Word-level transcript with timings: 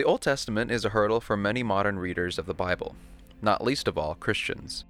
The 0.00 0.06
Old 0.06 0.22
Testament 0.22 0.70
is 0.70 0.86
a 0.86 0.88
hurdle 0.88 1.20
for 1.20 1.36
many 1.36 1.62
modern 1.62 1.98
readers 1.98 2.38
of 2.38 2.46
the 2.46 2.54
Bible, 2.54 2.96
not 3.42 3.62
least 3.62 3.86
of 3.86 3.98
all 3.98 4.14
Christians. 4.14 4.86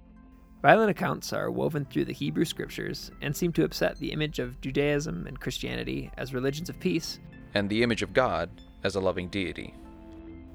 Violent 0.61 0.89
accounts 0.89 1.33
are 1.33 1.51
woven 1.51 1.83
through 1.83 2.05
the 2.05 2.13
Hebrew 2.13 2.45
scriptures 2.45 3.11
and 3.21 3.35
seem 3.35 3.51
to 3.51 3.65
upset 3.65 3.97
the 3.97 4.13
image 4.13 4.39
of 4.39 4.61
Judaism 4.61 5.27
and 5.27 5.37
Christianity 5.37 6.09
as 6.17 6.33
religions 6.33 6.69
of 6.69 6.79
peace, 6.79 7.19
and 7.53 7.69
the 7.69 7.83
image 7.83 8.01
of 8.01 8.13
God 8.13 8.49
as 8.85 8.95
a 8.95 9.01
loving 9.01 9.27
deity. 9.27 9.73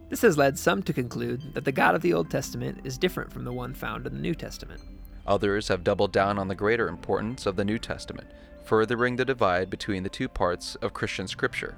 This 0.08 0.22
has 0.22 0.38
led 0.38 0.58
some 0.58 0.82
to 0.84 0.92
conclude 0.94 1.52
that 1.52 1.66
the 1.66 1.70
God 1.70 1.94
of 1.94 2.00
the 2.00 2.14
Old 2.14 2.30
Testament 2.30 2.80
is 2.82 2.96
different 2.96 3.30
from 3.30 3.44
the 3.44 3.52
one 3.52 3.74
found 3.74 4.06
in 4.06 4.14
the 4.14 4.22
New 4.22 4.34
Testament. 4.34 4.80
Others 5.26 5.68
have 5.68 5.84
doubled 5.84 6.12
down 6.12 6.38
on 6.38 6.48
the 6.48 6.54
greater 6.54 6.88
importance 6.88 7.44
of 7.44 7.56
the 7.56 7.64
New 7.66 7.78
Testament, 7.78 8.28
furthering 8.64 9.16
the 9.16 9.24
divide 9.26 9.68
between 9.68 10.02
the 10.02 10.08
two 10.08 10.30
parts 10.30 10.76
of 10.76 10.94
Christian 10.94 11.28
scripture. 11.28 11.76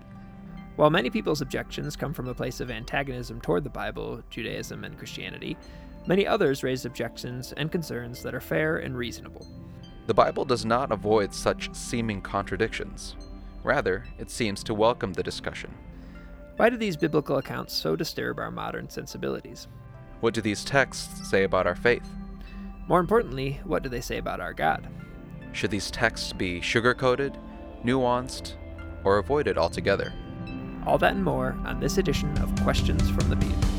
While 0.78 0.90
many 0.90 1.10
people's 1.10 1.40
objections 1.40 1.96
come 1.96 2.14
from 2.14 2.28
a 2.28 2.34
place 2.34 2.60
of 2.60 2.70
antagonism 2.70 3.40
toward 3.40 3.64
the 3.64 3.68
Bible, 3.68 4.22
Judaism, 4.30 4.84
and 4.84 4.96
Christianity, 4.96 5.56
many 6.06 6.24
others 6.24 6.62
raise 6.62 6.84
objections 6.84 7.52
and 7.56 7.72
concerns 7.72 8.22
that 8.22 8.32
are 8.32 8.40
fair 8.40 8.76
and 8.76 8.96
reasonable. 8.96 9.44
The 10.06 10.14
Bible 10.14 10.44
does 10.44 10.64
not 10.64 10.92
avoid 10.92 11.34
such 11.34 11.74
seeming 11.74 12.22
contradictions. 12.22 13.16
Rather, 13.64 14.04
it 14.18 14.30
seems 14.30 14.62
to 14.62 14.72
welcome 14.72 15.12
the 15.12 15.22
discussion. 15.24 15.74
Why 16.58 16.70
do 16.70 16.76
these 16.76 16.96
biblical 16.96 17.38
accounts 17.38 17.74
so 17.74 17.96
disturb 17.96 18.38
our 18.38 18.52
modern 18.52 18.88
sensibilities? 18.88 19.66
What 20.20 20.32
do 20.32 20.40
these 20.40 20.64
texts 20.64 21.28
say 21.28 21.42
about 21.42 21.66
our 21.66 21.74
faith? 21.74 22.08
More 22.86 23.00
importantly, 23.00 23.58
what 23.64 23.82
do 23.82 23.88
they 23.88 24.00
say 24.00 24.18
about 24.18 24.38
our 24.38 24.52
God? 24.52 24.86
Should 25.50 25.72
these 25.72 25.90
texts 25.90 26.32
be 26.32 26.60
sugar 26.60 26.94
coated, 26.94 27.36
nuanced, 27.82 28.54
or 29.02 29.18
avoided 29.18 29.58
altogether? 29.58 30.12
All 30.88 30.96
that 30.96 31.12
and 31.12 31.22
more 31.22 31.54
on 31.66 31.80
this 31.80 31.98
edition 31.98 32.36
of 32.38 32.50
Questions 32.62 33.10
from 33.10 33.28
the 33.28 33.36
Pew. 33.36 33.77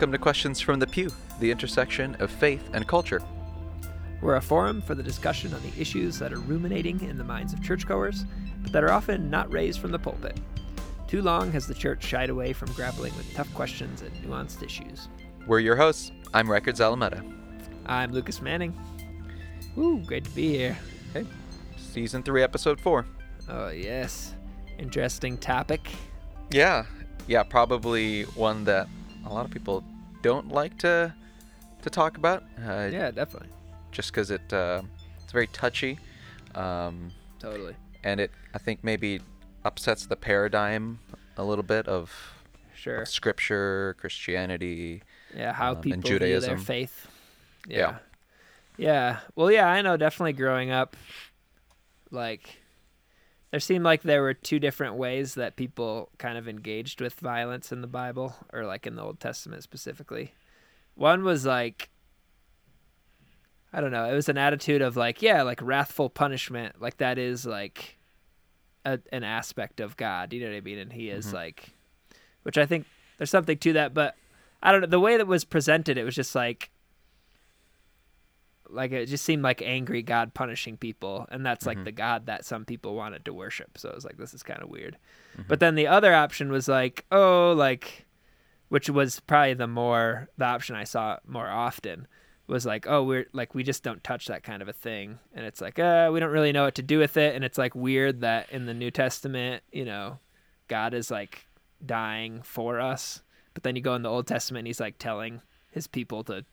Welcome 0.00 0.12
to 0.12 0.18
Questions 0.18 0.62
from 0.62 0.80
the 0.80 0.86
Pew, 0.86 1.10
the 1.40 1.50
intersection 1.50 2.16
of 2.20 2.30
faith 2.30 2.70
and 2.72 2.88
culture. 2.88 3.20
We're 4.22 4.36
a 4.36 4.40
forum 4.40 4.80
for 4.80 4.94
the 4.94 5.02
discussion 5.02 5.52
on 5.52 5.60
the 5.60 5.78
issues 5.78 6.18
that 6.20 6.32
are 6.32 6.38
ruminating 6.38 7.02
in 7.02 7.18
the 7.18 7.22
minds 7.22 7.52
of 7.52 7.62
churchgoers, 7.62 8.24
but 8.62 8.72
that 8.72 8.82
are 8.82 8.92
often 8.92 9.28
not 9.28 9.52
raised 9.52 9.78
from 9.78 9.92
the 9.92 9.98
pulpit. 9.98 10.40
Too 11.06 11.20
long 11.20 11.52
has 11.52 11.66
the 11.66 11.74
church 11.74 12.02
shied 12.02 12.30
away 12.30 12.54
from 12.54 12.72
grappling 12.72 13.14
with 13.14 13.30
tough 13.34 13.52
questions 13.52 14.00
and 14.00 14.10
nuanced 14.24 14.62
issues. 14.62 15.10
We're 15.46 15.58
your 15.58 15.76
hosts. 15.76 16.12
I'm 16.32 16.50
Records 16.50 16.80
Alameda. 16.80 17.22
I'm 17.84 18.10
Lucas 18.10 18.40
Manning. 18.40 18.74
Ooh, 19.76 19.98
great 20.06 20.24
to 20.24 20.30
be 20.30 20.48
here. 20.48 20.78
Hey, 21.12 21.26
season 21.76 22.22
three, 22.22 22.42
episode 22.42 22.80
four. 22.80 23.04
Oh, 23.50 23.68
yes. 23.68 24.34
Interesting 24.78 25.36
topic. 25.36 25.90
Yeah, 26.50 26.86
yeah, 27.26 27.42
probably 27.42 28.22
one 28.22 28.64
that 28.64 28.88
a 29.26 29.32
lot 29.32 29.44
of 29.44 29.50
people 29.50 29.84
don't 30.22 30.48
like 30.48 30.78
to 30.78 31.14
to 31.82 31.90
talk 31.90 32.16
about. 32.16 32.42
Uh, 32.58 32.88
yeah, 32.92 33.10
definitely. 33.10 33.48
Just 33.90 34.12
because 34.12 34.30
it 34.30 34.52
uh, 34.52 34.82
it's 35.22 35.32
very 35.32 35.46
touchy. 35.48 35.98
Um, 36.54 37.10
totally. 37.38 37.74
And 38.02 38.20
it, 38.20 38.30
I 38.54 38.58
think, 38.58 38.82
maybe 38.82 39.20
upsets 39.64 40.06
the 40.06 40.16
paradigm 40.16 40.98
a 41.36 41.44
little 41.44 41.62
bit 41.62 41.86
of, 41.86 42.10
sure. 42.74 43.02
Of 43.02 43.08
scripture, 43.08 43.94
Christianity. 43.98 45.02
Yeah, 45.36 45.52
how 45.52 45.72
um, 45.72 45.80
people 45.80 46.00
view 46.00 46.40
their 46.40 46.58
faith. 46.58 47.08
Yeah. 47.68 47.78
yeah. 47.78 47.98
Yeah. 48.76 49.18
Well, 49.36 49.52
yeah, 49.52 49.68
I 49.68 49.82
know. 49.82 49.96
Definitely 49.96 50.32
growing 50.32 50.70
up, 50.70 50.96
like 52.10 52.59
there 53.50 53.60
seemed 53.60 53.84
like 53.84 54.02
there 54.02 54.22
were 54.22 54.34
two 54.34 54.58
different 54.58 54.94
ways 54.94 55.34
that 55.34 55.56
people 55.56 56.10
kind 56.18 56.38
of 56.38 56.48
engaged 56.48 57.00
with 57.00 57.14
violence 57.14 57.72
in 57.72 57.80
the 57.80 57.86
Bible, 57.86 58.34
or 58.52 58.64
like 58.64 58.86
in 58.86 58.94
the 58.94 59.02
Old 59.02 59.18
Testament 59.18 59.62
specifically. 59.62 60.32
One 60.94 61.24
was 61.24 61.44
like, 61.44 61.88
I 63.72 63.80
don't 63.80 63.90
know, 63.90 64.04
it 64.04 64.14
was 64.14 64.28
an 64.28 64.38
attitude 64.38 64.82
of 64.82 64.96
like, 64.96 65.22
yeah, 65.22 65.42
like 65.42 65.60
wrathful 65.62 66.10
punishment, 66.10 66.80
like 66.80 66.98
that 66.98 67.18
is 67.18 67.44
like 67.44 67.98
a, 68.84 69.00
an 69.12 69.24
aspect 69.24 69.80
of 69.80 69.96
God, 69.96 70.32
you 70.32 70.40
know 70.40 70.50
what 70.50 70.56
I 70.56 70.60
mean? 70.60 70.78
And 70.78 70.92
He 70.92 71.10
is 71.10 71.26
mm-hmm. 71.26 71.36
like, 71.36 71.70
which 72.42 72.58
I 72.58 72.66
think 72.66 72.86
there's 73.18 73.30
something 73.30 73.58
to 73.58 73.72
that, 73.74 73.94
but 73.94 74.16
I 74.62 74.72
don't 74.72 74.80
know, 74.80 74.86
the 74.86 75.00
way 75.00 75.16
that 75.16 75.26
was 75.26 75.44
presented, 75.44 75.98
it 75.98 76.04
was 76.04 76.14
just 76.14 76.34
like, 76.34 76.70
like 78.72 78.92
it 78.92 79.06
just 79.06 79.24
seemed 79.24 79.42
like 79.42 79.62
angry 79.62 80.02
God 80.02 80.34
punishing 80.34 80.76
people, 80.76 81.26
and 81.30 81.44
that's 81.44 81.66
like 81.66 81.78
mm-hmm. 81.78 81.84
the 81.84 81.92
God 81.92 82.26
that 82.26 82.44
some 82.44 82.64
people 82.64 82.94
wanted 82.94 83.24
to 83.24 83.34
worship. 83.34 83.78
So 83.78 83.88
it 83.88 83.94
was 83.94 84.04
like 84.04 84.16
this 84.16 84.34
is 84.34 84.42
kind 84.42 84.62
of 84.62 84.68
weird. 84.68 84.96
Mm-hmm. 85.32 85.42
But 85.48 85.60
then 85.60 85.74
the 85.74 85.86
other 85.86 86.14
option 86.14 86.50
was 86.50 86.68
like, 86.68 87.04
oh, 87.10 87.52
like, 87.56 88.06
which 88.68 88.88
was 88.88 89.20
probably 89.20 89.54
the 89.54 89.66
more 89.66 90.28
the 90.36 90.44
option 90.44 90.76
I 90.76 90.84
saw 90.84 91.18
more 91.26 91.48
often 91.48 92.06
was 92.46 92.66
like, 92.66 92.86
oh, 92.88 93.04
we're 93.04 93.26
like 93.32 93.54
we 93.54 93.62
just 93.62 93.82
don't 93.82 94.02
touch 94.02 94.26
that 94.26 94.42
kind 94.42 94.62
of 94.62 94.68
a 94.68 94.72
thing, 94.72 95.18
and 95.34 95.44
it's 95.46 95.60
like, 95.60 95.78
uh, 95.78 96.10
we 96.12 96.20
don't 96.20 96.30
really 96.30 96.52
know 96.52 96.64
what 96.64 96.74
to 96.76 96.82
do 96.82 96.98
with 96.98 97.16
it, 97.16 97.34
and 97.34 97.44
it's 97.44 97.58
like 97.58 97.74
weird 97.74 98.20
that 98.20 98.50
in 98.50 98.66
the 98.66 98.74
New 98.74 98.90
Testament, 98.90 99.62
you 99.72 99.84
know, 99.84 100.18
God 100.68 100.94
is 100.94 101.10
like 101.10 101.46
dying 101.84 102.42
for 102.42 102.80
us, 102.80 103.22
but 103.54 103.62
then 103.62 103.76
you 103.76 103.82
go 103.82 103.94
in 103.94 104.02
the 104.02 104.10
Old 104.10 104.26
Testament, 104.26 104.66
he's 104.66 104.80
like 104.80 104.98
telling 104.98 105.42
his 105.70 105.86
people 105.86 106.24
to 106.24 106.44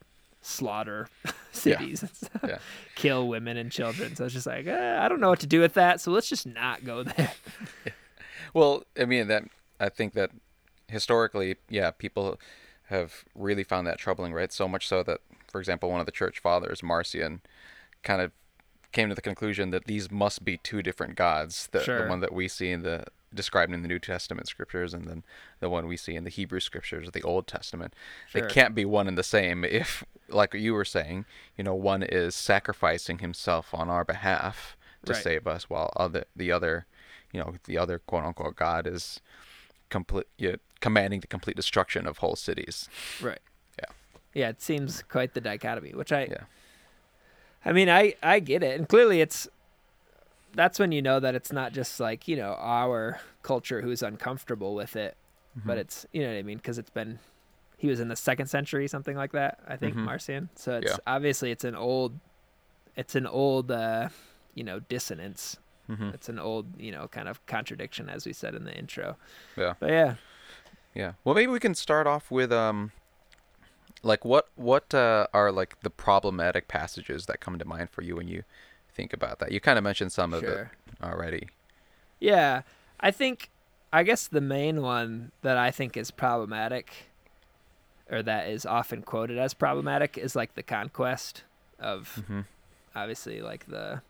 slaughter 0.47 1.08
cities 1.52 2.03
yeah. 2.44 2.50
yeah. 2.50 2.58
kill 2.96 3.28
women 3.28 3.58
and 3.58 3.72
children. 3.72 4.16
So 4.16 4.25
it's 4.25 4.34
just 4.34 4.47
like 4.47 4.68
eh, 4.68 4.97
I 5.00 5.08
don't 5.08 5.19
know 5.19 5.30
what 5.30 5.41
to 5.41 5.47
do 5.47 5.59
with 5.59 5.74
that. 5.74 6.02
So 6.02 6.12
let's 6.12 6.30
just 6.30 6.46
not 6.46 6.84
go 6.85 7.03
there. 7.03 7.34
yeah. 7.85 7.91
Well, 8.53 8.86
I 9.00 9.03
mean 9.03 9.28
that 9.28 9.44
I 9.80 9.90
think 9.90 10.13
that 10.13 10.31
historically, 10.88 11.57
yeah, 11.69 11.91
people 11.91 12.40
have 12.86 13.25
really 13.36 13.63
found 13.63 13.86
that 13.88 13.97
troubling, 14.00 14.34
right? 14.34 14.52
So 14.52 14.68
much 14.68 14.88
so 14.88 15.03
that, 15.03 15.19
for 15.52 15.59
example, 15.59 15.91
one 15.91 16.00
of 16.00 16.06
the 16.06 16.12
church 16.12 16.40
fathers, 16.40 16.81
Marcion, 16.81 17.41
kind 18.03 18.22
of 18.22 18.31
came 18.94 19.09
to 19.09 19.16
the 19.16 19.22
conclusion 19.22 19.72
that 19.72 19.86
these 19.86 20.09
must 20.09 20.46
be 20.46 20.57
two 20.57 20.81
different 20.81 21.16
gods. 21.16 21.68
The, 21.72 21.84
sure. 21.84 22.03
the 22.03 22.09
one 22.09 22.22
that 22.22 22.34
we 22.34 22.47
see 22.47 22.72
in 22.72 22.84
the 22.84 23.06
described 23.38 23.74
in 23.74 23.81
the 23.81 23.88
New 23.88 24.00
Testament 24.00 24.48
scriptures 24.48 24.94
and 24.94 25.06
then 25.06 25.24
the 25.59 25.70
one 25.70 25.88
we 25.88 25.96
see 25.96 26.16
in 26.16 26.25
the 26.25 26.30
Hebrew 26.30 26.59
scriptures 26.59 27.08
of 27.08 27.14
the 27.14 27.24
Old 27.24 27.48
Testament. 27.48 27.94
Sure. 28.30 28.42
They 28.42 28.48
can't 28.48 28.75
be 28.75 28.84
one 28.84 29.08
and 29.08 29.18
the 29.18 29.24
same 29.24 29.64
if, 29.64 30.03
like 30.28 30.53
you 30.53 30.74
were 30.74 30.86
saying, 30.86 31.25
you 31.58 31.64
know, 31.64 31.75
one 31.75 32.03
is 32.03 32.36
sacrificing 32.36 33.20
himself 33.20 33.74
on 33.74 33.90
our 33.90 34.03
behalf 34.03 34.75
to 35.06 35.14
right. 35.14 35.24
save 35.24 35.48
us, 35.48 35.70
while 35.70 35.94
other 35.96 36.25
the 36.36 36.52
other, 36.52 36.86
you 37.31 37.40
know, 37.40 37.56
the 37.66 37.78
other 37.78 38.00
quote 38.00 38.25
unquote 38.25 38.56
God 38.56 38.86
is 38.86 39.22
complete, 39.90 40.28
you 40.38 40.52
know, 40.52 40.58
commanding 40.81 41.22
the 41.22 41.28
complete 41.28 41.56
destruction 41.56 42.06
of 42.08 42.18
whole 42.18 42.36
cities. 42.36 42.90
Right. 43.22 43.40
Yeah. 43.80 43.92
Yeah, 44.34 44.50
it 44.50 44.62
seems 44.62 45.04
quite 45.04 45.34
the 45.34 45.42
dichotomy, 45.42 45.92
which 45.92 46.12
I. 46.12 46.28
Yeah. 46.30 46.44
I 47.66 47.74
mean, 47.74 47.90
I 47.90 48.16
I 48.22 48.40
get 48.40 48.64
it, 48.64 48.78
and 48.78 48.88
clearly 48.88 49.22
it's 49.22 49.48
that's 50.57 50.79
when 50.79 50.91
you 50.91 51.01
know 51.01 51.19
that 51.19 51.35
it's 51.35 51.51
not 51.51 51.72
just 51.72 52.00
like 52.00 52.28
you 52.28 52.35
know 52.35 52.57
our 52.59 53.19
culture 53.44 53.81
who's 53.81 54.01
uncomfortable 54.01 54.75
with 54.75 54.95
it, 54.95 55.15
mm-hmm. 55.57 55.68
but 55.68 55.77
it's 55.77 56.06
you 56.12 56.21
know 56.21 56.30
what 56.30 56.38
I 56.38 56.44
mean 56.44 56.57
because 56.57 56.77
it's 56.77 56.89
been 56.89 57.19
he 57.77 57.88
was 57.88 58.00
in 58.00 58.07
the 58.07 58.15
second 58.15 58.48
century 58.48 58.88
something 58.88 59.15
like 59.15 59.31
that 59.33 59.59
I 59.68 59.77
think 59.77 59.95
mm-hmm. 59.95 60.06
Marcion. 60.06 60.50
So 60.56 60.77
it's 60.77 60.92
yeah. 60.92 60.98
obviously 61.06 61.51
it's 61.51 61.63
an 61.63 61.75
old 61.75 62.19
it's 62.95 63.15
an 63.15 63.27
old 63.27 63.71
uh, 63.71 64.09
you 64.56 64.63
know 64.63 64.80
dissonance. 64.80 65.57
Mm-hmm. 65.89 66.09
It's 66.09 66.27
an 66.27 66.39
old 66.39 66.65
you 66.80 66.92
know 66.92 67.07
kind 67.07 67.30
of 67.30 67.45
contradiction 67.45 68.10
as 68.10 68.25
we 68.25 68.33
said 68.33 68.56
in 68.56 68.65
the 68.65 68.75
intro. 68.75 69.15
Yeah. 69.56 69.75
But 69.80 69.89
yeah. 69.92 70.15
Yeah. 70.94 71.13
Well, 71.24 71.36
maybe 71.36 71.51
we 71.51 71.60
can 71.60 71.75
start 71.75 72.07
off 72.07 72.31
with 72.31 72.51
um 72.51 72.92
like 74.03 74.25
what 74.25 74.50
what 74.56 74.94
uh, 74.94 75.27
are 75.33 75.51
like 75.51 75.80
the 75.81 75.89
problematic 75.89 76.68
passages 76.68 77.25
that 77.27 77.39
come 77.39 77.60
to 77.60 77.65
mind 77.65 77.89
for 77.89 78.01
you 78.01 78.15
when 78.15 78.27
you 78.27 78.44
think 78.98 79.14
about 79.14 79.40
that. 79.40 79.52
You 79.52 79.62
kind 79.62 79.78
of 79.78 79.84
mentioned 79.84 80.12
some 80.12 80.32
sure. 80.32 80.40
of 80.40 80.44
it 80.44 80.68
already. 81.02 81.48
Yeah, 82.20 82.64
I 83.00 83.12
think 83.12 83.50
I 83.94 84.04
guess 84.04 84.28
the 84.28 84.42
main 84.42 84.82
one 84.82 85.32
that 85.44 85.56
I 85.56 85.72
think 85.72 85.96
is 85.96 86.12
problematic 86.12 86.92
or 88.10 88.24
that 88.24 88.50
is 88.50 88.66
often 88.66 89.04
quoted 89.04 89.38
as 89.38 89.54
problematic 89.54 90.18
is 90.18 90.36
like 90.36 90.56
the 90.56 90.64
conquest 90.64 91.44
of 91.80 92.22
mm-hmm. 92.22 92.42
obviously 92.96 93.42
like 93.42 93.68
the 93.68 94.02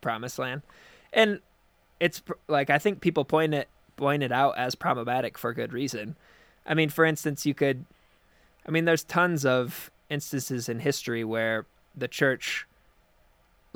promised 0.00 0.38
land. 0.38 0.62
And 1.12 1.40
it's 1.98 2.22
like 2.46 2.70
I 2.70 2.78
think 2.78 3.00
people 3.00 3.24
point 3.24 3.54
it 3.54 3.68
pointed 3.96 4.30
out 4.30 4.56
as 4.56 4.76
problematic 4.76 5.36
for 5.36 5.52
good 5.52 5.72
reason. 5.72 6.14
I 6.64 6.74
mean, 6.74 6.90
for 6.90 7.04
instance, 7.04 7.44
you 7.44 7.54
could, 7.54 7.84
I 8.66 8.70
mean, 8.70 8.84
there's 8.84 9.02
tons 9.02 9.44
of 9.44 9.90
instances 10.08 10.68
in 10.68 10.80
history 10.80 11.24
where 11.24 11.66
the 11.96 12.06
church 12.06 12.67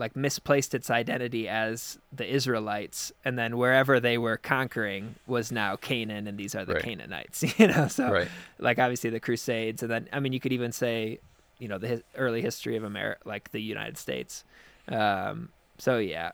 like 0.02 0.16
misplaced 0.16 0.75
its 0.75 0.90
identity 0.90 1.49
as 1.49 1.99
the 2.12 2.26
Israelites, 2.26 3.12
and 3.25 3.38
then 3.38 3.56
wherever 3.56 4.00
they 4.00 4.19
were 4.19 4.37
conquering 4.37 5.14
was 5.26 5.52
now 5.52 5.76
Canaan, 5.76 6.26
and 6.26 6.37
these 6.37 6.54
are 6.56 6.64
the 6.64 6.75
Right. 6.75 6.82
Canaanites. 6.82 7.44
You 7.60 7.69
know, 7.69 7.87
so 7.88 8.10
Right. 8.10 8.28
like 8.58 8.78
obviously 8.81 9.10
the 9.10 9.20
Crusades, 9.20 9.82
and 9.82 9.90
then 9.93 10.08
I 10.12 10.19
mean 10.20 10.32
you 10.32 10.40
could 10.40 10.52
even 10.52 10.72
say, 10.72 11.20
you 11.58 11.69
know, 11.69 11.78
the 11.78 11.88
his- 11.88 12.02
early 12.16 12.43
history 12.43 12.76
of 12.76 12.84
America, 12.84 13.20
like 13.25 13.52
the 13.52 13.62
United 13.62 13.96
States. 13.96 14.44
Um, 14.88 15.50
so 15.78 15.99
yeah, 15.99 16.32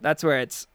that's 0.00 0.24
where 0.24 0.40
it's. 0.40 0.66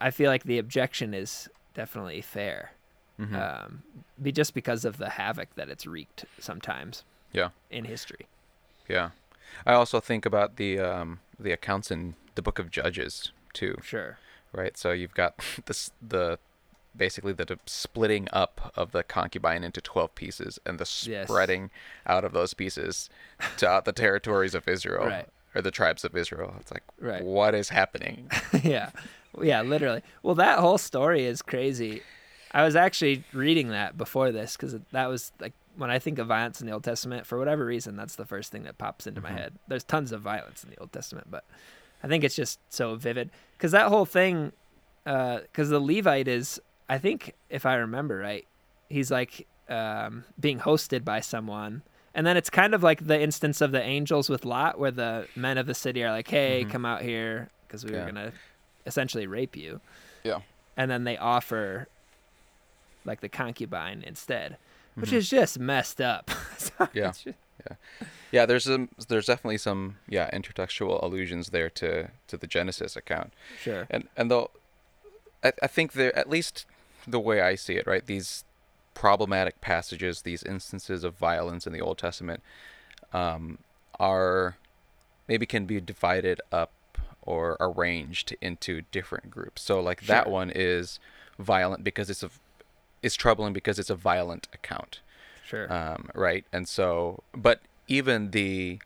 I 0.00 0.10
feel 0.10 0.30
like 0.30 0.44
the 0.44 0.58
objection 0.58 1.14
is 1.14 1.48
definitely 1.74 2.20
fair, 2.20 2.72
Mhm. 3.18 3.34
um, 3.34 3.82
be 4.22 4.30
just 4.32 4.52
because 4.54 4.84
of 4.84 4.98
the 4.98 5.08
havoc 5.10 5.48
that 5.56 5.68
it's 5.70 5.86
wreaked 5.86 6.24
sometimes 6.38 7.04
yeah. 7.32 7.48
in 7.70 7.84
history. 7.86 8.26
Yeah. 8.88 9.10
I 9.66 9.72
also 9.74 10.00
think 10.00 10.24
about 10.26 10.56
the 10.56 10.78
um, 10.80 11.20
the 11.38 11.52
accounts 11.52 11.90
in 11.90 12.14
the 12.34 12.42
Book 12.42 12.58
of 12.58 12.70
Judges 12.70 13.32
too, 13.52 13.76
Sure. 13.82 14.18
right? 14.52 14.76
So 14.76 14.92
you've 14.92 15.14
got 15.14 15.34
this 15.66 15.90
the 16.06 16.38
basically 16.96 17.32
the 17.32 17.58
splitting 17.66 18.26
up 18.32 18.72
of 18.74 18.90
the 18.92 19.02
concubine 19.04 19.62
into 19.62 19.80
12 19.80 20.14
pieces 20.16 20.58
and 20.66 20.78
the 20.80 20.90
Yes. 21.08 21.28
spreading 21.28 21.70
out 22.06 22.24
of 22.24 22.32
those 22.32 22.54
pieces 22.54 23.08
to 23.58 23.68
out 23.68 23.84
the 23.84 23.92
territories 23.92 24.54
of 24.54 24.66
Israel 24.66 25.06
Right. 25.06 25.28
or 25.54 25.62
the 25.62 25.70
tribes 25.70 26.04
of 26.04 26.16
Israel. 26.16 26.56
It's 26.60 26.72
like 26.72 26.82
Right. 26.98 27.22
what 27.22 27.54
is 27.54 27.68
happening? 27.68 28.28
yeah. 28.64 28.90
Yeah, 29.40 29.62
literally. 29.62 30.02
Well, 30.24 30.34
that 30.36 30.58
whole 30.58 30.78
story 30.78 31.24
is 31.24 31.40
crazy. 31.42 32.02
I 32.50 32.64
was 32.64 32.74
actually 32.74 33.22
reading 33.32 33.68
that 33.68 33.96
before 33.96 34.32
this 34.32 34.56
because 34.56 34.74
that 34.90 35.06
was 35.06 35.30
like 35.38 35.52
when 35.78 35.90
I 35.90 35.98
think 35.98 36.18
of 36.18 36.26
violence 36.26 36.60
in 36.60 36.66
the 36.66 36.72
Old 36.74 36.84
Testament, 36.84 37.24
for 37.26 37.38
whatever 37.38 37.64
reason, 37.64 37.96
that's 37.96 38.16
the 38.16 38.26
first 38.26 38.52
thing 38.52 38.64
that 38.64 38.76
pops 38.78 39.06
into 39.06 39.20
my 39.20 39.30
head. 39.32 39.54
There's 39.68 39.84
tons 39.84 40.12
of 40.12 40.20
violence 40.20 40.62
in 40.64 40.70
the 40.70 40.76
Old 40.78 40.92
Testament, 40.92 41.28
but 41.30 41.44
I 42.02 42.08
think 42.08 42.24
it's 42.24 42.34
just 42.36 42.58
so 42.68 42.94
vivid 42.96 43.30
because 43.56 43.72
that 43.72 43.88
whole 43.88 44.04
thing, 44.04 44.52
because 45.04 45.68
the 45.70 45.80
Levite 45.80 46.28
is, 46.28 46.60
I 46.88 46.98
think, 46.98 47.34
if 47.48 47.64
I 47.64 47.74
remember 47.76 48.18
right, 48.18 48.46
he's 48.90 49.10
like 49.10 49.46
um, 49.68 50.24
being 50.40 50.58
hosted 50.58 51.04
by 51.04 51.20
someone. 51.20 51.82
And 52.14 52.26
then 52.26 52.36
it's 52.36 52.50
kind 52.50 52.74
of 52.74 52.82
like 52.82 53.06
the 53.06 53.20
instance 53.20 53.60
of 53.60 53.70
the 53.70 53.82
angels 53.82 54.28
with 54.28 54.44
Lot, 54.44 54.78
where 54.78 54.90
the 54.90 55.28
men 55.36 55.58
of 55.58 55.66
the 55.66 55.74
city 55.74 56.02
are 56.02 56.10
like, 56.10 56.26
"Hey, 56.28 56.64
Mhm. 56.64 56.70
come 56.70 56.84
out 56.86 57.02
here, 57.02 57.50
because 57.66 57.84
we 57.84 57.92
Yeah. 57.92 58.00
were 58.00 58.06
gonna 58.06 58.32
essentially 58.86 59.26
rape 59.26 59.56
you." 59.56 59.80
Yeah. 60.24 60.40
And 60.76 60.90
then 60.90 61.04
they 61.04 61.16
offer 61.18 61.86
like 63.04 63.20
the 63.20 63.28
concubine 63.28 64.02
instead, 64.06 64.56
which 65.00 65.10
Mhm. 65.10 65.14
is 65.14 65.28
just 65.30 65.58
messed 65.58 66.00
up. 66.00 66.30
So 66.58 66.88
Yeah. 66.92 67.12
just- 67.12 67.26
Yeah, 68.30 68.46
there's 68.46 68.64
some 68.64 68.88
there's 69.08 69.26
definitely 69.26 69.58
some 69.58 69.96
yeah 70.08 70.30
intertextual 70.30 71.02
allusions 71.02 71.48
there 71.50 71.70
to 71.70 72.10
to 72.28 72.36
the 72.36 72.46
Genesis 72.46 72.96
account. 72.96 73.32
sure. 73.60 73.86
and 73.90 74.08
and 74.16 74.30
though 74.30 74.50
I, 75.42 75.52
I 75.62 75.66
think 75.66 75.92
there 75.92 76.16
at 76.16 76.28
least 76.28 76.66
the 77.06 77.20
way 77.20 77.40
I 77.40 77.54
see 77.54 77.74
it, 77.74 77.86
right? 77.86 78.04
These 78.04 78.44
problematic 78.94 79.60
passages, 79.60 80.22
these 80.22 80.42
instances 80.42 81.04
of 81.04 81.14
violence 81.14 81.66
in 81.66 81.72
the 81.72 81.80
Old 81.80 81.96
Testament, 81.98 82.42
um, 83.12 83.58
are 84.00 84.56
maybe 85.26 85.46
can 85.46 85.64
be 85.66 85.80
divided 85.80 86.40
up 86.52 86.72
or 87.22 87.56
arranged 87.60 88.34
into 88.40 88.82
different 88.90 89.30
groups. 89.30 89.62
So 89.62 89.80
like 89.80 90.02
that 90.06 90.28
one 90.28 90.50
is 90.54 90.98
violent 91.38 91.84
because 91.84 92.10
it's 92.10 92.22
a 92.22 92.30
is 93.02 93.14
troubling 93.16 93.52
because 93.52 93.78
it's 93.78 93.90
a 93.90 93.94
violent 93.94 94.48
account 94.52 95.00
Sure. 95.44 95.72
um, 95.72 96.10
right? 96.14 96.44
And 96.52 96.68
so, 96.68 97.22
but 97.34 97.60
even 97.86 98.30
the 98.32 98.80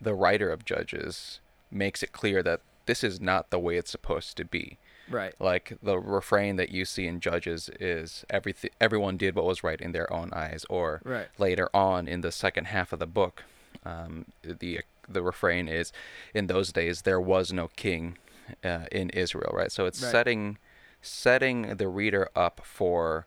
the 0.00 0.14
writer 0.14 0.50
of 0.50 0.64
Judges 0.64 1.40
makes 1.70 2.02
it 2.02 2.12
clear 2.12 2.42
that 2.42 2.60
this 2.84 3.02
is 3.02 3.20
not 3.20 3.50
the 3.50 3.58
way 3.58 3.76
it's 3.76 3.90
supposed 3.90 4.36
to 4.36 4.44
be. 4.44 4.78
right. 5.08 5.34
Like 5.40 5.76
the 5.82 5.98
refrain 5.98 6.56
that 6.56 6.70
you 6.70 6.84
see 6.84 7.06
in 7.06 7.18
Judges 7.20 7.68
is 7.80 8.24
everything 8.30 8.70
everyone 8.80 9.16
did 9.16 9.34
what 9.34 9.44
was 9.46 9.64
right 9.64 9.80
in 9.80 9.92
their 9.92 10.12
own 10.12 10.32
eyes, 10.32 10.64
or 10.70 11.00
Right. 11.04 11.28
later 11.38 11.68
on 11.74 12.06
in 12.06 12.20
the 12.20 12.30
second 12.30 12.66
half 12.66 12.92
of 12.92 12.98
the 13.00 13.06
book, 13.06 13.42
um, 13.84 14.26
the 14.42 14.80
the 15.08 15.22
refrain 15.22 15.66
is, 15.68 15.92
"In 16.34 16.46
those 16.46 16.72
days 16.72 17.02
there 17.02 17.20
was 17.20 17.52
no 17.52 17.68
king 17.76 18.16
uh, 18.64 18.86
in 18.92 19.10
Israel." 19.10 19.52
Right. 19.54 19.72
So 19.72 19.86
it's 19.86 20.00
Right. 20.02 20.10
setting 20.12 20.58
setting 21.02 21.76
the 21.76 21.88
reader 21.88 22.28
up 22.36 22.60
for 22.64 23.26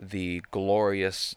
the 0.00 0.42
glorious 0.50 1.34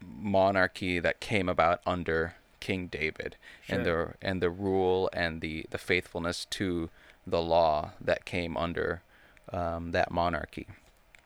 monarchy 0.00 0.98
that 1.00 1.20
came 1.20 1.48
about 1.48 1.80
under 1.86 2.34
King 2.60 2.86
David 2.86 3.36
and 3.68 3.84
the 3.84 4.14
and 4.22 4.40
the 4.42 4.50
rule 4.50 5.10
and 5.12 5.40
the 5.40 5.66
the 5.70 5.78
faithfulness 5.78 6.46
to 6.50 6.90
the 7.26 7.40
law 7.42 7.92
that 8.00 8.24
came 8.24 8.56
under 8.56 9.02
um, 9.52 9.92
that 9.92 10.10
monarchy. 10.10 10.66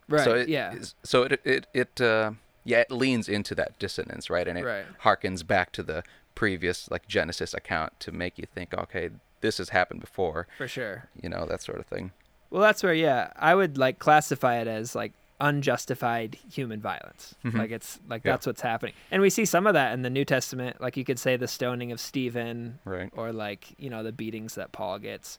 Right. 0.09 0.25
So 0.25 0.35
it, 0.35 0.49
yeah. 0.49 0.75
So 1.03 1.25
it 1.25 1.41
it 1.45 1.67
it 1.75 2.01
uh, 2.01 2.33
yeah 2.65 2.79
it 2.81 2.91
leans 2.91 3.29
into 3.29 3.55
that 3.57 3.79
dissonance, 3.79 4.31
right? 4.31 4.47
And 4.49 4.59
it 4.59 4.65
Right. 4.65 4.85
harkens 5.03 5.47
back 5.47 5.73
to 5.73 5.83
the 5.83 6.03
previous 6.35 6.91
like 6.91 7.07
Genesis 7.09 7.53
account 7.55 7.99
to 8.01 8.13
make 8.13 8.39
you 8.39 8.47
think, 8.53 8.73
okay, 8.75 9.11
this 9.41 9.59
has 9.59 9.71
happened 9.71 10.01
before, 10.01 10.47
For 10.57 10.69
sure. 10.69 11.09
you 11.21 11.29
know, 11.29 11.47
that 11.47 11.63
sort 11.63 11.79
of 11.79 11.87
thing. 11.87 12.13
Well, 12.51 12.63
that's 12.63 12.83
where 12.83 12.95
yeah, 12.95 13.33
I 13.37 13.55
would 13.55 13.77
like 13.77 13.99
classify 13.99 14.57
it 14.59 14.67
as 14.67 14.95
like 14.95 15.13
unjustified 15.40 16.37
human 16.52 16.81
violence. 16.81 17.35
Mhm. 17.44 17.55
Like 17.58 17.70
it's 17.70 18.00
like 18.08 18.23
Yeah. 18.25 18.32
that's 18.32 18.46
what's 18.46 18.61
happening. 18.61 18.94
And 19.11 19.23
we 19.23 19.31
see 19.31 19.44
some 19.44 19.67
of 19.67 19.75
that 19.75 19.93
in 19.93 20.02
the 20.02 20.11
New 20.11 20.25
Testament. 20.25 20.81
Like 20.81 20.96
you 20.96 21.05
could 21.05 21.19
say 21.19 21.37
the 21.37 21.46
stoning 21.49 21.93
of 21.93 22.00
Stephen 22.00 22.79
Right. 22.85 23.11
or 23.12 23.32
like, 23.32 23.79
you 23.79 23.88
know, 23.90 24.02
the 24.02 24.12
beatings 24.12 24.55
that 24.56 24.73
Paul 24.73 24.99
gets. 24.99 25.38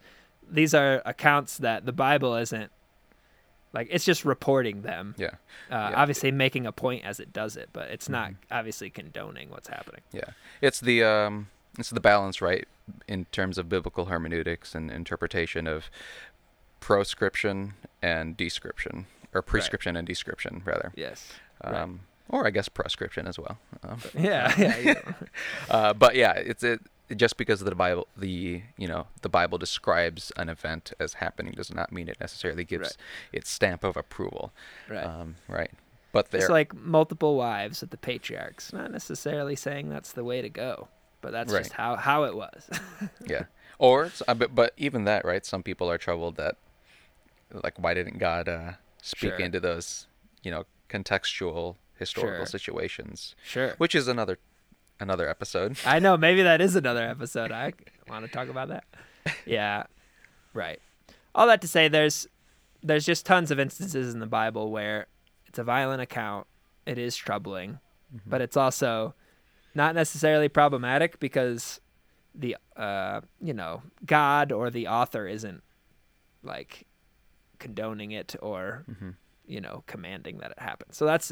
These 0.49 0.73
are 0.73 1.01
accounts 1.05 1.57
that 1.57 1.85
the 1.85 1.91
Bible 1.91 2.35
isn't 2.35 2.71
like 3.71 3.87
it's 3.91 4.03
just 4.05 4.25
reporting 4.25 4.81
them. 4.81 5.13
Yeah. 5.17 5.27
Uh, 5.69 5.89
Yeah. 5.91 5.93
obviously 5.95 6.31
making 6.31 6.65
a 6.65 6.71
point 6.71 7.05
as 7.05 7.19
it 7.19 7.31
does 7.31 7.55
it, 7.57 7.69
but 7.71 7.89
it's 7.91 8.09
not 8.09 8.31
Mhm. 8.31 8.35
obviously 8.49 8.89
condoning 8.89 9.49
what's 9.51 9.67
happening. 9.67 10.01
Yeah, 10.11 10.29
it's 10.61 10.79
the 10.79 11.03
um, 11.03 11.49
it's 11.77 11.91
the 11.91 11.99
balance, 11.99 12.41
right, 12.41 12.67
in 13.07 13.25
terms 13.25 13.59
of 13.59 13.69
biblical 13.69 14.05
hermeneutics 14.05 14.73
and 14.73 14.89
interpretation 14.89 15.67
of 15.67 15.91
proscription 16.79 17.73
and 18.01 18.35
description, 18.35 19.05
or 19.33 19.41
prescription 19.41 19.95
and 19.95 20.07
description, 20.07 20.61
rather, 20.65 20.91
Yes. 20.95 21.33
Right. 21.63 21.75
um, 21.75 22.01
or 22.29 22.45
I 22.47 22.51
guess 22.51 22.69
prescription 22.69 23.27
as 23.27 23.37
well. 23.39 23.57
Um, 23.83 23.99
Yeah, 24.17 24.53
yeah, 24.57 24.77
yeah. 24.77 25.01
uh, 25.69 25.93
but 25.93 26.15
yeah, 26.15 26.33
it's 26.33 26.63
it 26.63 26.81
just 27.15 27.37
because 27.37 27.61
the 27.61 27.73
Bible, 27.75 28.07
the 28.15 28.61
you 28.77 28.87
know, 28.87 29.07
the 29.23 29.29
Bible 29.29 29.57
describes 29.57 30.31
an 30.37 30.47
event 30.49 30.93
as 30.99 31.15
happening 31.15 31.53
does 31.53 31.73
not 31.73 31.91
mean 31.91 32.07
it 32.07 32.19
necessarily 32.19 32.63
gives 32.63 32.81
Right. 32.89 32.97
its 33.33 33.49
stamp 33.49 33.83
of 33.83 33.97
approval, 33.97 34.51
right. 34.87 35.05
um, 35.05 35.35
right? 35.47 35.71
But 36.11 36.31
there, 36.31 36.41
It's 36.41 36.49
like 36.49 36.73
multiple 36.75 37.35
wives 37.35 37.83
of 37.83 37.89
the 37.91 37.97
patriarchs. 37.97 38.73
Not 38.73 38.91
necessarily 38.91 39.55
saying 39.55 39.89
that's 39.89 40.11
the 40.13 40.23
way 40.23 40.41
to 40.41 40.49
go, 40.49 40.87
but 41.21 41.31
that's 41.31 41.51
Right. 41.53 41.59
just 41.63 41.73
how, 41.73 41.95
how 41.95 42.23
it 42.23 42.35
was. 42.35 42.69
yeah 43.25 43.43
or 43.79 44.11
uh, 44.27 44.33
but, 44.33 44.53
but 44.53 44.73
even 44.77 45.05
that 45.05 45.23
right 45.23 45.45
some 45.45 45.63
people 45.63 45.89
are 45.89 45.97
troubled 45.97 46.35
that 46.35 46.57
like 47.63 47.79
why 47.79 47.93
didn't 47.93 48.17
god 48.17 48.47
uh 48.49 48.73
speak 49.01 49.31
Sure. 49.31 49.39
into 49.39 49.59
those 49.59 50.07
you 50.43 50.51
know 50.51 50.65
contextual 50.89 51.75
historical 51.97 52.39
Sure. 52.39 52.45
situations 52.45 53.35
sure. 53.43 53.73
which 53.77 53.93
is 53.95 54.07
another 54.07 54.39
another 54.99 55.29
episode 55.29 55.77
I 55.85 55.99
know. 55.99 56.17
Maybe 56.27 56.43
that 56.43 56.61
is 56.61 56.75
another 56.75 57.03
episode. 57.07 57.51
I 57.51 57.73
want 58.09 58.25
to 58.25 58.31
talk 58.31 58.49
about 58.49 58.67
that. 58.69 58.83
Yeah. 59.45 59.83
Right. 60.53 60.79
All 61.35 61.47
that 61.47 61.61
to 61.61 61.67
say, 61.67 61.87
there's 61.87 62.27
there's 62.83 63.05
just 63.05 63.25
tons 63.25 63.51
of 63.51 63.59
instances 63.59 64.13
in 64.13 64.19
the 64.19 64.25
Bible 64.25 64.71
where 64.71 65.07
it's 65.45 65.59
a 65.59 65.63
violent 65.63 66.01
account. 66.01 66.47
It 66.85 66.97
is 66.97 67.15
troubling, 67.15 67.79
Mm-hmm. 68.13 68.29
but 68.29 68.41
it's 68.41 68.57
also 68.57 69.13
not 69.75 69.93
necessarily 69.93 70.49
problematic 70.49 71.19
because 71.19 71.79
the 72.33 72.57
uh 72.75 73.21
you 73.39 73.53
know 73.53 73.83
God 74.05 74.51
or 74.51 74.69
the 74.71 74.87
author 74.87 75.27
isn't 75.27 75.61
like 76.43 76.87
condoning 77.59 78.11
it 78.11 78.35
or 78.41 78.85
Mhm. 78.89 79.15
you 79.45 79.61
know 79.61 79.83
commanding 79.87 80.37
that 80.39 80.51
it 80.51 80.59
happens. 80.59 80.97
So 80.97 81.05
that's 81.05 81.31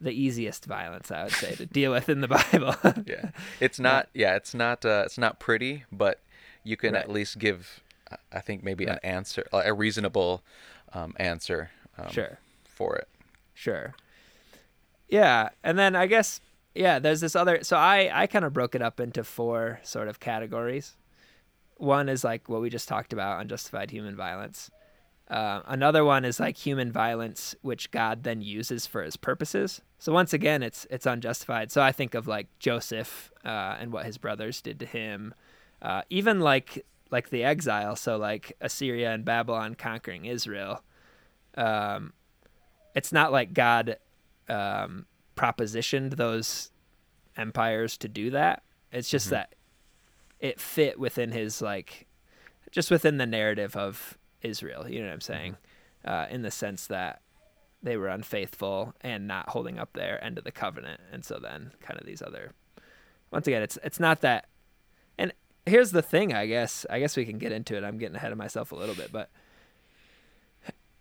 the 0.00 0.10
easiest 0.12 0.64
violence 0.66 1.10
I 1.10 1.24
would 1.24 1.32
say 1.32 1.54
to 1.54 1.64
deal 1.66 1.92
with 1.92 2.08
in 2.08 2.20
the 2.20 2.28
Bible. 2.38 2.74
yeah 3.06 3.30
it's 3.60 3.78
not 3.78 4.08
yeah 4.14 4.34
it's 4.36 4.52
not 4.54 4.84
uh 4.84 5.02
it's 5.06 5.16
not 5.18 5.38
pretty 5.40 5.84
but 5.92 6.20
you 6.64 6.76
can 6.76 6.92
Right. 6.94 7.02
at 7.04 7.10
least 7.10 7.38
give 7.38 7.80
i 8.32 8.40
think 8.40 8.62
maybe 8.62 8.84
Right. 8.86 8.94
an 8.94 9.00
answer 9.02 9.46
a 9.52 9.72
reasonable 9.72 10.42
um 10.92 11.14
answer 11.18 11.70
um, 11.98 12.10
Sure. 12.10 12.38
for 12.64 12.96
it 12.96 13.08
Sure. 13.54 13.94
Yeah, 15.08 15.50
and 15.62 15.78
then 15.78 15.94
I 15.96 16.06
guess 16.06 16.40
yeah, 16.74 16.98
there's 16.98 17.20
this 17.22 17.34
other. 17.34 17.64
So 17.64 17.76
I 17.78 18.10
I 18.12 18.26
kind 18.26 18.44
of 18.44 18.52
broke 18.52 18.74
it 18.74 18.82
up 18.82 19.00
into 19.00 19.24
four 19.24 19.80
sort 19.82 20.08
of 20.08 20.20
categories. 20.20 20.94
One 21.78 22.08
is 22.10 22.22
like 22.24 22.48
what 22.50 22.60
we 22.60 22.68
just 22.68 22.86
talked 22.88 23.12
about, 23.14 23.40
unjustified 23.40 23.90
human 23.90 24.14
violence. 24.16 24.70
Uh, 25.28 25.62
another 25.66 26.04
one 26.04 26.24
is 26.24 26.38
like 26.38 26.56
human 26.56 26.92
violence, 26.92 27.54
which 27.62 27.90
God 27.90 28.22
then 28.22 28.42
uses 28.42 28.86
for 28.86 29.02
His 29.02 29.16
purposes. 29.16 29.82
So 29.98 30.12
once 30.12 30.32
again, 30.32 30.62
it's 30.62 30.86
it's 30.90 31.06
unjustified. 31.06 31.72
So 31.72 31.82
I 31.82 31.92
think 31.92 32.14
of 32.14 32.28
like 32.28 32.46
Joseph 32.58 33.30
uh, 33.44 33.76
and 33.80 33.92
what 33.92 34.04
his 34.04 34.18
brothers 34.18 34.60
did 34.60 34.78
to 34.80 34.86
him, 34.86 35.34
uh, 35.80 36.02
even 36.10 36.40
like 36.40 36.84
like 37.10 37.30
the 37.30 37.44
exile. 37.44 37.96
So 37.96 38.16
like 38.16 38.52
Assyria 38.60 39.12
and 39.12 39.24
Babylon 39.24 39.74
conquering 39.74 40.26
Israel. 40.26 40.82
Um, 41.56 42.12
it's 42.94 43.12
not 43.12 43.32
like 43.32 43.54
God 43.54 43.96
um, 44.48 45.06
propositioned 45.36 46.16
those 46.16 46.70
empires 47.36 47.96
to 47.98 48.08
do 48.08 48.30
that. 48.30 48.62
It's 48.92 49.08
just 49.08 49.26
mm-hmm. 49.26 49.36
that 49.36 49.54
it 50.40 50.60
fit 50.60 50.98
within 50.98 51.32
his 51.32 51.62
like 51.62 52.06
just 52.70 52.90
within 52.90 53.16
the 53.16 53.26
narrative 53.26 53.74
of 53.76 54.18
Israel. 54.42 54.88
You 54.88 55.00
know 55.00 55.06
what 55.06 55.14
I'm 55.14 55.20
saying? 55.20 55.52
Mm-hmm. 55.52 56.10
Uh, 56.10 56.26
in 56.30 56.42
the 56.42 56.50
sense 56.50 56.86
that 56.86 57.20
they 57.82 57.96
were 57.96 58.08
unfaithful 58.08 58.94
and 59.00 59.26
not 59.26 59.48
holding 59.48 59.78
up 59.78 59.92
their 59.92 60.22
end 60.22 60.38
of 60.38 60.44
the 60.44 60.52
covenant, 60.52 61.00
and 61.12 61.24
so 61.24 61.38
then 61.40 61.72
kind 61.80 61.98
of 62.00 62.06
these 62.06 62.22
other. 62.22 62.52
Once 63.30 63.46
again, 63.46 63.62
it's 63.62 63.78
it's 63.82 64.00
not 64.00 64.20
that. 64.20 64.46
And 65.18 65.32
here's 65.64 65.90
the 65.90 66.02
thing, 66.02 66.32
I 66.32 66.46
guess. 66.46 66.86
I 66.88 67.00
guess 67.00 67.16
we 67.16 67.24
can 67.24 67.38
get 67.38 67.52
into 67.52 67.76
it. 67.76 67.84
I'm 67.84 67.98
getting 67.98 68.16
ahead 68.16 68.32
of 68.32 68.38
myself 68.38 68.72
a 68.72 68.76
little 68.76 68.94
bit, 68.94 69.10
but 69.12 69.30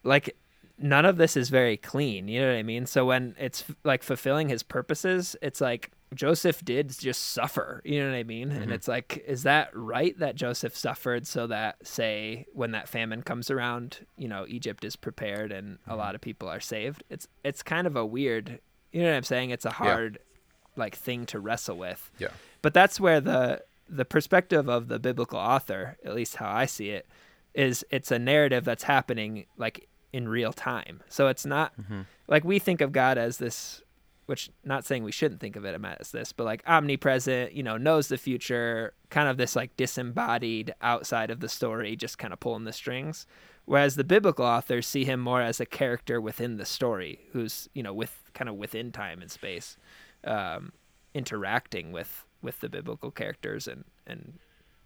like 0.03 0.35
none 0.77 1.05
of 1.05 1.17
this 1.17 1.37
is 1.37 1.49
very 1.49 1.77
clean. 1.77 2.27
You 2.27 2.41
know 2.41 2.47
what 2.47 2.57
I 2.57 2.63
mean? 2.63 2.85
So 2.85 3.05
when 3.05 3.35
it's 3.39 3.63
like 3.83 4.03
fulfilling 4.03 4.49
his 4.49 4.63
purposes, 4.63 5.35
it's 5.41 5.61
like 5.61 5.91
Joseph 6.13 6.63
did 6.63 6.89
just 6.97 7.31
suffer. 7.31 7.81
You 7.83 8.01
know 8.01 8.09
what 8.09 8.15
I 8.15 8.23
mean? 8.23 8.49
Mm-hmm. 8.49 8.61
And 8.61 8.71
it's 8.71 8.87
like, 8.87 9.23
is 9.27 9.43
that 9.43 9.69
right 9.73 10.17
that 10.19 10.35
Joseph 10.35 10.75
suffered 10.75 11.27
so 11.27 11.47
that, 11.47 11.85
say, 11.85 12.45
when 12.53 12.71
that 12.71 12.87
famine 12.87 13.21
comes 13.23 13.49
around, 13.49 14.05
you 14.17 14.27
know, 14.27 14.45
Egypt 14.47 14.85
is 14.85 14.95
prepared 14.95 15.51
and 15.51 15.79
mm-hmm. 15.79 15.91
a 15.91 15.95
lot 15.95 16.15
of 16.15 16.21
people 16.21 16.47
are 16.47 16.59
saved? 16.59 17.03
It's 17.09 17.27
it's 17.43 17.63
kind 17.63 17.87
of 17.87 17.95
a 17.95 18.05
weird. 18.05 18.59
You 18.91 19.01
know 19.01 19.09
what 19.09 19.17
I'm 19.17 19.23
saying? 19.23 19.49
It's 19.49 19.65
a 19.65 19.71
hard 19.71 20.19
yeah. 20.21 20.83
like 20.83 20.95
thing 20.95 21.25
to 21.27 21.39
wrestle 21.39 21.77
with. 21.77 22.11
Yeah. 22.17 22.29
But 22.61 22.73
that's 22.73 22.99
where 22.99 23.19
the 23.19 23.63
the 23.89 24.05
perspective 24.05 24.69
of 24.69 24.87
the 24.87 24.99
biblical 24.99 25.39
author, 25.39 25.97
at 26.05 26.15
least 26.15 26.37
how 26.37 26.49
I 26.49 26.65
see 26.65 26.89
it, 26.89 27.07
is 27.53 27.85
it's 27.89 28.11
a 28.11 28.19
narrative 28.19 28.63
that's 28.63 28.83
happening 28.83 29.45
like 29.57 29.87
in 30.15 30.29
real 30.29 30.53
time. 30.53 31.03
So 31.09 31.27
it's 31.27 31.45
not 31.45 31.77
mm-hmm. 31.79 32.01
like 32.27 32.43
we 32.43 32.57
think 32.57 32.81
of 32.81 32.91
God 32.91 33.17
as 33.17 33.37
this, 33.37 33.81
which 34.25 34.49
not 34.63 34.85
saying 34.85 35.03
we 35.03 35.11
shouldn't 35.11 35.39
think 35.39 35.55
of 35.55 35.65
it 35.65 35.79
as 35.99 36.11
this, 36.11 36.31
but 36.31 36.45
like 36.45 36.63
omnipresent, 36.65 37.53
you 37.53 37.61
know, 37.61 37.77
knows 37.77 38.07
the 38.07 38.17
future, 38.17 38.93
kind 39.09 39.29
of 39.29 39.37
this 39.37 39.55
like 39.55 39.75
disembodied 39.77 40.73
outside 40.81 41.29
of 41.29 41.39
the 41.39 41.49
story, 41.49 41.95
just 41.95 42.17
kind 42.17 42.33
of 42.33 42.39
pulling 42.39 42.63
the 42.63 42.73
strings. 42.73 43.27
Whereas 43.65 43.95
the 43.95 44.03
biblical 44.03 44.45
authors 44.45 44.87
see 44.87 45.05
him 45.05 45.19
more 45.19 45.41
as 45.41 45.59
a 45.59 45.65
character 45.65 46.19
within 46.19 46.57
the 46.57 46.65
story, 46.65 47.19
who's 47.31 47.69
you 47.73 47.83
know 47.83 47.93
with 47.93 48.23
kind 48.33 48.49
of 48.49 48.55
within 48.55 48.91
time 48.91 49.21
and 49.21 49.29
space, 49.29 49.77
um, 50.23 50.71
interacting 51.13 51.91
with 51.91 52.25
with 52.41 52.59
the 52.61 52.69
biblical 52.69 53.11
characters 53.11 53.67
and 53.67 53.85
and 54.07 54.39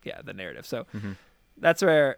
yeah 0.03 0.21
the 0.23 0.33
narrative. 0.33 0.65
So 0.65 0.85
mm-hmm. 0.95 1.13
that's 1.57 1.81
where 1.81 2.17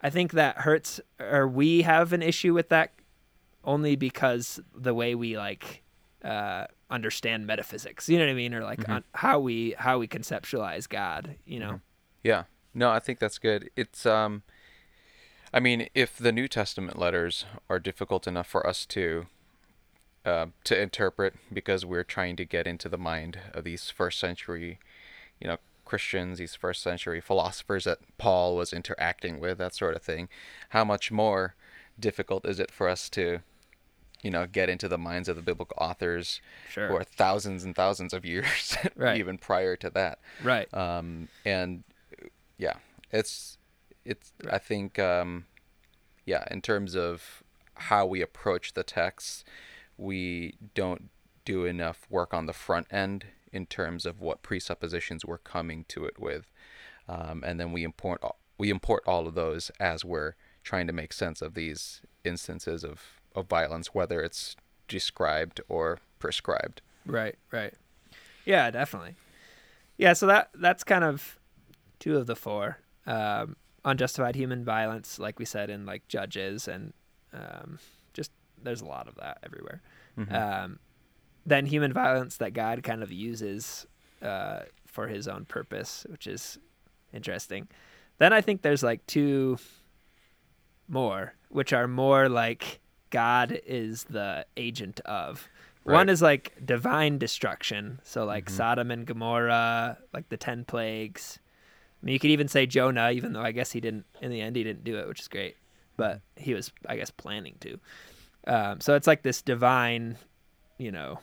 I 0.00 0.10
think 0.10 0.32
that 0.32 0.58
hurts, 0.58 1.00
or 1.18 1.46
we 1.46 1.82
have 1.82 2.12
an 2.12 2.22
issue 2.22 2.54
with 2.54 2.68
that 2.70 2.92
only 3.64 3.94
because 3.94 4.60
the 4.74 4.94
way 4.94 5.14
we 5.14 5.36
like 5.36 5.82
uh, 6.24 6.66
understand 6.90 7.46
metaphysics. 7.46 8.08
You 8.08 8.18
know 8.18 8.26
what 8.26 8.32
I 8.32 8.34
mean, 8.34 8.54
or 8.54 8.62
like 8.62 8.80
mm-hmm. 8.80 8.98
how 9.14 9.38
we 9.40 9.74
how 9.78 9.98
we 9.98 10.08
conceptualize 10.08 10.88
God. 10.88 11.36
You 11.44 11.60
know. 11.60 11.66
Mm-hmm. 11.66 11.76
Yeah. 12.24 12.44
No, 12.72 12.90
I 12.90 13.00
think 13.00 13.18
that's 13.18 13.38
good. 13.38 13.70
It's 13.76 14.06
um, 14.06 14.42
I 15.52 15.60
mean, 15.60 15.88
if 15.94 16.16
the 16.16 16.32
New 16.32 16.46
Testament 16.46 16.98
letters 16.98 17.44
are 17.68 17.78
difficult 17.78 18.26
enough 18.26 18.46
for 18.46 18.66
us 18.66 18.86
to 18.86 19.26
uh, 20.24 20.46
to 20.64 20.80
interpret 20.80 21.34
because 21.52 21.84
we're 21.84 22.04
trying 22.04 22.36
to 22.36 22.44
get 22.44 22.66
into 22.66 22.88
the 22.88 22.98
mind 22.98 23.38
of 23.52 23.64
these 23.64 23.90
first 23.90 24.18
century, 24.18 24.78
you 25.40 25.48
know, 25.48 25.56
Christians, 25.84 26.38
these 26.38 26.54
first 26.54 26.82
century 26.82 27.20
philosophers 27.20 27.84
that 27.84 27.98
Paul 28.18 28.54
was 28.54 28.72
interacting 28.72 29.40
with, 29.40 29.58
that 29.58 29.74
sort 29.74 29.96
of 29.96 30.02
thing, 30.02 30.28
how 30.68 30.84
much 30.84 31.10
more 31.10 31.54
difficult 31.98 32.46
is 32.46 32.60
it 32.60 32.70
for 32.70 32.88
us 32.88 33.08
to, 33.10 33.40
you 34.22 34.30
know, 34.30 34.46
get 34.46 34.68
into 34.68 34.88
the 34.88 34.98
minds 34.98 35.28
of 35.28 35.36
the 35.36 35.42
biblical 35.42 35.76
authors 35.80 36.40
sure. 36.68 36.88
who 36.88 36.96
are 36.96 37.04
thousands 37.04 37.64
and 37.64 37.74
thousands 37.74 38.12
of 38.12 38.24
years, 38.24 38.76
right. 38.96 39.18
even 39.18 39.38
prior 39.38 39.76
to 39.76 39.90
that. 39.90 40.18
Right. 40.42 40.72
Um, 40.74 41.28
and 41.44 41.84
yeah, 42.58 42.74
it's, 43.10 43.58
it's, 44.04 44.32
right. 44.44 44.54
I 44.54 44.58
think, 44.58 44.98
um, 44.98 45.46
yeah, 46.26 46.44
in 46.50 46.60
terms 46.60 46.94
of 46.94 47.42
how 47.74 48.06
we 48.06 48.20
approach 48.20 48.74
the 48.74 48.82
text, 48.82 49.46
we 49.96 50.54
don't 50.74 51.08
do 51.44 51.64
enough 51.64 52.06
work 52.10 52.34
on 52.34 52.46
the 52.46 52.52
front 52.52 52.86
end 52.90 53.26
in 53.52 53.66
terms 53.66 54.06
of 54.06 54.20
what 54.20 54.42
presuppositions 54.42 55.24
we're 55.24 55.38
coming 55.38 55.84
to 55.88 56.04
it 56.04 56.18
with, 56.18 56.50
um, 57.08 57.42
and 57.44 57.58
then 57.58 57.72
we 57.72 57.82
import 57.82 58.22
we 58.58 58.70
import 58.70 59.02
all 59.06 59.26
of 59.26 59.34
those 59.34 59.70
as 59.80 60.04
we're 60.04 60.34
trying 60.62 60.86
to 60.86 60.92
make 60.92 61.12
sense 61.12 61.40
of 61.40 61.54
these 61.54 62.02
instances 62.24 62.84
of, 62.84 63.19
of 63.34 63.46
violence, 63.46 63.94
whether 63.94 64.20
it's 64.20 64.56
described 64.88 65.60
or 65.68 65.98
prescribed. 66.18 66.82
Right, 67.06 67.36
right. 67.50 67.74
Yeah, 68.44 68.70
definitely. 68.70 69.16
Yeah, 69.96 70.14
so 70.14 70.26
that 70.26 70.50
that's 70.54 70.84
kind 70.84 71.04
of 71.04 71.38
two 71.98 72.16
of 72.16 72.26
the 72.26 72.36
four. 72.36 72.78
Um, 73.06 73.56
unjustified 73.84 74.34
human 74.34 74.64
violence, 74.64 75.18
like 75.18 75.38
we 75.38 75.44
said 75.44 75.70
in 75.70 75.86
like 75.86 76.06
judges, 76.08 76.68
and 76.68 76.92
um, 77.32 77.78
just 78.12 78.30
there's 78.62 78.80
a 78.80 78.86
lot 78.86 79.08
of 79.08 79.14
that 79.16 79.38
everywhere. 79.42 79.82
Mm-hmm. 80.18 80.34
Um, 80.34 80.78
then 81.46 81.66
human 81.66 81.92
violence 81.92 82.36
that 82.38 82.52
God 82.52 82.82
kind 82.82 83.02
of 83.02 83.10
uses 83.10 83.86
uh, 84.22 84.60
for 84.86 85.08
his 85.08 85.28
own 85.28 85.44
purpose, 85.44 86.06
which 86.08 86.26
is 86.26 86.58
interesting. 87.12 87.68
Then 88.18 88.32
I 88.32 88.40
think 88.40 88.62
there's 88.62 88.82
like 88.82 89.04
two 89.06 89.58
more, 90.88 91.34
which 91.48 91.72
are 91.72 91.88
more 91.88 92.28
like 92.28 92.80
God 93.10 93.60
is 93.66 94.04
the 94.04 94.46
agent 94.56 95.00
of. 95.00 95.48
Right. 95.84 95.94
One 95.94 96.08
is 96.08 96.20
like 96.20 96.54
divine 96.64 97.18
destruction, 97.18 98.00
so 98.04 98.24
like 98.24 98.46
mm-hmm. 98.46 98.56
Sodom 98.56 98.90
and 98.90 99.06
Gomorrah, 99.06 99.98
like 100.12 100.28
the 100.28 100.36
ten 100.36 100.64
plagues. 100.64 101.38
I 102.02 102.06
mean, 102.06 102.12
you 102.12 102.18
could 102.18 102.30
even 102.30 102.48
say 102.48 102.66
Jonah, 102.66 103.10
even 103.10 103.32
though 103.32 103.42
I 103.42 103.52
guess 103.52 103.72
he 103.72 103.80
didn't. 103.80 104.06
In 104.20 104.30
the 104.30 104.40
end, 104.40 104.56
he 104.56 104.64
didn't 104.64 104.84
do 104.84 104.98
it, 104.98 105.08
which 105.08 105.20
is 105.20 105.28
great. 105.28 105.56
But 105.96 106.20
he 106.36 106.54
was, 106.54 106.72
I 106.86 106.96
guess, 106.96 107.10
planning 107.10 107.56
to. 107.60 107.78
Um, 108.46 108.80
so 108.80 108.94
it's 108.94 109.06
like 109.06 109.22
this 109.22 109.42
divine, 109.42 110.16
you 110.78 110.90
know, 110.90 111.18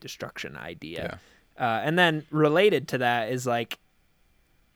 destruction 0.00 0.56
idea. 0.56 1.18
Yeah. 1.58 1.64
Uh, 1.64 1.80
and 1.82 1.98
then 1.98 2.24
related 2.30 2.86
to 2.88 2.98
that 2.98 3.30
is 3.30 3.46
like 3.46 3.78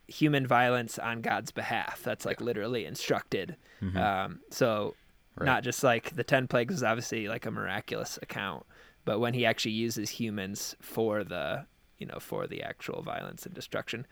human 0.09 0.47
violence 0.47 0.99
on 0.99 1.23
God's 1.23 1.53
behalf. 1.53 2.03
That's 2.03 2.25
like 2.25 2.41
yeah. 2.41 2.47
literally 2.47 2.85
instructed. 2.85 3.57
Mm-hmm. 3.81 3.97
Um, 3.97 4.41
so 4.51 4.95
right. 5.43 5.47
not 5.47 5.63
just 5.63 5.83
like 5.83 6.15
the 6.17 6.25
10 6.25 6.49
plagues 6.49 6.75
is 6.75 6.83
obviously 6.83 7.29
like 7.29 7.47
a 7.47 7.51
miraculous 7.51 8.19
account, 8.23 8.65
but 9.05 9.19
when 9.19 9.35
he 9.35 9.45
actually 9.45 9.73
uses 9.73 10.11
humans 10.11 10.77
for 10.81 11.25
the, 11.25 11.67
you 11.99 12.07
know, 12.07 12.19
for 12.19 12.47
the 12.47 12.63
actual 12.63 13.03
violence 13.03 13.45
and 13.45 13.55
destruction, 13.55 14.07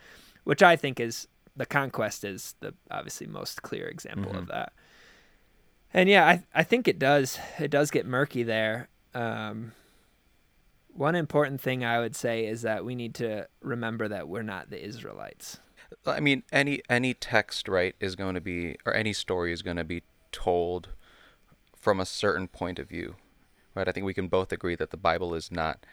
which 0.44 0.62
I 0.62 0.76
think 0.76 1.00
is 1.00 1.28
the 1.56 1.66
conquest 1.66 2.24
is 2.24 2.54
the 2.60 2.74
obviously 2.90 3.26
most 3.26 3.62
clear 3.62 3.86
example 3.88 4.32
mm-hmm. 4.32 4.38
of 4.38 4.46
that. 4.48 4.72
And 5.92 6.08
yeah, 6.08 6.26
I 6.26 6.44
I 6.54 6.62
think 6.62 6.86
it 6.86 6.98
does 6.98 7.38
it 7.58 7.70
does 7.70 7.90
get 7.90 8.06
murky 8.06 8.44
there. 8.44 8.88
Um, 9.12 9.72
one 10.92 11.14
important 11.14 11.60
thing 11.60 11.84
I 11.84 11.98
would 11.98 12.14
say 12.14 12.46
is 12.46 12.62
that 12.62 12.84
we 12.84 12.94
need 12.94 13.14
to 13.16 13.48
remember 13.60 14.08
that 14.08 14.28
we're 14.28 14.42
not 14.42 14.70
the 14.70 14.84
Israelites. 14.84 15.58
I 16.06 16.20
mean, 16.20 16.42
any 16.52 16.82
any 16.88 17.14
text, 17.14 17.68
right, 17.68 17.94
is 18.00 18.16
going 18.16 18.34
to 18.34 18.40
be, 18.40 18.76
or 18.86 18.94
any 18.94 19.12
story 19.12 19.52
is 19.52 19.62
going 19.62 19.76
to 19.76 19.84
be 19.84 20.02
told 20.32 20.90
from 21.80 21.98
a 21.98 22.06
certain 22.06 22.48
point 22.48 22.78
of 22.78 22.88
view, 22.88 23.16
right? 23.74 23.88
I 23.88 23.92
think 23.92 24.06
we 24.06 24.14
can 24.14 24.28
both 24.28 24.52
agree 24.52 24.76
that 24.76 24.90
the 24.90 24.96
Bible 24.96 25.34
is 25.34 25.50
not 25.50 25.84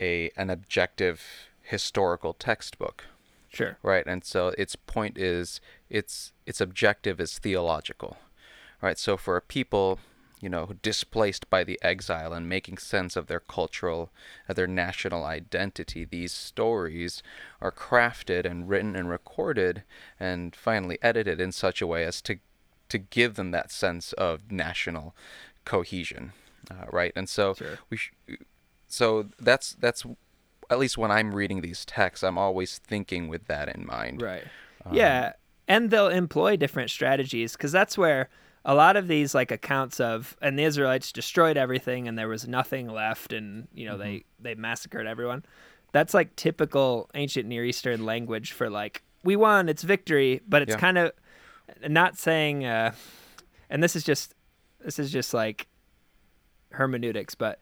a 0.00 0.30
an 0.36 0.50
objective 0.50 1.22
historical 1.62 2.32
textbook. 2.34 3.06
Sure. 3.48 3.78
Right, 3.82 4.06
and 4.06 4.24
so 4.24 4.48
its 4.58 4.76
point 4.76 5.16
is 5.18 5.60
its 5.88 6.32
its 6.46 6.60
objective 6.60 7.20
is 7.20 7.38
theological, 7.38 8.16
right? 8.80 8.98
So 8.98 9.16
for 9.16 9.36
a 9.36 9.42
people 9.42 9.98
you 10.42 10.48
know, 10.48 10.70
displaced 10.82 11.48
by 11.48 11.62
the 11.62 11.78
exile 11.82 12.32
and 12.32 12.48
making 12.48 12.76
sense 12.76 13.14
of 13.14 13.28
their 13.28 13.38
cultural, 13.38 14.10
of 14.48 14.56
their 14.56 14.66
national 14.66 15.24
identity. 15.24 16.04
These 16.04 16.32
stories 16.32 17.22
are 17.60 17.70
crafted 17.70 18.44
and 18.44 18.68
written 18.68 18.96
and 18.96 19.08
recorded 19.08 19.84
and 20.18 20.54
finally 20.56 20.98
edited 21.00 21.40
in 21.40 21.52
such 21.52 21.80
a 21.80 21.86
way 21.86 22.04
as 22.04 22.20
to 22.22 22.40
to 22.92 22.98
give 22.98 23.34
them 23.34 23.50
that 23.50 23.70
sense 23.72 24.12
of 24.14 24.50
national 24.52 25.14
cohesion, 25.64 26.32
uh, 26.70 26.86
right? 26.90 27.12
And 27.16 27.28
so 27.28 27.54
sure. 27.54 27.78
we, 27.90 27.96
sh- 27.96 28.12
so 28.88 29.26
that's 29.40 29.74
that's 29.74 30.04
at 30.70 30.78
least 30.78 30.96
when 30.96 31.10
I'm 31.10 31.34
reading 31.34 31.60
these 31.60 31.84
texts, 31.84 32.22
I'm 32.22 32.38
always 32.38 32.78
thinking 32.78 33.28
with 33.28 33.46
that 33.46 33.68
in 33.74 33.86
mind. 33.86 34.22
Right. 34.22 34.44
Um, 34.86 34.94
yeah, 34.94 35.32
and 35.68 35.90
they'll 35.90 36.08
employ 36.08 36.56
different 36.56 36.90
strategies 36.90 37.52
because 37.52 37.72
that's 37.72 37.98
where 37.98 38.28
a 38.64 38.74
lot 38.74 38.96
of 38.96 39.08
these 39.08 39.34
like 39.34 39.50
accounts 39.50 39.98
of 40.00 40.36
and 40.40 40.58
the 40.58 40.62
Israelites 40.64 41.10
destroyed 41.12 41.56
everything 41.56 42.06
and 42.06 42.16
there 42.18 42.28
was 42.28 42.46
nothing 42.46 42.88
left 42.88 43.32
and 43.32 43.66
you 43.74 43.84
know 43.86 43.96
they 43.98 44.24
they 44.40 44.54
massacred 44.54 45.06
everyone. 45.06 45.44
That's 45.92 46.14
like 46.14 46.34
typical 46.36 47.10
ancient 47.14 47.46
Near 47.48 47.64
Eastern 47.64 48.04
language 48.04 48.52
for 48.52 48.70
like 48.70 49.02
we 49.24 49.36
won, 49.36 49.68
it's 49.68 49.82
victory, 49.82 50.40
but 50.48 50.62
it's 50.62 50.72
Yeah. 50.72 50.78
kind 50.78 50.98
of 50.98 51.12
not 51.88 52.16
saying 52.18 52.64
uh 52.64 52.92
and 53.70 53.82
this 53.82 53.96
is 53.96 54.04
just 54.04 54.34
this 54.84 54.98
is 54.98 55.10
just 55.10 55.32
like 55.32 55.66
hermeneutics, 56.72 57.34
but 57.34 57.60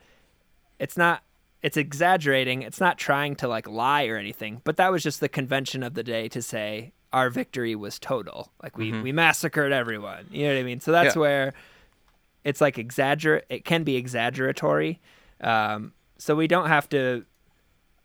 it's 0.79 0.97
not 0.97 1.23
it's 1.63 1.77
exaggerating. 1.77 2.63
It's 2.63 2.81
not 2.81 2.97
trying 2.99 3.37
to 3.37 3.49
like 3.49 3.69
lie 3.69 4.07
or 4.07 4.17
anything, 4.17 4.63
but 4.65 4.77
that 4.79 4.91
was 4.91 5.03
just 5.03 5.21
the 5.21 5.29
convention 5.29 5.83
of 5.83 5.95
the 5.95 6.03
day 6.03 6.29
to 6.29 6.41
say 6.41 6.93
our 7.13 7.29
victory 7.29 7.75
was 7.75 7.99
total. 7.99 8.51
Like 8.63 8.79
we 8.79 8.93
we 9.03 9.13
massacred 9.13 9.73
everyone. 9.73 10.27
You 10.31 10.47
know 10.47 10.55
what 10.55 10.61
I 10.61 10.63
mean? 10.63 10.81
So 10.81 10.93
that's 10.93 11.15
Yeah. 11.17 11.21
where 11.21 11.55
it's 12.45 12.61
like 12.61 12.79
exaggerate. 12.79 13.45
It 13.51 13.65
can 13.65 13.85
be 13.85 13.97
exaggeratory. 13.97 15.01
Um, 15.43 15.93
so 16.19 16.35
we 16.35 16.47
don't 16.47 16.69
have 16.69 16.89
to. 16.91 17.25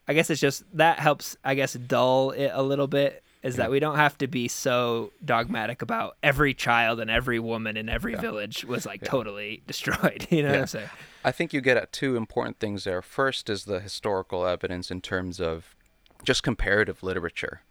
I 0.07 0.13
guess 0.13 0.29
it's 0.29 0.41
just 0.41 0.63
that 0.77 1.00
helps. 1.00 1.38
I 1.43 1.55
guess 1.55 1.74
dull 1.74 2.31
it 2.31 2.51
a 2.53 2.62
little 2.62 2.88
bit. 2.88 3.24
Is 3.45 3.57
that 3.57 3.69
we 3.69 3.79
don't 3.79 3.95
have 3.97 4.17
to 4.17 4.27
be 4.27 4.47
so 4.47 5.11
dogmatic 5.23 5.81
about 5.83 6.17
every 6.23 6.53
child 6.55 6.99
and 6.99 7.11
every 7.11 7.39
woman 7.39 7.77
in 7.77 7.87
every 7.89 8.15
village 8.15 8.65
was 8.65 8.85
like 8.85 9.03
totally 9.03 9.61
destroyed. 9.67 10.27
You 10.31 10.41
know 10.43 10.49
what 10.51 10.59
I'm 10.61 10.67
saying? 10.67 10.89
I 11.23 11.31
think 11.31 11.53
you 11.53 11.61
get 11.61 11.77
at 11.77 11.91
two 11.91 12.15
important 12.17 12.59
things 12.59 12.83
there. 12.85 13.01
First 13.01 13.49
is 13.49 13.65
the 13.65 13.79
historical 13.79 14.45
evidence 14.47 14.89
in 14.89 14.99
terms 15.01 15.39
of 15.39 15.75
just 16.23 16.41
comparative 16.41 17.03
literature, 17.03 17.61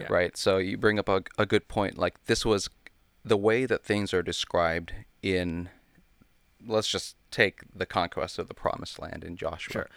Yeah. 0.00 0.06
right? 0.10 0.36
So 0.36 0.58
you 0.58 0.76
bring 0.76 0.98
up 0.98 1.08
a, 1.08 1.22
a 1.38 1.46
good 1.46 1.68
point. 1.68 1.96
Like 1.96 2.24
this 2.26 2.44
was 2.44 2.68
the 3.24 3.36
way 3.36 3.66
that 3.66 3.84
things 3.84 4.12
are 4.12 4.22
described 4.22 4.92
in, 5.22 5.68
let's 6.66 6.88
just 6.88 7.14
take 7.30 7.60
the 7.74 7.86
conquest 7.86 8.38
of 8.38 8.48
the 8.48 8.54
promised 8.54 8.98
land 8.98 9.22
in 9.22 9.36
Joshua, 9.36 9.72
Sure. 9.72 9.88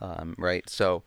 um, 0.00 0.34
right? 0.36 0.68
So 0.68 1.04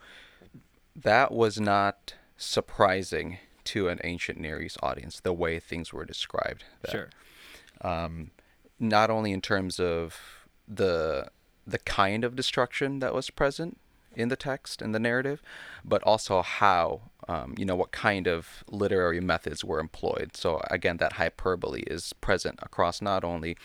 that 0.95 1.31
was 1.33 1.59
not 1.59 2.13
surprising 2.37 3.39
to 3.65 3.87
an 3.87 3.99
ancient 4.03 4.39
Near 4.39 4.61
East 4.61 4.77
audience, 4.81 5.19
the 5.19 5.33
way 5.33 5.59
things 5.59 5.91
were 5.93 6.05
described. 6.05 6.63
there 6.81 7.09
Sure. 7.81 7.89
um, 7.89 8.31
not 8.79 9.09
only 9.09 9.31
in 9.31 9.41
terms 9.41 9.79
of 9.79 10.19
the 10.67 11.29
the 11.65 11.79
kind 11.79 12.25
of 12.25 12.35
destruction 12.35 12.99
that 12.99 13.13
was 13.13 13.29
present 13.29 13.77
in 14.15 14.27
the 14.29 14.35
text 14.35 14.81
and 14.81 14.93
the 14.93 14.99
narrative, 14.99 15.41
but 15.83 16.03
also 16.03 16.41
how 16.41 17.01
um, 17.27 17.55
you 17.57 17.65
know 17.65 17.75
what 17.75 17.91
kind 17.91 18.27
of 18.27 18.63
literary 18.69 19.21
methods 19.21 19.63
were 19.63 19.79
employed. 19.79 20.35
So 20.35 20.61
again, 20.69 20.97
that 20.97 21.13
hyperbole 21.13 21.83
is 21.87 22.13
present 22.13 22.59
across 22.61 23.01
not 23.01 23.23
only 23.23 23.57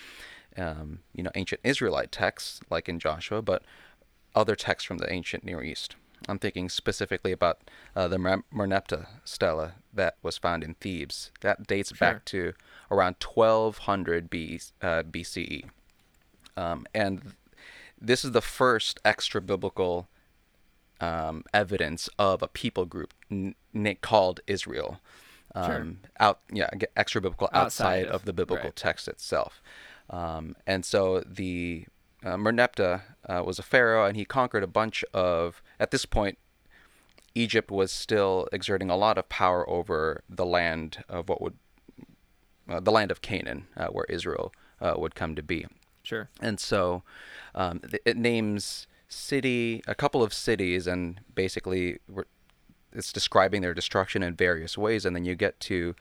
um, 0.56 1.00
you 1.14 1.22
know 1.22 1.30
ancient 1.34 1.60
Israelite 1.64 2.12
texts 2.12 2.60
like 2.70 2.88
in 2.88 2.98
Joshua, 2.98 3.42
but 3.42 3.62
other 4.34 4.54
texts 4.54 4.86
from 4.86 4.98
the 4.98 5.12
ancient 5.12 5.44
Near 5.44 5.62
East. 5.62 5.96
I'm 6.28 6.38
thinking 6.38 6.68
specifically 6.68 7.32
about 7.32 7.58
uh, 7.94 8.08
the 8.08 8.18
Mer- 8.18 8.44
Merneptah 8.52 9.06
stela 9.24 9.74
that 9.92 10.16
was 10.22 10.38
found 10.38 10.64
in 10.64 10.74
Thebes. 10.74 11.30
That 11.40 11.66
dates 11.66 11.92
back 11.92 12.24
to 12.26 12.54
around 12.90 13.16
1200 13.22 14.28
B, 14.30 14.60
uh, 14.82 15.02
BCE. 15.04 15.64
Um, 16.56 16.86
and 16.94 17.34
this 18.00 18.24
is 18.24 18.32
the 18.32 18.42
first 18.42 19.00
extra 19.04 19.40
biblical 19.40 20.08
um, 21.00 21.44
evidence 21.54 22.08
of 22.18 22.42
a 22.42 22.48
people 22.48 22.84
group 22.84 23.14
n- 23.30 23.54
called 24.00 24.40
Israel. 24.46 25.00
Um, 25.54 26.00
Out, 26.20 26.40
yeah, 26.52 26.68
extra 26.96 27.20
biblical 27.20 27.48
Outside 27.52 27.64
outside, 27.64 28.06
of- 28.06 28.14
of, 28.16 28.24
the 28.24 28.32
biblical 28.32 28.66
right. 28.68 28.76
text 28.76 29.08
itself. 29.08 29.62
Um, 30.10 30.56
and 30.66 30.84
so 30.84 31.20
the 31.20 31.86
uh, 32.24 32.36
Merneptah 32.36 33.02
uh, 33.28 33.42
was 33.44 33.58
a 33.58 33.62
pharaoh, 33.62 34.04
and 34.04 34.16
he 34.16 34.24
conquered 34.24 34.62
a 34.62 34.68
bunch 34.68 35.04
of. 35.14 35.62
At 35.80 35.90
this 35.90 36.06
point, 36.06 36.38
Egypt 37.34 37.70
was 37.70 37.92
still 37.92 38.48
exerting 38.52 38.90
a 38.90 38.96
lot 38.96 39.18
of 39.18 39.28
power 39.28 39.68
over 39.68 40.22
the 40.28 40.46
land 40.46 41.04
of 41.08 41.28
what 41.28 41.40
would, 41.40 41.56
uh, 42.68 42.80
the 42.80 42.90
land 42.90 43.10
of 43.10 43.22
Canaan, 43.22 43.66
uh, 43.76 43.88
where 43.88 44.06
Israel 44.08 44.52
uh, 44.80 44.94
would 44.96 45.14
come 45.14 45.34
to 45.34 45.42
be. 45.42 45.66
Sure. 46.02 46.28
And 46.40 46.58
so 46.58 47.02
um, 47.54 47.80
th- 47.80 48.02
it 48.04 48.16
names 48.16 48.86
city, 49.08 49.82
a 49.86 49.94
couple 49.94 50.22
of 50.22 50.32
cities, 50.32 50.86
and 50.86 51.20
basically 51.34 51.98
it's 52.92 53.12
describing 53.12 53.62
their 53.62 53.74
destruction 53.74 54.22
in 54.22 54.34
various 54.34 54.76
ways. 54.78 55.04
And 55.04 55.14
then 55.14 55.24
you 55.24 55.34
get 55.34 55.60
to 55.60 55.94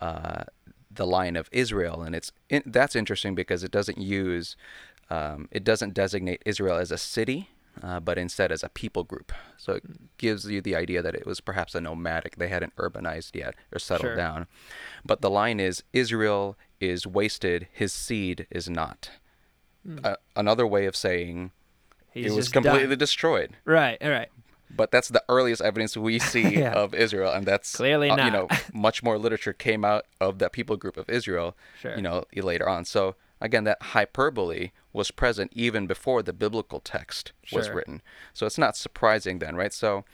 uh, 0.00 0.44
the 0.90 1.06
line 1.06 1.34
of 1.34 1.48
Israel, 1.50 2.02
and 2.02 2.14
it's 2.14 2.30
in, 2.48 2.62
that's 2.66 2.94
interesting 2.94 3.34
because 3.34 3.64
it 3.64 3.70
doesn't 3.70 3.98
use, 3.98 4.56
um, 5.10 5.48
it 5.50 5.64
doesn't 5.64 5.94
designate 5.94 6.42
Israel 6.46 6.76
as 6.76 6.90
a 6.92 6.98
city. 6.98 7.48
Uh, 7.82 7.98
but 8.00 8.16
instead 8.18 8.52
as 8.52 8.62
a 8.62 8.68
people 8.68 9.02
group. 9.04 9.32
So 9.56 9.74
it 9.74 10.16
gives 10.18 10.46
you 10.46 10.60
the 10.60 10.76
idea 10.76 11.02
that 11.02 11.14
it 11.14 11.26
was 11.26 11.40
perhaps 11.40 11.74
a 11.74 11.80
nomadic. 11.80 12.36
They 12.36 12.48
hadn't 12.48 12.74
urbanized 12.76 13.34
yet 13.34 13.54
or 13.72 13.78
settled 13.78 14.10
Sure. 14.10 14.16
down. 14.16 14.46
But 15.04 15.20
the 15.22 15.30
line 15.30 15.58
is 15.60 15.82
Israel 15.92 16.56
is 16.80 17.06
wasted, 17.06 17.66
his 17.72 17.92
seed 17.92 18.46
is 18.50 18.68
not. 18.70 19.10
Uh, 20.02 20.16
another 20.36 20.66
way 20.66 20.86
of 20.86 20.96
saying. 20.96 21.50
He's 22.12 22.32
it 22.32 22.36
was 22.36 22.48
completely 22.48 22.88
done. 22.88 22.98
destroyed. 22.98 23.50
Right. 23.64 23.98
All 24.00 24.10
right. 24.10 24.28
But 24.74 24.90
that's 24.90 25.08
the 25.08 25.22
earliest 25.28 25.60
evidence 25.60 25.96
we 25.96 26.18
see 26.32 26.58
Yeah. 26.60 26.72
of 26.72 26.94
Israel, 26.94 27.32
and 27.32 27.44
that's 27.44 27.74
Clearly 27.74 28.08
uh, 28.08 28.16
not. 28.16 28.24
You 28.26 28.30
know, 28.30 28.48
much 28.72 29.02
more 29.02 29.18
literature 29.18 29.52
came 29.52 29.84
out 29.84 30.06
of 30.20 30.38
that 30.38 30.52
people 30.52 30.76
group 30.76 30.96
of 30.96 31.10
Israel. 31.10 31.56
Sure. 31.80 31.96
You 31.96 32.02
know, 32.02 32.24
later 32.34 32.68
on. 32.68 32.84
So 32.84 33.16
again, 33.44 33.64
that 33.64 33.82
hyperbole 33.82 34.70
was 34.92 35.10
present 35.10 35.52
even 35.54 35.86
before 35.86 36.22
the 36.22 36.32
biblical 36.32 36.80
text 36.80 37.32
was 37.52 37.68
written. 37.68 38.00
So 38.32 38.46
it's 38.46 38.56
not 38.56 38.74
surprising 38.74 39.38
then, 39.38 39.54
right? 39.54 39.72
So 39.72 40.04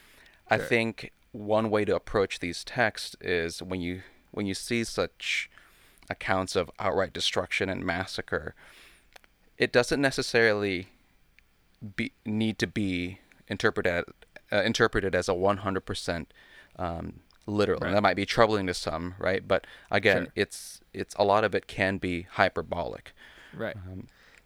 I 0.49 0.57
Sure. 0.59 0.67
think 0.67 1.13
one 1.31 1.71
way 1.71 1.85
to 1.85 1.95
approach 1.95 2.41
these 2.41 2.65
texts 2.65 3.15
is 3.21 3.63
when 3.63 3.81
you 3.81 4.03
when 4.33 4.47
you 4.47 4.55
see 4.55 4.83
such 4.85 5.49
accounts 6.09 6.57
of 6.57 6.71
outright 6.81 7.13
destruction 7.13 7.69
and 7.69 7.85
massacre, 7.85 8.55
it 9.59 9.73
doesn't 9.73 10.01
necessarily 10.01 10.89
be, 11.97 12.13
need 12.27 12.59
to 12.59 12.67
be 12.67 13.21
interpreted 13.49 14.05
uh, 14.53 14.63
interpreted 14.63 15.15
as 15.15 15.29
a 15.29 15.33
100% 15.35 16.27
um, 16.77 17.21
literal. 17.51 17.81
Right. 17.81 17.93
That 17.93 18.03
might 18.03 18.15
be 18.17 18.27
troubling 18.27 18.67
to 18.69 18.75
some, 18.75 19.15
right? 19.19 19.47
But 19.47 19.67
again, 19.91 20.25
Sure. 20.25 20.33
it's 20.37 20.81
it's 20.93 21.15
a 21.17 21.25
lot 21.25 21.45
of 21.45 21.55
it 21.55 21.67
can 21.67 21.99
be 21.99 22.23
hyperbolic. 22.33 23.13
Right. 23.55 23.77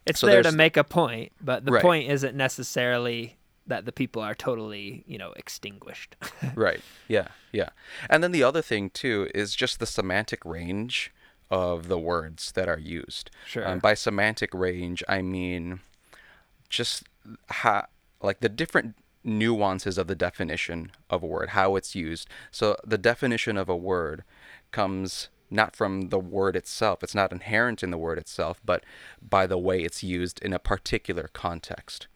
it's 0.07 0.21
so 0.21 0.27
there 0.27 0.43
to 0.43 0.53
make 0.53 0.77
a 0.77 0.85
point, 0.85 1.33
but 1.41 1.65
the 1.65 1.73
Right. 1.73 1.83
point 1.83 2.11
isn't 2.11 2.35
necessarily 2.37 3.37
that 3.67 3.87
the 3.87 3.93
people 3.93 4.21
are 4.21 4.35
totally, 4.35 5.05
you 5.07 5.17
know, 5.17 5.33
extinguished. 5.37 6.17
right. 6.55 6.81
Yeah. 7.09 7.29
Yeah. 7.53 7.71
And 8.11 8.23
then 8.23 8.33
the 8.33 8.43
other 8.43 8.61
thing 8.61 8.91
too 8.91 9.31
is 9.35 9.55
just 9.55 9.79
the 9.79 9.87
semantic 9.87 10.45
range 10.45 11.13
of 11.51 11.89
the 11.89 11.99
words 11.99 12.53
that 12.53 12.69
are 12.69 12.79
used. 12.79 13.31
Sure. 13.47 13.67
Um, 13.67 13.79
by 13.79 13.95
semantic 13.95 14.53
range, 14.53 15.03
I 15.09 15.23
mean 15.23 15.81
just 16.69 17.05
how 17.49 17.87
like 18.23 18.41
the 18.41 18.49
different 18.49 18.97
nuances 19.25 19.97
of 19.99 20.07
the 20.07 20.15
definition 20.15 20.93
of 21.11 21.23
a 21.23 21.27
word, 21.27 21.51
how 21.51 21.77
it's 21.77 21.95
used. 21.95 22.29
So 22.51 22.77
the 22.85 22.99
definition 22.99 23.57
of 23.57 23.69
a 23.69 23.77
word 23.77 24.23
comes 24.71 25.29
not 25.51 25.75
from 25.77 26.09
the 26.11 26.19
word 26.19 26.57
itself. 26.57 27.03
It's 27.03 27.15
not 27.15 27.33
inherent 27.33 27.83
in 27.83 27.91
the 27.91 27.99
word 27.99 28.19
itself, 28.19 28.61
but 28.65 28.85
by 29.23 29.47
the 29.47 29.59
way 29.59 29.81
it's 29.83 30.03
used 30.03 30.41
in 30.43 30.53
a 30.53 30.59
particular 30.59 31.31
context. 31.33 32.07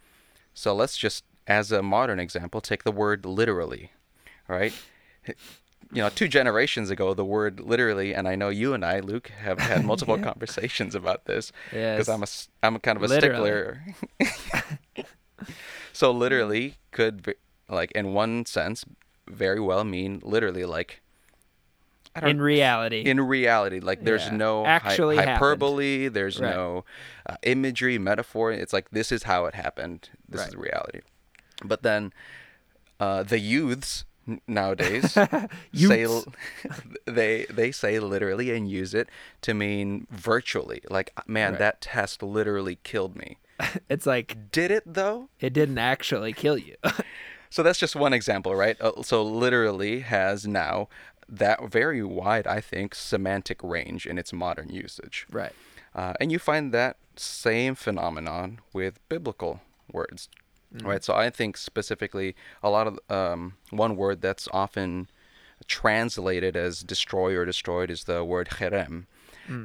So 0.55 0.75
let's 0.75 0.97
just, 0.97 1.25
as 1.47 1.71
a 1.73 1.83
modern 1.83 2.18
example, 2.21 2.61
take 2.61 2.83
the 2.85 2.92
word 2.92 3.25
literally, 3.25 3.92
right? 4.49 4.73
You 5.90 6.03
know, 6.03 6.11
two 6.11 6.29
generations 6.29 6.90
ago, 6.90 7.14
the 7.14 7.25
word 7.25 7.61
literally, 7.61 8.14
and 8.14 8.29
I 8.29 8.35
know 8.35 8.51
you 8.51 8.75
and 8.75 8.85
I, 8.85 9.01
Luke, 9.01 9.29
have 9.40 9.59
had 9.59 9.85
multiple 9.87 10.18
conversations 10.18 10.94
about 10.94 11.25
this 11.25 11.51
because 11.71 12.09
Yes. 12.09 12.09
I'm 12.11 12.23
a, 12.23 12.66
I'm 12.66 12.77
a 12.77 12.79
kind 12.79 12.97
of 12.99 13.05
a 13.05 13.09
Literally. 13.09 13.49
stickler. 13.49 13.83
so 15.99 16.13
literally 16.13 16.77
could, 16.93 17.35
like, 17.69 17.91
in 17.93 18.13
one 18.15 18.47
sense, 18.47 18.85
very 19.27 19.59
well 19.61 19.83
mean 19.85 20.21
literally, 20.23 20.65
like, 20.65 21.01
In 22.23 22.41
reality. 22.41 23.03
in 23.03 23.21
reality 23.21 23.79
like 23.81 24.03
there's 24.03 24.27
Yeah. 24.27 24.37
no 24.47 24.65
Actually 24.67 25.17
happened. 25.17 25.35
hyperbole 25.39 26.09
there's 26.09 26.41
Right. 26.41 26.51
no 26.57 26.85
uh, 27.29 27.37
imagery 27.43 27.97
metaphor 27.99 28.51
it's 28.51 28.73
like 28.73 28.91
this 28.91 29.13
is 29.13 29.23
how 29.25 29.47
it 29.47 29.55
happened 29.55 30.09
this 30.29 30.41
is 30.49 30.55
Right. 30.57 30.65
reality 30.71 31.01
but 31.65 31.83
then 31.83 32.13
uh, 32.99 33.23
the 33.23 33.39
youths 33.39 34.05
nowadays 34.49 35.13
say 35.73 36.07
they 37.07 37.47
they 37.51 37.71
say 37.71 38.01
literally 38.01 38.51
and 38.57 38.69
use 38.69 38.95
it 38.95 39.09
to 39.43 39.55
mean 39.55 40.07
virtually 40.11 40.81
like 40.91 41.13
man 41.29 41.53
Right. 41.53 41.59
that 41.61 41.81
test 41.81 42.23
literally 42.23 42.79
killed 42.83 43.15
me 43.15 43.39
it's 43.88 44.07
like 44.07 44.51
did 44.51 44.71
it 44.71 44.83
though 44.87 45.29
it 45.40 45.53
didn't 45.53 45.79
actually 45.79 46.33
kill 46.33 46.59
you. 46.59 46.77
So 47.51 47.62
that's 47.62 47.79
just 47.79 47.97
one 47.97 48.12
example, 48.12 48.55
right? 48.55 48.77
Uh, 48.81 49.03
so 49.03 49.23
literally 49.23 50.01
has 50.01 50.47
now 50.47 50.88
that 51.29 51.71
very 51.71 52.03
wide, 52.03 52.47
I 52.47 52.61
think, 52.61 52.94
semantic 52.94 53.62
range 53.62 54.07
in 54.07 54.18
its 54.18 54.33
modern 54.33 54.71
usage. 54.71 55.27
Right. 55.31 55.53
Uh, 55.94 56.14
and 56.21 56.31
you 56.31 56.38
find 56.38 56.73
that 56.73 56.97
same 57.16 57.75
phenomenon 57.75 58.61
with 58.73 59.01
biblical 59.09 59.61
words, 59.90 60.29
right? 60.83 61.03
So 61.03 61.14
I 61.14 61.31
think 61.31 61.57
specifically 61.57 62.37
a 62.62 62.71
lot 62.71 62.87
of 62.87 62.99
um, 63.09 63.55
one 63.71 63.97
word 63.97 64.21
that's 64.21 64.49
often 64.53 65.09
translated 65.66 66.57
as 66.57 66.83
destroy 66.83 67.35
or 67.35 67.44
destroyed 67.44 67.90
is 67.90 68.05
the 68.05 68.25
word 68.25 68.49
cherem, 68.51 69.07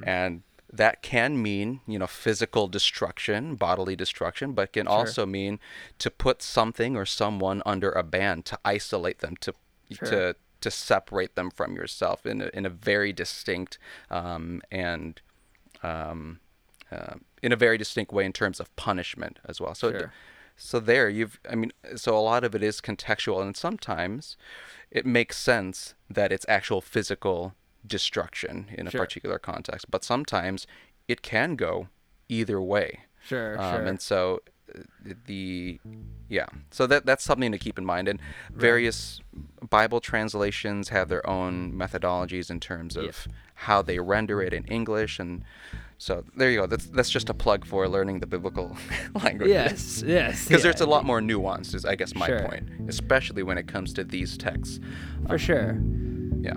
and 0.07 0.41
that 0.75 1.01
can 1.03 1.41
mean 1.41 1.79
you 1.87 1.99
know 1.99 2.07
physical 2.07 2.67
destruction, 2.67 3.55
bodily 3.55 3.95
destruction, 3.95 4.53
but 4.53 4.73
can 4.73 4.87
also 4.87 5.25
mean 5.25 5.59
to 5.99 6.09
put 6.09 6.41
something 6.41 6.97
or 6.97 7.05
someone 7.05 7.61
under 7.65 7.91
a 7.91 8.03
ban, 8.03 8.41
to 8.43 8.57
isolate 8.65 9.19
them, 9.19 9.35
to 9.37 9.53
Sure. 9.91 10.07
to 10.09 10.35
to 10.61 10.71
separate 10.71 11.35
them 11.35 11.51
from 11.51 11.75
yourself 11.75 12.25
in 12.25 12.41
a, 12.41 12.49
in 12.53 12.65
a 12.65 12.69
very 12.69 13.11
distinct 13.13 13.77
um, 14.09 14.61
and 14.71 15.21
um, 15.83 16.39
uh, 16.91 17.15
in 17.41 17.51
a 17.51 17.55
very 17.55 17.77
distinct 17.77 18.11
way 18.13 18.25
in 18.25 18.31
terms 18.33 18.59
of 18.59 18.73
punishment 18.75 19.39
as 19.45 19.59
well. 19.59 19.75
So, 19.75 19.89
it- 19.89 20.09
so 20.55 20.79
there 20.79 21.09
you've, 21.09 21.39
I 21.49 21.55
mean, 21.55 21.71
so 21.95 22.15
a 22.17 22.21
lot 22.21 22.43
of 22.43 22.55
it 22.55 22.63
is 22.63 22.79
contextual, 22.79 23.41
and 23.41 23.57
sometimes 23.57 24.37
it 24.91 25.05
makes 25.05 25.35
sense 25.37 25.95
that 26.09 26.31
it's 26.31 26.45
actual 26.47 26.79
physical 26.79 27.55
destruction 27.85 28.67
in 28.77 28.87
a 28.87 28.91
Sure. 28.91 29.01
particular 29.01 29.39
context, 29.39 29.85
but 29.89 30.03
sometimes 30.03 30.65
it 31.07 31.21
can 31.21 31.55
go 31.55 31.87
either 32.29 32.61
way. 32.61 33.01
Sure. 33.25 33.59
Um, 33.61 33.73
sure. 33.75 33.83
And 33.85 34.01
so 34.01 34.39
uh, 34.73 34.79
the 35.25 35.79
yeah, 36.29 36.45
so 36.71 36.87
that 36.87 37.05
that's 37.05 37.23
something 37.23 37.51
to 37.51 37.57
keep 37.57 37.77
in 37.77 37.85
mind. 37.85 38.07
And 38.07 38.19
various 38.53 39.21
Bible 39.69 39.99
translations 39.99 40.89
have 40.89 41.09
their 41.09 41.27
own 41.29 41.73
methodologies 41.73 42.49
in 42.49 42.59
terms 42.59 42.95
of 42.95 43.03
Yep. 43.05 43.15
how 43.55 43.81
they 43.81 43.99
render 43.99 44.41
it 44.41 44.53
in 44.53 44.63
English, 44.65 45.19
and 45.19 45.43
so 45.97 46.23
there 46.35 46.49
you 46.49 46.59
go. 46.61 46.65
That's 46.67 46.85
that's 46.87 47.09
just 47.09 47.29
a 47.29 47.33
plug 47.33 47.65
for 47.65 47.87
learning 47.89 48.19
the 48.21 48.27
biblical 48.27 48.75
language. 49.23 49.49
yes. 49.49 50.01
Yes. 50.05 50.45
Because 50.47 50.63
yeah, 50.63 50.71
there's 50.71 50.81
a 50.81 50.85
lot 50.89 51.03
more 51.05 51.21
nuance, 51.21 51.73
is 51.73 51.83
I 51.85 51.95
guess 51.95 52.15
my 52.15 52.27
Sure. 52.27 52.47
point, 52.47 52.69
especially 52.87 53.43
when 53.43 53.57
it 53.57 53.67
comes 53.67 53.93
to 53.93 54.03
these 54.05 54.37
texts. 54.37 54.79
for 55.27 55.37
sure. 55.37 55.77
Yeah. 56.41 56.55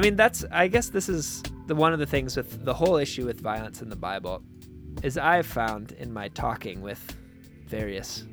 I 0.00 0.02
mean, 0.02 0.16
that's. 0.16 0.46
I 0.50 0.66
guess 0.66 0.88
this 0.88 1.10
is 1.10 1.42
the 1.66 1.74
one 1.74 1.92
of 1.92 1.98
the 1.98 2.06
things 2.06 2.34
with 2.34 2.64
the 2.64 2.72
whole 2.72 2.96
issue 2.96 3.26
with 3.26 3.38
violence 3.38 3.82
in 3.82 3.90
the 3.90 3.96
Bible, 3.96 4.42
is 5.02 5.18
I've 5.18 5.46
found 5.46 5.92
in 5.92 6.10
my 6.10 6.28
talking 6.28 6.80
with 6.80 7.18
various 7.66 8.24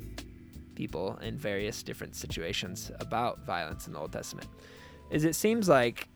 people 0.74 1.18
in 1.18 1.36
various 1.36 1.82
different 1.82 2.16
situations 2.16 2.90
about 3.00 3.44
violence 3.44 3.86
in 3.86 3.92
the 3.92 3.98
Old 3.98 4.14
Testament, 4.14 4.48
is 5.10 5.26
it 5.26 5.34
seems 5.34 5.68
like, 5.68 6.08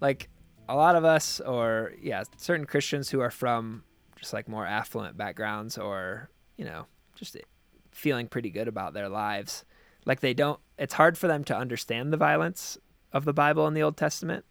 like 0.00 0.28
a 0.68 0.74
lot 0.74 0.96
of 0.96 1.04
us, 1.04 1.38
or 1.38 1.92
yeah, 2.02 2.24
certain 2.36 2.66
Christians 2.66 3.10
who 3.10 3.20
are 3.20 3.30
from 3.30 3.84
just 4.16 4.32
like 4.32 4.48
more 4.48 4.66
affluent 4.66 5.16
backgrounds, 5.16 5.78
or 5.78 6.30
you 6.56 6.64
know, 6.64 6.86
just 7.14 7.36
feeling 7.92 8.26
pretty 8.26 8.50
good 8.50 8.66
about 8.66 8.92
their 8.92 9.08
lives, 9.08 9.64
like 10.04 10.18
they 10.18 10.34
don't. 10.34 10.58
It's 10.80 10.94
hard 10.94 11.16
for 11.16 11.28
them 11.28 11.44
to 11.44 11.56
understand 11.56 12.12
the 12.12 12.16
violence 12.16 12.76
of 13.14 13.24
the 13.24 13.32
Bible 13.32 13.66
in 13.66 13.72
the 13.72 13.82
Old 13.82 13.96
Testament. 13.96 14.44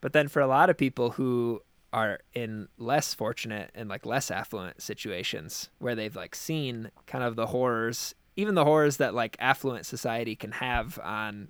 But 0.00 0.12
then 0.12 0.26
for 0.26 0.40
a 0.40 0.46
lot 0.46 0.70
of 0.70 0.76
people 0.76 1.10
who 1.10 1.62
are 1.92 2.20
in 2.34 2.68
less 2.78 3.14
fortunate 3.14 3.70
and 3.74 3.88
like 3.88 4.04
less 4.04 4.30
affluent 4.30 4.82
situations 4.82 5.68
where 5.78 5.94
they've 5.94 6.16
like 6.16 6.34
seen 6.34 6.90
kind 7.06 7.22
of 7.22 7.36
the 7.36 7.46
horrors, 7.46 8.14
even 8.36 8.54
the 8.54 8.64
horrors 8.64 8.96
that 8.96 9.14
like 9.14 9.36
affluent 9.38 9.86
society 9.86 10.34
can 10.34 10.52
have 10.52 10.98
on, 11.02 11.48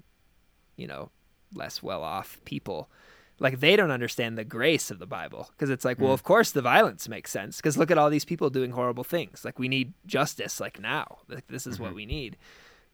you 0.77 0.87
know, 0.87 1.11
less 1.55 1.83
well 1.83 2.03
off 2.03 2.41
people. 2.45 2.91
Like 3.41 3.61
they 3.61 3.77
don't 3.77 3.93
understand 3.93 4.37
the 4.37 4.45
grace 4.45 4.91
of 4.91 4.99
the 4.99 5.07
Bible 5.07 5.49
because 5.53 5.71
it's 5.71 5.85
like, 5.85 6.01
well, 6.01 6.11
mm. 6.11 6.15
of 6.15 6.25
course 6.25 6.51
the 6.51 6.63
violence 6.63 7.09
makes 7.09 7.31
sense 7.31 7.59
because 7.59 7.77
look 7.77 7.91
at 7.91 7.99
all 7.99 8.11
these 8.11 8.25
people 8.25 8.51
doing 8.51 8.73
horrible 8.73 9.05
things. 9.05 9.45
Like 9.45 9.59
we 9.59 9.69
need 9.69 9.93
justice 10.07 10.61
like 10.61 10.81
now. 10.81 11.19
Like 11.29 11.47
this 11.47 11.67
is 11.67 11.79
what 11.79 11.89
mm-hmm. 11.89 11.97
we 11.97 12.07
need. 12.07 12.37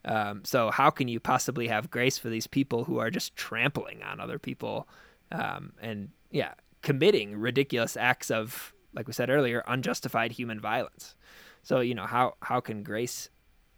Um, 0.05 0.45
so 0.45 0.71
how 0.71 0.91
can 0.91 1.09
you 1.09 1.19
possibly 1.19 1.69
have 1.69 1.91
grace 1.91 2.19
for 2.19 2.29
these 2.29 2.47
people 2.47 2.85
who 2.85 2.99
are 2.99 3.11
just 3.11 3.35
trampling 3.37 4.03
on 4.03 4.21
other 4.21 4.39
people 4.39 4.87
um, 5.33 5.73
and 5.81 6.11
yeah, 6.31 6.55
committing 6.83 7.37
ridiculous 7.37 7.97
acts 7.97 8.31
of, 8.31 8.75
like 8.93 9.07
we 9.07 9.13
said 9.13 9.31
earlier, 9.31 9.65
unjustified 9.67 10.33
human 10.33 10.61
violence? 10.61 11.15
So 11.63 11.81
you 11.81 11.95
know 11.95 12.07
how 12.07 12.35
how 12.43 12.61
can 12.61 12.83
grace, 12.83 13.31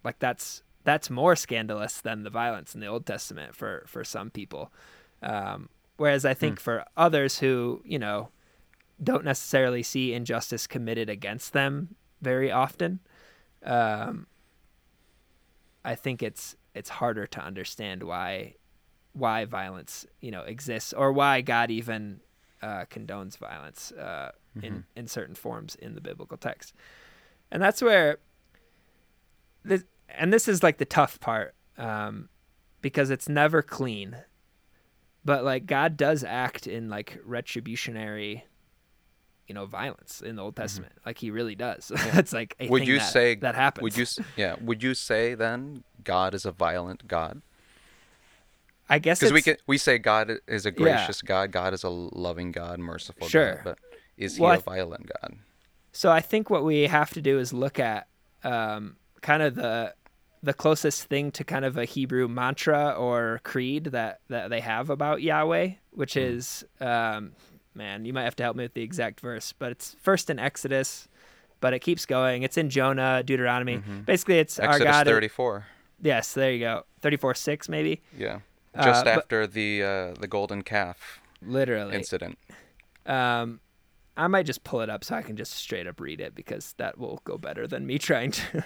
like 0.02 0.18
that's 0.18 0.62
that's 0.82 1.08
more 1.08 1.36
scandalous 1.36 2.00
than 2.00 2.24
the 2.24 2.30
violence 2.30 2.74
in 2.74 2.80
the 2.80 2.86
Old 2.86 3.06
Testament 3.06 3.54
for 3.54 3.84
for 3.86 4.02
some 4.02 4.30
people. 4.30 4.72
Um, 5.22 5.68
whereas 5.96 6.24
I 6.24 6.34
think 6.34 6.58
for 6.58 6.84
others 6.96 7.38
who 7.38 7.82
you 7.84 7.98
know 7.98 8.30
don't 9.02 9.24
necessarily 9.24 9.82
see 9.82 10.12
injustice 10.12 10.66
committed 10.66 11.08
against 11.08 11.52
them 11.52 11.94
very 12.22 12.50
often. 12.50 13.00
Um, 13.64 14.26
I 15.86 15.94
think 15.94 16.22
it's 16.22 16.56
it's 16.74 16.90
harder 16.90 17.26
to 17.28 17.40
understand 17.40 18.02
why 18.02 18.56
why 19.12 19.44
violence 19.46 20.04
you 20.20 20.32
know 20.32 20.42
exists 20.42 20.92
or 20.92 21.12
why 21.12 21.40
God 21.40 21.70
even 21.70 22.20
uh, 22.60 22.84
condones 22.90 23.38
violence 23.38 23.92
uh, 23.92 24.32
in 24.62 24.84
in 24.96 25.06
certain 25.06 25.36
forms 25.36 25.76
in 25.76 25.94
the 25.94 26.00
biblical 26.00 26.36
text, 26.36 26.74
and 27.50 27.62
that's 27.62 27.80
where 27.80 28.18
this 29.64 29.84
and 30.08 30.32
this 30.32 30.48
is 30.48 30.62
like 30.62 30.78
the 30.78 30.84
tough 30.84 31.20
part 31.20 31.54
um, 31.78 32.28
because 32.82 33.10
it's 33.10 33.28
never 33.28 33.62
clean, 33.62 34.16
but 35.24 35.44
like 35.44 35.66
God 35.66 35.96
does 35.96 36.24
act 36.24 36.66
in 36.66 36.88
like 36.88 37.20
retributionary. 37.26 38.42
You 39.46 39.54
know, 39.54 39.66
violence 39.66 40.22
in 40.22 40.36
the 40.36 40.42
Old 40.42 40.56
Testament, 40.56 40.92
like 41.04 41.18
He 41.18 41.30
really 41.30 41.54
does. 41.54 41.92
it's 41.94 42.32
like 42.32 42.56
a 42.58 42.68
Would 42.68 42.80
thing 42.80 42.88
you 42.88 42.98
that, 42.98 43.12
say 43.12 43.34
that 43.36 43.54
happens. 43.54 43.82
Would 43.82 43.96
you 43.96 44.24
yeah? 44.36 44.56
Would 44.60 44.82
you 44.82 44.94
say 44.94 45.34
then 45.34 45.84
God 46.02 46.34
is 46.34 46.44
a 46.44 46.52
violent 46.52 47.06
God? 47.06 47.42
I 48.88 48.98
guess 48.98 49.18
Because 49.18 49.32
we 49.32 49.42
can 49.42 49.56
we 49.66 49.78
say 49.78 49.98
God 49.98 50.32
is 50.46 50.66
a 50.66 50.70
gracious 50.70 51.22
God, 51.22 51.50
God 51.52 51.74
is 51.74 51.82
a 51.82 51.88
loving 51.88 52.52
God, 52.52 52.78
merciful 52.78 53.28
Sure. 53.28 53.54
God, 53.56 53.60
but 53.64 53.78
is 54.16 54.36
he 54.36 54.42
Well, 54.42 54.52
I 54.52 54.56
a 54.56 54.60
violent 54.60 55.10
God? 55.20 55.36
So 55.92 56.12
I 56.12 56.20
think 56.20 56.50
what 56.50 56.64
we 56.64 56.82
have 56.88 57.10
to 57.14 57.20
do 57.22 57.38
is 57.38 57.52
look 57.52 57.78
at 57.80 58.06
um, 58.44 58.96
kind 59.22 59.42
of 59.42 59.54
the 59.54 59.94
the 60.42 60.54
closest 60.54 61.04
thing 61.04 61.32
to 61.32 61.42
kind 61.42 61.64
of 61.64 61.76
a 61.76 61.84
Hebrew 61.84 62.28
mantra 62.28 62.90
or 62.90 63.40
creed 63.42 63.84
that 63.86 64.20
that 64.28 64.50
they 64.50 64.60
have 64.60 64.90
about 64.90 65.22
Yahweh, 65.22 65.70
which 65.90 66.14
Hmm. 66.14 66.20
is 66.20 66.64
um, 66.80 67.32
man, 67.76 68.04
you 68.04 68.12
might 68.12 68.24
have 68.24 68.36
to 68.36 68.42
help 68.42 68.56
me 68.56 68.64
with 68.64 68.74
the 68.74 68.82
exact 68.82 69.20
verse, 69.20 69.52
but 69.52 69.70
it's 69.72 69.94
first 70.02 70.30
in 70.30 70.38
Exodus, 70.38 71.08
but 71.60 71.72
it 71.74 71.80
keeps 71.80 72.06
going. 72.06 72.42
It's 72.42 72.56
in 72.56 72.70
Jonah, 72.70 73.22
Deuteronomy. 73.24 73.76
Basically, 73.78 74.38
it's 74.38 74.56
Mm-hmm. 74.56 74.64
Exodus 74.70 74.86
our 74.86 74.92
God. 75.04 75.06
thirty 75.06 75.28
four. 75.28 75.66
Yes, 76.02 76.32
there 76.34 76.52
you 76.52 76.60
go. 76.60 76.84
Thirty 77.00 77.16
four 77.16 77.34
six 77.34 77.68
maybe. 77.68 78.02
Yeah. 78.16 78.40
Uh, 78.74 78.84
Just 78.84 79.04
but- 79.04 79.16
after 79.18 79.46
the 79.46 79.82
uh, 79.82 80.14
the 80.20 80.26
golden 80.28 80.62
calf 80.62 81.20
Literally. 81.42 81.94
incident. 81.94 82.38
Um, 83.06 83.60
I 84.16 84.26
might 84.28 84.46
just 84.46 84.64
pull 84.64 84.80
it 84.80 84.90
up 84.90 85.04
so 85.04 85.14
I 85.14 85.22
can 85.22 85.36
just 85.36 85.52
straight 85.52 85.86
up 85.86 86.00
read 86.00 86.20
it 86.20 86.34
because 86.34 86.74
that 86.78 86.98
will 86.98 87.20
go 87.24 87.36
better 87.38 87.66
than 87.66 87.86
me 87.86 87.98
trying 88.10 88.30
to 88.32 88.64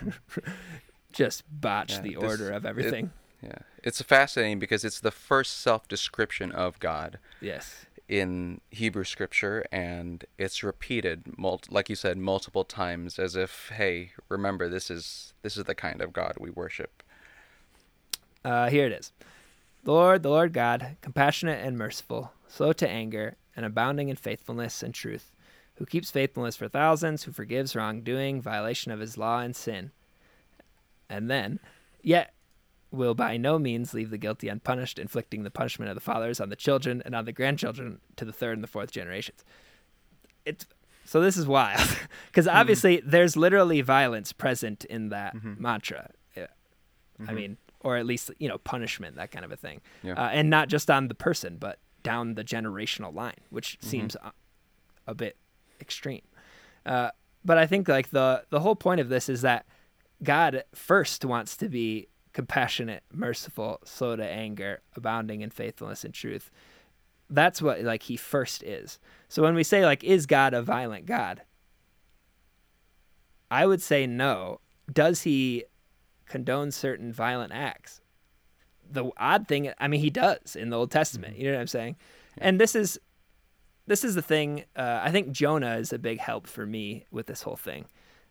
just 1.12 1.42
botch 1.48 1.92
Yeah, 1.92 2.00
the 2.02 2.14
this- 2.14 2.22
order 2.30 2.50
of 2.50 2.64
it- 2.64 2.68
everything. 2.68 3.10
Yeah. 3.42 3.56
It's 3.82 4.02
fascinating 4.02 4.58
because 4.58 4.84
it's 4.84 5.00
the 5.00 5.10
first 5.10 5.60
self 5.60 5.88
description 5.88 6.52
of 6.52 6.78
God 6.78 7.18
yes. 7.40 7.86
In 8.10 8.60
Hebrew 8.70 9.04
scripture 9.04 9.64
and 9.70 10.24
it's 10.36 10.64
repeated 10.64 11.38
mul- 11.38 11.60
like 11.70 11.88
you 11.88 11.94
said 11.94 12.18
multiple 12.18 12.64
times 12.64 13.20
as 13.20 13.36
if 13.36 13.70
hey 13.76 14.10
remember 14.28 14.68
this 14.68 14.90
is 14.90 15.32
this 15.42 15.56
is 15.56 15.62
the 15.64 15.76
kind 15.76 16.02
of 16.02 16.12
God 16.12 16.34
we 16.40 16.50
worship 16.50 17.04
Uh, 18.44 18.68
here 18.68 18.86
it 18.86 18.92
is. 18.92 19.12
The 19.84 19.92
Lord, 19.92 20.22
the 20.22 20.30
Lord 20.30 20.52
God, 20.52 20.96
compassionate 21.02 21.64
and 21.64 21.78
merciful, 21.78 22.32
slow 22.48 22.72
to 22.72 22.88
anger, 22.88 23.36
and 23.54 23.64
abounding 23.64 24.08
in 24.08 24.16
faithfulness 24.16 24.82
and 24.82 24.92
truth, 24.94 25.30
who 25.76 25.86
keeps 25.86 26.10
faithfulness 26.10 26.56
for 26.56 26.68
thousands, 26.68 27.24
who 27.24 27.32
forgives 27.32 27.76
wrongdoing, 27.76 28.40
violation 28.42 28.92
of 28.92 29.00
his 29.00 29.16
law, 29.16 29.40
and 29.40 29.54
sin. 29.54 29.90
And 31.08 31.30
then, 31.30 31.60
yet 32.02 32.32
will 32.90 33.14
by 33.14 33.36
no 33.36 33.58
means 33.58 33.94
leave 33.94 34.10
the 34.10 34.18
guilty 34.18 34.48
unpunished, 34.48 34.98
inflicting 34.98 35.42
the 35.42 35.50
punishment 35.50 35.88
of 35.88 35.94
the 35.94 36.00
fathers 36.00 36.40
on 36.40 36.48
the 36.48 36.56
children 36.56 37.02
and 37.04 37.14
on 37.14 37.24
the 37.24 37.32
grandchildren 37.32 38.00
to 38.16 38.24
the 38.24 38.32
third 38.32 38.54
and 38.54 38.64
the 38.64 38.68
fourth 38.68 38.90
generations. 38.90 39.44
It's 40.44 40.66
So 41.04 41.20
this 41.20 41.36
is 41.36 41.46
wild 41.46 41.86
because 42.26 42.48
obviously 42.48 42.98
mm-hmm. 42.98 43.10
there's 43.10 43.36
literally 43.36 43.80
violence 43.80 44.32
present 44.32 44.84
in 44.84 45.10
that 45.10 45.36
mm-hmm. 45.36 45.62
mantra. 45.62 46.10
Yeah. 46.36 46.46
Mm-hmm. 47.20 47.30
I 47.30 47.34
mean, 47.34 47.56
or 47.80 47.96
at 47.96 48.06
least 48.06 48.30
you 48.38 48.48
know 48.48 48.58
punishment, 48.58 49.16
that 49.16 49.30
kind 49.30 49.44
of 49.44 49.52
a 49.52 49.56
thing, 49.56 49.80
yeah. 50.02 50.14
uh, 50.14 50.28
and 50.28 50.50
not 50.50 50.68
just 50.68 50.90
on 50.90 51.08
the 51.08 51.14
person, 51.14 51.56
but 51.58 51.78
down 52.02 52.34
the 52.34 52.44
generational 52.44 53.14
line, 53.14 53.40
which 53.50 53.78
mm-hmm. 53.78 53.90
seems 53.90 54.16
a, 54.16 54.32
a, 55.06 55.14
bit 55.14 55.36
extreme. 55.80 56.22
Uh, 56.86 57.10
but 57.44 57.58
I 57.58 57.66
think 57.66 57.88
like 57.88 58.10
the 58.10 58.44
the 58.50 58.60
whole 58.60 58.76
point 58.76 59.00
of 59.00 59.08
this 59.08 59.28
is 59.28 59.42
that 59.42 59.66
God 60.22 60.64
first 60.74 61.24
wants 61.24 61.56
to 61.58 61.68
be 61.68 62.08
compassionate, 62.32 63.02
merciful, 63.12 63.80
slow 63.84 64.16
to 64.16 64.24
anger, 64.24 64.80
abounding 64.96 65.40
in 65.40 65.50
faithfulness 65.50 66.04
and 66.04 66.14
truth. 66.14 66.50
That's 67.28 67.62
what 67.62 67.82
like 67.82 68.04
he 68.04 68.16
first 68.16 68.62
is. 68.62 68.98
So 69.28 69.42
when 69.42 69.54
we 69.54 69.64
say 69.64 69.84
like 69.84 70.02
is 70.04 70.26
God 70.26 70.54
a 70.54 70.62
violent 70.62 71.06
God? 71.06 71.42
I 73.50 73.66
would 73.66 73.82
say 73.82 74.06
no. 74.06 74.60
Does 74.92 75.22
he 75.22 75.64
condone 76.26 76.70
certain 76.70 77.12
violent 77.12 77.52
acts? 77.52 78.00
The 78.88 79.10
odd 79.16 79.46
thing, 79.46 79.72
I 79.78 79.88
mean, 79.88 80.00
he 80.00 80.10
does 80.10 80.56
in 80.56 80.70
the 80.70 80.78
Old 80.78 80.90
Testament. 80.90 81.36
You 81.36 81.46
know 81.46 81.54
what 81.54 81.60
I'm 81.60 81.66
saying? 81.66 81.96
Yeah. 82.38 82.48
And 82.48 82.60
this 82.60 82.74
is 82.74 82.98
this 83.86 84.04
is 84.04 84.14
the 84.14 84.22
thing. 84.22 84.64
Uh, 84.76 85.00
I 85.02 85.10
think 85.10 85.32
Jonah 85.32 85.76
is 85.76 85.92
a 85.92 85.98
big 85.98 86.20
help 86.20 86.46
for 86.46 86.64
me 86.64 87.06
with 87.10 87.26
this 87.26 87.42
whole 87.42 87.56
thing. 87.56 87.86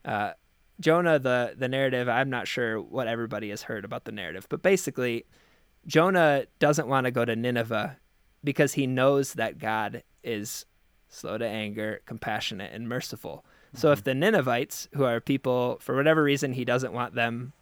Uh, 0.06 0.32
Jonah, 0.80 1.20
the 1.20 1.56
the 1.58 1.68
narrative, 1.68 2.08
I'm 2.08 2.30
not 2.30 2.48
sure 2.48 2.82
what 2.82 3.08
everybody 3.08 3.50
has 3.50 3.64
heard 3.64 3.86
about 3.86 4.06
the 4.06 4.12
narrative, 4.12 4.48
but 4.50 4.62
basically, 4.62 5.26
Jonah 5.86 6.46
doesn't 6.60 6.88
want 6.88 7.06
to 7.06 7.12
go 7.12 7.26
to 7.26 7.36
Nineveh 7.36 7.98
because 8.44 8.74
he 8.74 8.88
knows 8.88 9.34
that 9.34 9.60
God 9.60 10.04
is 10.24 10.66
slow 11.10 11.38
to 11.38 11.46
anger, 11.46 12.02
compassionate, 12.06 12.72
and 12.74 12.88
merciful. 12.88 13.44
Mm-hmm. 13.68 13.78
So 13.78 13.92
if 13.92 14.00
mm-hmm. 14.00 14.06
the 14.06 14.16
Ninevites, 14.16 14.88
who 14.94 15.04
are 15.04 15.20
people 15.20 15.78
for 15.82 15.96
whatever 15.96 16.24
reason 16.24 16.54
he 16.54 16.66
doesn't 16.66 16.94
want 16.94 17.16
them 17.16 17.54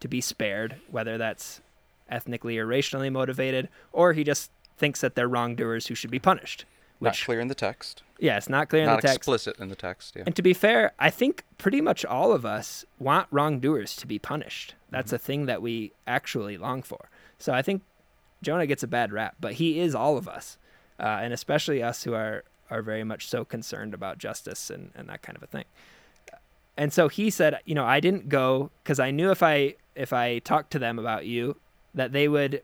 to 0.00 0.08
be 0.08 0.20
spared, 0.20 0.76
whether 0.90 1.16
that's 1.18 1.60
ethnically 2.08 2.58
or 2.58 2.66
racially 2.66 3.10
motivated, 3.10 3.68
or 3.92 4.12
he 4.12 4.24
just 4.24 4.50
thinks 4.76 5.00
that 5.00 5.14
they're 5.14 5.28
wrongdoers 5.28 5.86
who 5.86 5.94
should 5.94 6.10
be 6.10 6.18
punished. 6.18 6.64
Not 7.04 7.18
clear 7.18 7.40
in 7.40 7.48
the 7.48 7.54
text. 7.54 8.02
Yeah, 8.18 8.36
it's 8.36 8.48
not 8.48 8.68
clear 8.68 8.84
in 8.84 8.90
the 8.90 8.96
text. 8.96 9.16
explicit 9.16 9.58
in 9.58 9.68
the 9.68 9.76
text. 9.76 10.14
Yeah. 10.16 10.24
And 10.26 10.36
to 10.36 10.42
be 10.42 10.54
fair, 10.54 10.92
I 10.98 11.10
think 11.10 11.44
pretty 11.58 11.80
much 11.80 12.04
all 12.04 12.32
of 12.32 12.46
us 12.46 12.84
want 12.98 13.28
wrongdoers 13.30 13.96
to 13.96 14.06
be 14.06 14.18
punished. 14.18 14.74
That's 14.90 15.08
mm-hmm. 15.08 15.16
a 15.16 15.18
thing 15.18 15.46
that 15.46 15.62
we 15.62 15.92
actually 16.06 16.56
long 16.56 16.82
for. 16.82 17.10
So 17.38 17.52
I 17.52 17.62
think 17.62 17.82
Jonah 18.42 18.66
gets 18.66 18.82
a 18.82 18.86
bad 18.86 19.12
rap, 19.12 19.36
but 19.40 19.54
he 19.54 19.80
is 19.80 19.94
all 19.94 20.16
of 20.16 20.28
us, 20.28 20.58
uh, 21.00 21.20
and 21.22 21.32
especially 21.32 21.82
us 21.82 22.04
who 22.04 22.14
are 22.14 22.44
are 22.70 22.82
very 22.82 23.04
much 23.04 23.28
so 23.28 23.44
concerned 23.44 23.92
about 23.92 24.18
justice 24.18 24.70
and, 24.70 24.90
and 24.94 25.08
that 25.08 25.22
kind 25.22 25.36
of 25.36 25.42
a 25.42 25.46
thing. 25.46 25.64
And 26.76 26.92
so 26.92 27.08
he 27.08 27.30
said, 27.30 27.60
you 27.64 27.74
know, 27.74 27.84
I 27.84 28.00
didn't 28.00 28.28
go 28.28 28.70
because 28.82 28.98
I 28.98 29.10
knew 29.10 29.30
if 29.30 29.42
I 29.42 29.74
if 29.94 30.12
I 30.12 30.38
talked 30.40 30.70
to 30.72 30.78
them 30.78 30.98
about 30.98 31.26
you, 31.26 31.56
that 31.94 32.12
they 32.12 32.26
would 32.28 32.62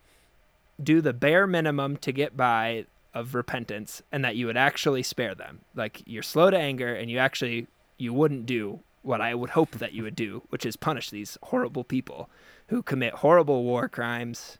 do 0.82 1.00
the 1.00 1.12
bare 1.12 1.46
minimum 1.46 1.96
to 1.98 2.12
get 2.12 2.36
by 2.36 2.86
of 3.14 3.34
repentance 3.34 4.02
and 4.12 4.24
that 4.24 4.36
you 4.36 4.46
would 4.46 4.56
actually 4.56 5.02
spare 5.02 5.34
them. 5.34 5.60
Like 5.74 6.02
you're 6.06 6.22
slow 6.22 6.50
to 6.50 6.58
anger 6.58 6.94
and 6.94 7.10
you 7.10 7.18
actually 7.18 7.66
you 7.98 8.12
wouldn't 8.12 8.46
do 8.46 8.80
what 9.02 9.20
I 9.20 9.34
would 9.34 9.50
hope 9.50 9.72
that 9.72 9.92
you 9.92 10.02
would 10.02 10.16
do, 10.16 10.42
which 10.50 10.66
is 10.66 10.76
punish 10.76 11.10
these 11.10 11.38
horrible 11.44 11.84
people 11.84 12.28
who 12.68 12.82
commit 12.82 13.14
horrible 13.14 13.64
war 13.64 13.88
crimes 13.88 14.58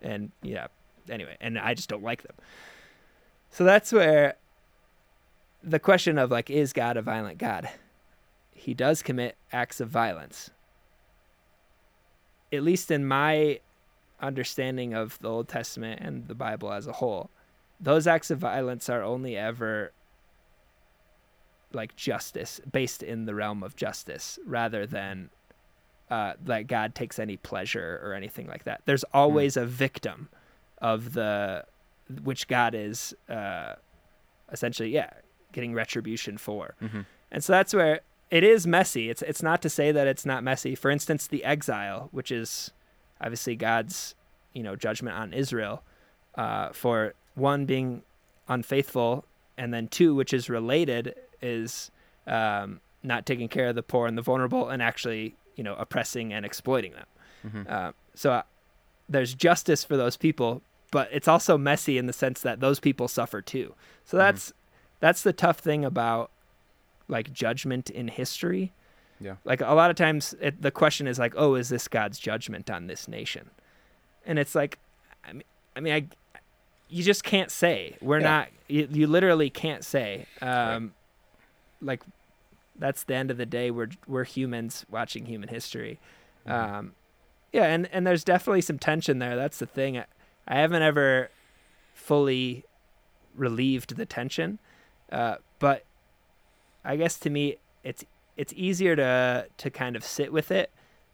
and 0.00 0.30
yeah, 0.42 0.68
anyway, 1.08 1.36
and 1.40 1.58
I 1.58 1.74
just 1.74 1.88
don't 1.88 2.02
like 2.02 2.22
them. 2.22 2.36
So 3.50 3.64
that's 3.64 3.92
where 3.92 4.36
the 5.62 5.78
question 5.78 6.18
of 6.18 6.30
like 6.30 6.50
is 6.50 6.72
God 6.72 6.96
a 6.96 7.02
violent 7.02 7.38
God? 7.38 7.68
He 8.52 8.74
does 8.74 9.02
commit 9.02 9.36
acts 9.52 9.80
of 9.80 9.88
violence. 9.88 10.50
At 12.52 12.62
least 12.62 12.90
in 12.90 13.06
my 13.06 13.60
understanding 14.20 14.92
of 14.94 15.18
the 15.20 15.30
Old 15.30 15.48
Testament 15.48 16.00
and 16.02 16.28
the 16.28 16.34
Bible 16.34 16.72
as 16.72 16.86
a 16.86 16.92
whole 16.92 17.30
those 17.80 18.06
acts 18.06 18.30
of 18.30 18.38
violence 18.38 18.88
are 18.88 19.02
only 19.02 19.36
ever 19.36 19.92
like 21.72 21.96
justice 21.96 22.60
based 22.70 23.02
in 23.02 23.26
the 23.26 23.34
realm 23.34 23.62
of 23.62 23.76
justice 23.76 24.38
rather 24.44 24.86
than 24.86 25.30
uh, 26.10 26.34
that 26.44 26.66
God 26.66 26.94
takes 26.94 27.18
any 27.18 27.36
pleasure 27.36 28.00
or 28.02 28.14
anything 28.14 28.46
like 28.48 28.64
that. 28.64 28.82
There's 28.84 29.04
hmm. 29.10 29.16
always 29.16 29.54
mm. 29.54 29.62
a 29.62 29.66
victim 29.66 30.28
of 30.78 31.12
the 31.12 31.64
which 32.24 32.48
God 32.48 32.74
is 32.74 33.14
uh, 33.28 33.74
essentially 34.50 34.90
yeah 34.90 35.10
getting 35.52 35.74
retribution 35.74 36.38
for, 36.38 36.74
mm-hmm. 36.82 37.00
and 37.30 37.44
so 37.44 37.52
that's 37.52 37.72
where 37.72 38.00
it 38.30 38.42
is 38.42 38.66
messy. 38.66 39.08
It's 39.10 39.22
it's 39.22 39.42
not 39.42 39.62
to 39.62 39.70
say 39.70 39.92
that 39.92 40.06
it's 40.06 40.26
not 40.26 40.42
messy. 40.42 40.74
For 40.74 40.90
instance, 40.90 41.26
the 41.26 41.44
exile, 41.44 42.08
which 42.10 42.32
is 42.32 42.72
obviously 43.20 43.54
God's 43.56 44.14
you 44.52 44.62
know 44.62 44.74
judgment 44.74 45.16
on 45.16 45.32
Israel 45.32 45.84
uh, 46.34 46.70
for 46.70 47.14
one 47.40 47.64
being 47.64 48.02
unfaithful, 48.48 49.24
and 49.56 49.72
then 49.72 49.88
two, 49.88 50.14
which 50.14 50.32
is 50.32 50.48
related, 50.48 51.14
is 51.40 51.90
um, 52.26 52.80
not 53.02 53.26
taking 53.26 53.48
care 53.48 53.68
of 53.68 53.74
the 53.74 53.82
poor 53.82 54.06
and 54.06 54.16
the 54.16 54.22
vulnerable, 54.22 54.68
and 54.68 54.82
actually, 54.82 55.34
you 55.56 55.64
know, 55.64 55.74
oppressing 55.76 56.32
and 56.32 56.44
exploiting 56.44 56.92
them. 56.92 57.06
Mm-hmm. 57.46 57.62
Uh, 57.68 57.92
so 58.14 58.32
uh, 58.32 58.42
there's 59.08 59.34
justice 59.34 59.84
for 59.84 59.96
those 59.96 60.16
people, 60.16 60.62
but 60.90 61.08
it's 61.12 61.28
also 61.28 61.56
messy 61.56 61.98
in 61.98 62.06
the 62.06 62.12
sense 62.12 62.40
that 62.42 62.60
those 62.60 62.80
people 62.80 63.08
suffer 63.08 63.40
too. 63.40 63.74
So 64.04 64.16
mm-hmm. 64.16 64.26
that's 64.26 64.46
mm-hmm. 64.46 64.56
that's 65.00 65.22
the 65.22 65.32
tough 65.32 65.58
thing 65.58 65.84
about 65.84 66.30
like 67.08 67.32
judgment 67.32 67.90
in 67.90 68.08
history. 68.08 68.72
Yeah. 69.20 69.36
Like 69.44 69.60
a 69.60 69.74
lot 69.74 69.90
of 69.90 69.96
times, 69.96 70.34
it, 70.40 70.62
the 70.62 70.70
question 70.70 71.06
is 71.06 71.18
like, 71.18 71.34
"Oh, 71.36 71.54
is 71.54 71.68
this 71.68 71.88
God's 71.88 72.18
judgment 72.18 72.70
on 72.70 72.86
this 72.86 73.06
nation?" 73.06 73.50
And 74.24 74.38
it's 74.38 74.54
like, 74.54 74.78
I 75.24 75.32
mean, 75.32 75.44
I 75.76 75.80
mean, 75.80 75.92
I 75.92 76.06
you 76.90 77.02
just 77.04 77.24
can't 77.24 77.50
say. 77.50 77.96
We're 78.00 78.18
yeah. 78.18 78.28
not. 78.28 78.48
You, 78.68 78.88
you, 78.90 79.06
literally 79.06 79.48
can't 79.48 79.84
say. 79.84 80.26
Um, 80.42 80.48
right. 80.50 80.90
Like 81.82 82.02
that's 82.78 83.04
the 83.04 83.14
end 83.14 83.30
of 83.30 83.36
the 83.36 83.46
day. 83.46 83.70
We're 83.70 83.90
we're 84.06 84.24
humans 84.24 84.84
watching 84.90 85.26
human 85.26 85.48
history. 85.48 85.98
Mm-hmm. 86.46 86.74
Um, 86.74 86.92
yeah, 87.52 87.64
and 87.64 87.88
and 87.92 88.06
there's 88.06 88.24
definitely 88.24 88.60
some 88.60 88.78
tension 88.78 89.18
there. 89.18 89.36
That's 89.36 89.58
the 89.58 89.66
thing. 89.66 89.98
I, 89.98 90.04
I 90.46 90.58
haven't 90.58 90.82
ever 90.82 91.30
fully 91.94 92.64
relieved 93.36 93.96
the 93.96 94.06
tension, 94.06 94.58
uh, 95.12 95.36
but 95.58 95.84
I 96.84 96.96
guess 96.96 97.18
to 97.20 97.30
me 97.30 97.56
it's 97.84 98.04
it's 98.36 98.52
easier 98.56 98.96
to 98.96 99.46
to 99.56 99.70
kind 99.70 99.96
of 99.96 100.04
sit 100.04 100.32
with 100.32 100.50
it 100.50 100.70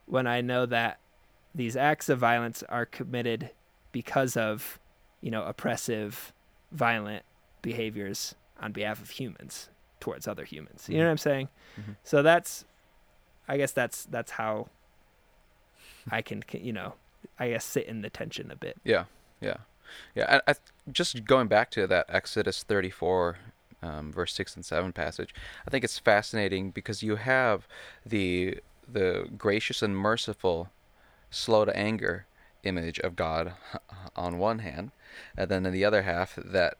when 0.06 0.26
I 0.26 0.40
know 0.40 0.66
that 0.66 1.00
these 1.54 1.76
acts 1.76 2.08
of 2.08 2.18
violence 2.18 2.62
are 2.68 2.86
committed 2.86 3.50
because 3.92 4.36
of 4.36 4.78
you 5.26 5.32
know, 5.32 5.42
oppressive, 5.42 6.32
violent 6.70 7.24
behaviors 7.60 8.36
on 8.60 8.70
behalf 8.70 9.02
of 9.02 9.10
humans 9.10 9.70
towards 9.98 10.28
other 10.28 10.44
humans. 10.44 10.86
You 10.88 10.98
know 10.98 11.00
mm-hmm. 11.00 11.06
what 11.06 11.10
I'm 11.10 11.18
saying? 11.18 11.48
Mm-hmm. 11.80 11.92
So 12.04 12.22
that's, 12.22 12.64
I 13.48 13.56
guess 13.56 13.72
that's 13.72 14.04
that's 14.04 14.30
how 14.30 14.68
I 16.12 16.22
can, 16.22 16.44
you 16.52 16.72
know, 16.72 16.94
I 17.40 17.48
guess 17.48 17.64
sit 17.64 17.88
in 17.88 18.02
the 18.02 18.08
tension 18.08 18.52
a 18.52 18.56
bit. 18.56 18.76
Yeah, 18.84 19.06
yeah, 19.40 19.56
yeah. 20.14 20.42
I, 20.46 20.52
I 20.52 20.54
just 20.92 21.24
going 21.24 21.48
back 21.48 21.72
to 21.72 21.88
that 21.88 22.06
Exodus 22.08 22.62
34. 22.62 23.36
Um, 23.82 24.10
verse 24.10 24.32
six 24.32 24.56
and 24.56 24.64
seven 24.64 24.92
passage. 24.92 25.34
I 25.66 25.70
think 25.70 25.84
it's 25.84 25.98
fascinating 25.98 26.70
because 26.70 27.02
you 27.02 27.16
have 27.16 27.68
the 28.06 28.58
the 28.90 29.28
gracious 29.36 29.82
and 29.82 29.96
merciful, 29.96 30.70
slow 31.30 31.64
to 31.66 31.76
anger 31.76 32.26
image 32.62 32.98
of 33.00 33.16
God 33.16 33.52
on 34.16 34.38
one 34.38 34.60
hand, 34.60 34.92
and 35.36 35.50
then 35.50 35.66
in 35.66 35.72
the 35.72 35.84
other 35.84 36.02
half 36.02 36.36
that 36.36 36.76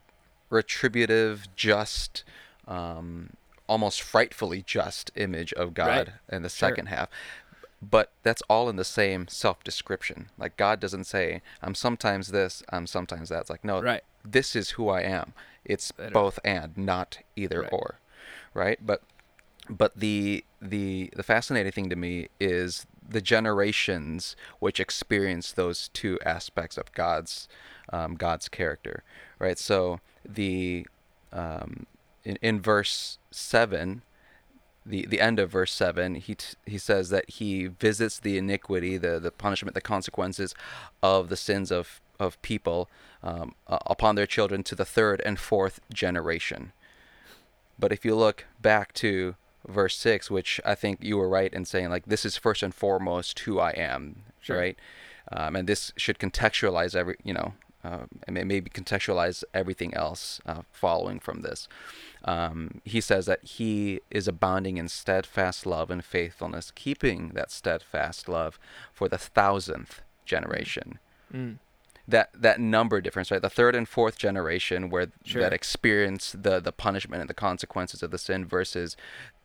retributive, 0.50 1.48
just, 1.56 2.24
um, 2.68 3.30
almost 3.68 4.02
frightfully 4.02 4.62
just 4.64 5.10
image 5.16 5.52
of 5.54 5.74
God 5.74 6.08
right. 6.08 6.36
in 6.36 6.42
the 6.42 6.48
second 6.48 6.88
sure. 6.88 6.96
half. 6.96 7.08
But 7.82 8.10
that's 8.22 8.42
all 8.48 8.68
in 8.68 8.76
the 8.76 8.84
same 8.84 9.28
self-description. 9.28 10.30
Like 10.38 10.56
God 10.56 10.80
doesn't 10.80 11.04
say, 11.04 11.42
"I'm 11.62 11.74
sometimes 11.74 12.28
this, 12.28 12.62
I'm 12.70 12.86
sometimes 12.86 13.28
that." 13.28 13.42
It's 13.42 13.50
like, 13.50 13.64
no, 13.64 13.82
right. 13.82 14.02
this 14.24 14.56
is 14.56 14.70
who 14.70 14.88
I 14.88 15.02
am. 15.02 15.34
It's 15.64 15.92
Better. 15.92 16.10
both 16.10 16.38
and, 16.44 16.76
not 16.76 17.18
either 17.36 17.62
right. 17.62 17.72
or, 17.72 17.98
right? 18.54 18.78
But 18.84 19.02
but 19.68 19.92
the 19.96 20.44
the 20.60 21.10
the 21.14 21.22
fascinating 21.22 21.72
thing 21.72 21.90
to 21.90 21.96
me 21.96 22.28
is 22.40 22.86
the 23.06 23.20
generations 23.20 24.36
which 24.58 24.80
experience 24.80 25.52
those 25.52 25.88
two 25.88 26.18
aspects 26.24 26.78
of 26.78 26.92
God's 26.92 27.46
um, 27.92 28.14
God's 28.14 28.48
character, 28.48 29.02
right? 29.38 29.58
So 29.58 30.00
the 30.24 30.86
um, 31.32 31.86
in, 32.24 32.36
in 32.42 32.60
verse 32.60 33.18
seven, 33.30 34.02
the 34.84 35.06
the 35.06 35.20
end 35.20 35.38
of 35.38 35.50
verse 35.50 35.72
seven, 35.72 36.14
he 36.16 36.34
t- 36.34 36.56
he 36.66 36.78
says 36.78 37.10
that 37.10 37.28
he 37.30 37.66
visits 37.66 38.18
the 38.18 38.38
iniquity, 38.38 38.96
the 38.96 39.18
the 39.18 39.30
punishment, 39.30 39.74
the 39.74 39.80
consequences 39.80 40.54
of 41.02 41.28
the 41.28 41.36
sins 41.36 41.70
of 41.70 42.00
of 42.18 42.40
people 42.42 42.88
um, 43.22 43.54
uh, 43.66 43.78
upon 43.86 44.14
their 44.14 44.26
children 44.26 44.62
to 44.62 44.74
the 44.74 44.84
third 44.84 45.20
and 45.24 45.38
fourth 45.38 45.80
generation. 45.92 46.72
But 47.78 47.92
if 47.92 48.04
you 48.04 48.14
look 48.14 48.46
back 48.60 48.92
to 48.94 49.34
verse 49.68 49.96
6, 49.98 50.30
which 50.30 50.60
I 50.64 50.74
think 50.74 51.02
you 51.02 51.18
were 51.18 51.28
right 51.28 51.52
in 51.52 51.64
saying, 51.64 51.90
like, 51.90 52.06
this 52.06 52.24
is 52.24 52.36
first 52.36 52.62
and 52.62 52.74
foremost 52.74 53.38
who 53.40 53.58
I 53.58 53.72
am, 53.72 54.22
Sure. 54.40 54.56
right? 54.56 54.78
Um, 55.30 55.56
and 55.56 55.68
this 55.68 55.92
should 55.96 56.18
contextualize 56.18 56.94
every, 56.94 57.16
you 57.22 57.34
know, 57.34 57.52
uh, 57.86 58.04
and 58.26 58.32
maybe 58.52 58.68
contextualize 58.80 59.38
everything 59.60 59.92
else 60.04 60.22
uh, 60.50 60.62
following 60.84 61.18
from 61.26 61.38
this. 61.46 61.60
Um, 62.24 62.80
he 62.84 63.00
says 63.00 63.24
that 63.26 63.42
he 63.56 64.00
is 64.10 64.26
abounding 64.34 64.76
in 64.78 64.88
steadfast 64.88 65.60
love 65.74 65.88
and 65.94 66.02
faithfulness, 66.04 66.72
keeping 66.84 67.20
that 67.38 67.50
steadfast 67.60 68.28
love 68.28 68.52
for 68.98 69.06
the 69.08 69.18
thousandth 69.18 69.94
generation 70.24 70.88
Mm. 71.34 71.58
that 72.14 72.28
that 72.46 72.58
number 72.60 73.00
difference, 73.00 73.30
right? 73.32 73.42
The 73.42 73.56
third 73.60 73.74
and 73.74 73.86
fourth 73.88 74.16
generation 74.26 74.90
where 74.92 75.08
Sure. 75.24 75.42
that 75.42 75.52
experience 75.52 76.24
the 76.46 76.60
the 76.68 76.72
punishment 76.86 77.20
and 77.20 77.28
the 77.30 77.34
consequences 77.48 78.00
of 78.04 78.10
the 78.12 78.18
sin 78.28 78.44
versus 78.56 78.96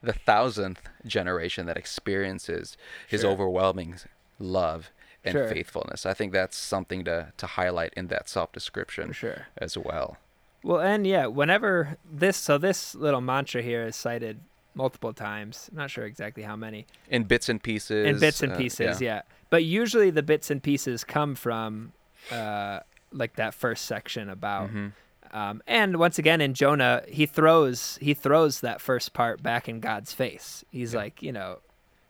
the 0.10 0.14
thousandth 0.14 0.84
generation 1.18 1.66
that 1.68 1.78
experiences 1.78 2.78
his 3.08 3.22
Sure. 3.22 3.32
overwhelming 3.32 3.92
love 4.40 4.82
and 5.24 5.34
Sure. 5.34 5.48
faithfulness. 5.48 6.06
I 6.06 6.14
think 6.14 6.32
that's 6.34 6.58
something 6.58 7.04
to 7.06 7.32
to 7.38 7.46
highlight 7.48 7.94
in 7.96 8.08
that 8.08 8.28
self 8.30 8.52
description 8.52 9.12
sure. 9.14 9.48
as 9.58 9.78
well. 9.78 10.18
Well, 10.64 10.80
and 10.80 11.08
yeah, 11.08 11.26
whenever 11.26 11.98
this, 12.12 12.38
so 12.38 12.58
this 12.60 12.94
little 12.94 13.22
mantra 13.22 13.62
here 13.64 13.84
is 13.84 13.96
cited 13.96 14.40
multiple 14.76 15.12
times. 15.14 15.70
I'm 15.72 15.78
not 15.78 15.90
sure 15.90 16.06
exactly 16.06 16.44
how 16.44 16.56
many. 16.56 16.86
In 17.10 17.24
bits 17.24 17.50
and 17.50 17.62
pieces. 17.62 18.06
in 18.08 18.20
bits 18.20 18.44
and 18.44 18.54
uh, 18.54 18.58
pieces, 18.58 19.02
yeah. 19.02 19.24
But 19.50 19.64
usually 19.64 20.12
the 20.12 20.22
bits 20.24 20.50
and 20.52 20.62
pieces 20.62 21.04
come 21.04 21.34
from 21.36 21.94
uh, 22.32 22.82
like 23.12 23.36
that 23.38 23.54
first 23.54 23.86
section 23.86 24.30
about. 24.30 24.70
Mhm. 24.70 24.92
Um, 25.34 25.64
and 25.66 25.98
once 25.98 26.20
again, 26.20 26.42
in 26.42 26.54
Jonah, 26.54 27.04
he 27.08 27.26
throws 27.26 27.98
he 28.02 28.14
throws 28.14 28.62
that 28.62 28.82
first 28.82 29.14
part 29.14 29.42
back 29.42 29.68
in 29.68 29.80
God's 29.80 30.14
face. 30.14 30.64
He's 30.72 30.94
Yeah. 30.94 31.00
like, 31.00 31.22
you 31.24 31.32
know, 31.32 31.60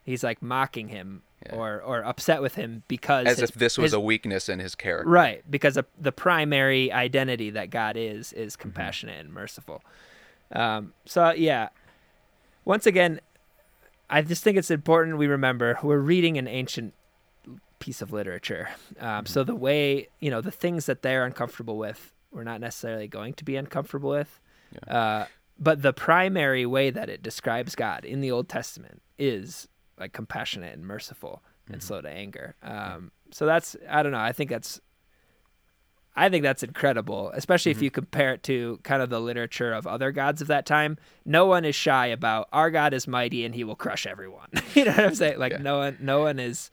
he's 0.03 0.23
like 0.23 0.41
mocking 0.41 0.89
him 0.89 1.21
Yeah. 1.47 1.55
or 1.55 1.81
or 1.81 2.03
upset 2.05 2.41
with 2.41 2.55
him 2.55 2.83
because 2.87 3.25
As 3.25 3.39
his- 3.39 3.49
if 3.49 3.55
this 3.55 3.77
was 3.77 3.85
his- 3.87 3.93
a 3.93 3.99
weakness 3.99 4.47
in 4.49 4.59
his 4.59 4.75
character. 4.75 5.09
Right, 5.09 5.43
because 5.49 5.73
the, 5.75 5.85
the 5.99 6.11
primary 6.11 6.91
identity 6.91 7.49
that 7.51 7.69
God 7.71 7.97
is 7.97 8.31
is 8.33 8.53
Mm-hmm. 8.53 8.61
compassionate 8.61 9.19
and 9.25 9.33
merciful. 9.33 9.83
Um, 10.51 10.93
so 11.05 11.31
yeah, 11.31 11.69
once 12.65 12.85
again, 12.85 13.21
I 14.09 14.21
just 14.21 14.43
think 14.43 14.57
it's 14.57 14.69
important 14.71 15.17
we 15.17 15.27
remember 15.27 15.79
we're 15.81 15.97
reading 15.99 16.37
an 16.37 16.47
ancient 16.47 16.93
piece 17.79 18.01
of 18.01 18.13
literature. 18.13 18.69
Um, 18.99 19.07
Mm-hmm. 19.23 19.25
So 19.27 19.43
the 19.43 19.55
way 19.55 20.09
you 20.19 20.29
know 20.29 20.41
the 20.41 20.51
things 20.51 20.85
that 20.85 21.01
they're 21.01 21.25
uncomfortable 21.25 21.77
with, 21.77 22.13
we're 22.31 22.43
not 22.43 22.61
necessarily 22.61 23.07
going 23.07 23.33
to 23.35 23.43
be 23.43 23.55
uncomfortable 23.55 24.11
with. 24.11 24.39
Uh, 24.87 25.25
but 25.59 25.81
the 25.81 25.91
primary 25.93 26.65
way 26.65 26.89
that 26.91 27.09
it 27.09 27.21
describes 27.23 27.75
God 27.75 28.05
in 28.05 28.21
the 28.21 28.31
Old 28.31 28.47
Testament 28.47 29.01
is 29.19 29.67
like 29.99 30.13
compassionate 30.13 30.73
and 30.73 30.85
merciful 30.85 31.41
and 31.67 31.77
Mm-hmm. 31.77 31.87
slow 31.87 32.01
to 32.01 32.09
anger. 32.09 32.55
Um, 32.63 33.11
so 33.31 33.45
that's 33.45 33.75
I 33.89 34.03
don't 34.03 34.11
know. 34.11 34.19
I 34.19 34.31
think 34.33 34.49
that's 34.49 34.81
I 36.15 36.27
think 36.27 36.43
that's 36.43 36.61
incredible, 36.63 37.31
especially 37.33 37.71
Mm-hmm. 37.71 37.79
if 37.79 37.83
you 37.83 37.91
compare 37.91 38.33
it 38.33 38.43
to 38.43 38.79
kind 38.83 39.01
of 39.01 39.09
the 39.09 39.21
literature 39.21 39.71
of 39.71 39.87
other 39.87 40.11
gods 40.11 40.41
of 40.41 40.47
that 40.49 40.65
time. 40.65 40.97
No 41.25 41.45
one 41.45 41.63
is 41.63 41.75
shy 41.75 42.07
about 42.07 42.49
our 42.51 42.69
God 42.69 42.93
is 42.93 43.07
mighty 43.07 43.45
and 43.45 43.55
he 43.55 43.63
will 43.63 43.75
crush 43.77 44.05
everyone. 44.05 44.49
you 44.75 44.83
know 44.85 44.91
what 44.91 44.99
I'm 45.05 45.15
saying? 45.15 45.39
Like 45.39 45.53
Yeah. 45.53 45.59
no 45.61 45.77
one, 45.77 45.97
no 46.01 46.19
one 46.21 46.37
is, 46.39 46.69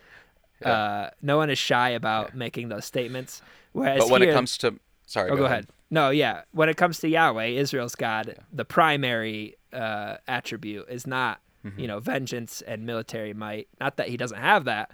Yeah. 0.60 0.72
uh, 0.72 1.10
no 1.22 1.36
one 1.36 1.50
is 1.50 1.58
shy 1.58 1.90
about 1.90 2.34
making 2.34 2.68
those 2.68 2.84
statements. 2.84 3.40
Whereas 3.72 4.00
But 4.00 4.10
when 4.10 4.22
here, 4.22 4.30
it 4.32 4.34
comes 4.34 4.58
to 4.58 4.74
sorry, 5.06 5.30
oh, 5.30 5.36
go 5.36 5.44
ahead. 5.44 5.68
No, 5.90 6.10
yeah. 6.10 6.42
When 6.50 6.68
it 6.68 6.76
comes 6.76 6.98
to 7.00 7.08
Yahweh, 7.08 7.46
Israel's 7.46 7.94
God, 7.94 8.34
the 8.52 8.64
primary 8.64 9.54
uh, 9.72 10.16
attribute 10.26 10.86
is 10.88 11.06
not, 11.06 11.40
Mm-hmm. 11.64 11.80
you 11.80 11.86
know, 11.88 11.98
vengeance 11.98 12.62
and 12.62 12.86
military 12.86 13.34
might. 13.34 13.68
Not 13.80 13.96
that 13.96 14.08
he 14.08 14.16
doesn't 14.16 14.38
have 14.38 14.64
that, 14.66 14.92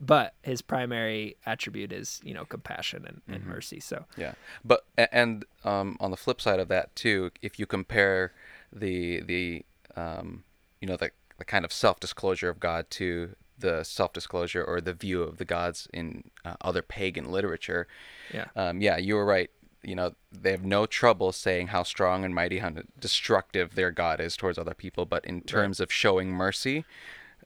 but 0.00 0.34
his 0.42 0.62
primary 0.62 1.36
attribute 1.44 1.92
is, 1.92 2.20
you 2.24 2.32
know, 2.34 2.44
compassion 2.44 3.04
and, 3.06 3.20
and 3.28 3.42
Mm-hmm. 3.42 3.50
mercy. 3.50 3.80
So, 3.80 4.04
Yeah, 4.16 4.32
but 4.64 4.86
and 4.96 5.44
um, 5.64 5.96
on 6.00 6.10
the 6.10 6.16
flip 6.16 6.40
side 6.40 6.58
of 6.60 6.68
that 6.68 6.94
too, 6.96 7.30
if 7.42 7.58
you 7.58 7.66
compare 7.66 8.32
the 8.72 9.20
the 9.20 9.64
um, 9.94 10.44
you 10.80 10.88
know 10.88 10.96
the 10.96 11.10
the 11.38 11.44
kind 11.44 11.64
of 11.64 11.72
self 11.72 12.00
disclosure 12.00 12.48
of 12.48 12.60
God 12.60 12.90
to 12.92 13.36
the 13.58 13.84
self 13.84 14.12
disclosure 14.12 14.62
or 14.62 14.80
the 14.80 14.92
view 14.92 15.22
of 15.22 15.38
the 15.38 15.44
gods 15.44 15.88
in 15.92 16.30
uh, 16.44 16.56
other 16.60 16.82
pagan 16.82 17.30
literature, 17.30 17.86
yeah. 18.32 18.46
um, 18.54 18.80
yeah, 18.80 18.96
you 18.98 19.14
were 19.14 19.24
right. 19.24 19.50
You 19.82 19.94
know, 19.94 20.14
they 20.32 20.50
have 20.50 20.64
no 20.64 20.86
trouble 20.86 21.32
saying 21.32 21.68
how 21.68 21.82
strong 21.84 22.24
and 22.24 22.34
mighty, 22.34 22.58
how 22.58 22.72
destructive 22.98 23.74
their 23.74 23.90
God 23.90 24.20
is 24.20 24.36
towards 24.36 24.58
other 24.58 24.74
people. 24.74 25.04
But 25.06 25.24
in 25.24 25.42
terms 25.42 25.80
of 25.80 25.92
showing 25.92 26.30
mercy, 26.32 26.84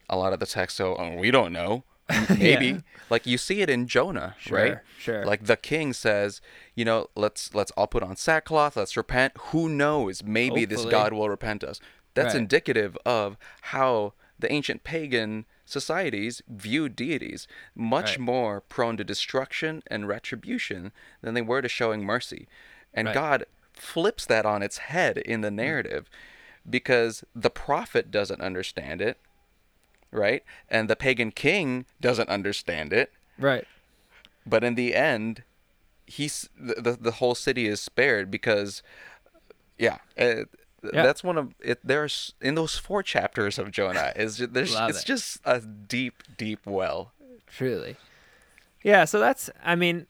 a 0.09 0.17
lot 0.17 0.33
of 0.33 0.41
the 0.41 0.47
text 0.47 0.79
go, 0.79 0.97
oh, 0.97 1.17
we 1.17 1.31
don't 1.31 1.53
know. 1.53 1.85
Maybe 2.39 2.67
Yeah. 2.67 2.79
like 3.09 3.27
you 3.27 3.39
see 3.39 3.61
it 3.61 3.71
in 3.71 3.87
Jonah, 3.87 4.35
Sure, 4.39 4.57
right? 4.59 4.79
sure. 4.99 5.25
Like 5.25 5.45
the 5.45 5.57
king 5.57 5.93
says, 5.93 6.41
you 6.75 6.85
know, 6.85 7.09
let's 7.15 7.55
let's 7.55 7.71
all 7.73 7.87
put 7.87 8.03
on 8.03 8.17
sackcloth, 8.17 8.77
let's 8.77 8.97
repent. 8.97 9.35
Who 9.53 9.69
knows? 9.69 10.23
Maybe 10.25 10.65
this 10.65 10.85
God 10.85 11.13
will 11.13 11.29
repent 11.29 11.63
us. 11.63 11.81
That's 12.15 12.35
Right. 12.35 12.41
indicative 12.41 12.97
of 13.07 13.37
how 13.63 14.15
the 14.39 14.51
ancient 14.51 14.83
pagan 14.83 15.45
societies 15.71 16.43
viewed 16.49 16.97
deities 16.97 17.47
much 17.75 18.11
Right. 18.13 18.21
more 18.21 18.61
prone 18.61 18.97
to 18.97 19.05
destruction 19.05 19.83
and 19.87 20.09
retribution 20.09 20.93
than 21.23 21.35
they 21.35 21.43
were 21.43 21.63
to 21.63 21.69
showing 21.69 22.05
mercy. 22.05 22.49
And 22.93 23.07
Right. 23.07 23.15
God 23.15 23.45
flips 23.73 24.27
that 24.27 24.45
on 24.45 24.63
its 24.63 24.79
head 24.79 25.19
in 25.19 25.41
the 25.41 25.51
narrative 25.51 26.11
because 26.69 27.25
the 27.35 27.51
prophet 27.51 28.11
doesn't 28.11 28.41
understand 28.41 29.01
it, 29.01 29.19
right? 30.11 30.45
And 30.69 30.91
the 30.91 30.97
pagan 30.97 31.31
king 31.31 31.87
doesn't 32.01 32.29
understand 32.29 32.93
it. 32.93 33.13
Right. 33.39 33.67
But 34.45 34.65
in 34.65 34.75
the 34.75 34.95
end, 34.95 35.45
he's 36.07 36.49
the 36.59 36.75
the, 36.75 36.93
the 36.93 37.13
whole 37.13 37.35
city 37.35 37.67
is 37.67 37.81
spared 37.81 38.31
because, 38.31 38.83
yeah, 39.79 39.99
uh, 40.19 40.45
Yeah. 40.83 41.03
that's 41.03 41.23
one 41.23 41.39
of 41.39 41.55
it. 41.61 41.79
There's 41.85 42.35
in 42.41 42.55
those 42.55 42.77
four 42.77 43.03
chapters 43.03 43.59
of 43.59 43.71
Jonah 43.71 44.13
is 44.17 44.39
there's 44.39 44.75
it's 44.75 45.03
it. 45.03 45.07
just 45.07 45.39
a 45.45 45.61
deep, 45.61 46.23
deep 46.37 46.67
well. 46.67 47.13
Truly. 47.47 47.97
Yeah, 48.83 49.05
so 49.05 49.19
that's 49.19 49.51
I 49.65 49.75
mean 49.75 50.07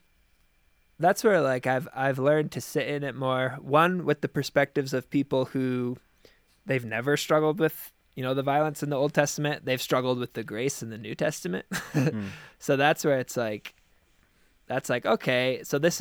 that's 0.98 1.24
where 1.24 1.40
like 1.40 1.66
I've 1.66 1.88
I've 1.94 2.18
learned 2.18 2.52
to 2.52 2.60
sit 2.60 2.86
in 2.86 3.02
it 3.02 3.14
more. 3.14 3.58
One 3.60 4.04
with 4.04 4.20
the 4.20 4.28
perspectives 4.28 4.92
of 4.92 5.10
people 5.10 5.46
who 5.46 5.96
they've 6.66 6.84
never 6.84 7.16
struggled 7.16 7.58
with, 7.58 7.92
you 8.14 8.22
know, 8.22 8.34
the 8.34 8.42
violence 8.42 8.82
in 8.82 8.90
the 8.90 8.96
Old 8.96 9.14
Testament. 9.14 9.64
They've 9.64 9.80
struggled 9.82 10.18
with 10.18 10.34
the 10.34 10.44
grace 10.44 10.82
in 10.82 10.90
the 10.90 10.98
New 10.98 11.14
Testament. 11.14 11.66
Mm-hmm. 11.90 12.26
so 12.60 12.76
that's 12.76 13.04
where 13.04 13.18
it's 13.18 13.36
like 13.36 13.74
that's 14.68 14.88
like 14.88 15.04
okay, 15.04 15.62
so 15.64 15.78
this 15.78 16.00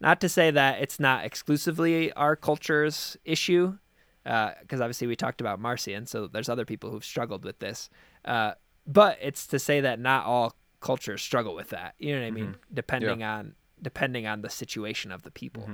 not 0.00 0.20
to 0.20 0.28
say 0.28 0.50
that 0.50 0.82
it's 0.82 1.00
not 1.00 1.24
exclusively 1.24 2.12
our 2.12 2.36
culture's 2.36 3.16
issue, 3.24 3.78
because 4.24 4.80
obviously 4.80 5.06
we 5.06 5.16
talked 5.16 5.40
about 5.40 5.60
Marcion, 5.60 6.06
so 6.06 6.26
there's 6.26 6.48
other 6.48 6.64
people 6.64 6.90
who've 6.90 7.04
struggled 7.04 7.44
with 7.44 7.58
this. 7.60 7.88
Uh, 8.24 8.52
but 8.86 9.18
it's 9.20 9.46
to 9.48 9.58
say 9.58 9.80
that 9.80 9.98
not 9.98 10.26
all 10.26 10.54
cultures 10.80 11.22
struggle 11.22 11.54
with 11.54 11.70
that. 11.70 11.94
You 11.98 12.14
know 12.14 12.20
what 12.20 12.26
I 12.26 12.30
mean? 12.30 12.56
Depending 12.72 13.22
on 13.22 13.54
depending 13.82 14.26
on 14.26 14.42
the 14.42 14.50
situation 14.50 15.12
of 15.12 15.22
the 15.22 15.30
people. 15.30 15.64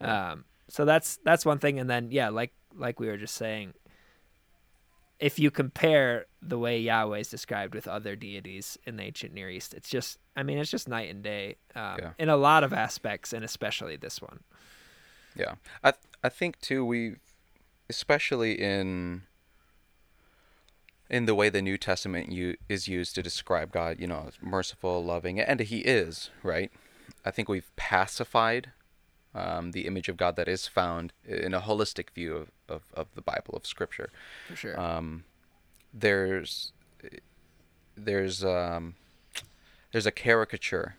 Um, 0.00 0.44
so 0.68 0.84
that's 0.84 1.18
that's 1.24 1.44
one 1.46 1.58
thing, 1.58 1.78
and 1.78 1.88
then 1.88 2.10
yeah, 2.10 2.28
like 2.28 2.52
like 2.74 3.00
we 3.00 3.06
were 3.06 3.16
just 3.16 3.34
saying, 3.34 3.72
if 5.18 5.38
you 5.38 5.50
compare 5.50 6.26
the 6.42 6.58
way 6.58 6.78
Yahweh 6.78 7.18
is 7.18 7.28
described 7.30 7.74
with 7.74 7.88
other 7.88 8.16
deities 8.16 8.78
in 8.84 8.96
the 8.96 9.02
ancient 9.04 9.32
Near 9.32 9.48
East, 9.50 9.72
it's 9.74 9.88
just 9.88 10.18
I 10.36 10.42
mean 10.42 10.58
it's 10.58 10.70
just 10.70 10.88
night 10.88 11.10
and 11.10 11.22
day 11.22 11.56
um, 11.74 11.96
Yeah. 11.98 12.10
in 12.18 12.28
a 12.28 12.36
lot 12.36 12.64
of 12.64 12.72
aspects, 12.72 13.32
and 13.32 13.44
especially 13.44 13.96
this 13.96 14.20
one. 14.20 14.40
Yeah, 15.34 15.54
I 15.82 15.90
th- 15.92 16.02
I 16.24 16.28
think 16.28 16.60
too 16.60 16.84
we, 16.84 17.16
especially 17.88 18.52
in. 18.60 19.22
In 21.08 21.26
the 21.26 21.36
way 21.36 21.48
the 21.50 21.62
New 21.62 21.78
Testament 21.78 22.32
u- 22.32 22.56
is 22.68 22.88
used 22.88 23.14
to 23.14 23.22
describe 23.22 23.70
God, 23.70 24.00
you 24.00 24.08
know, 24.08 24.30
merciful, 24.42 25.04
loving, 25.04 25.38
and 25.38 25.60
He 25.60 25.78
is 25.78 26.30
right. 26.42 26.68
I 27.24 27.30
think 27.30 27.48
we've 27.48 27.70
pacified 27.76 28.72
um, 29.36 29.72
the 29.72 29.86
image 29.86 30.08
of 30.08 30.16
God 30.16 30.36
that 30.36 30.48
is 30.48 30.66
found 30.66 31.12
in 31.24 31.52
a 31.52 31.60
holistic 31.60 32.10
view 32.10 32.34
of, 32.34 32.50
of, 32.68 32.82
of 32.94 33.06
the 33.14 33.22
Bible 33.22 33.54
of 33.54 33.66
Scripture. 33.66 34.10
For 34.48 34.56
sure. 34.56 34.80
um, 34.80 35.24
there's 35.92 36.72
there's 37.96 38.44
um, 38.44 38.94
there's 39.92 40.06
a 40.06 40.10
caricature 40.10 40.96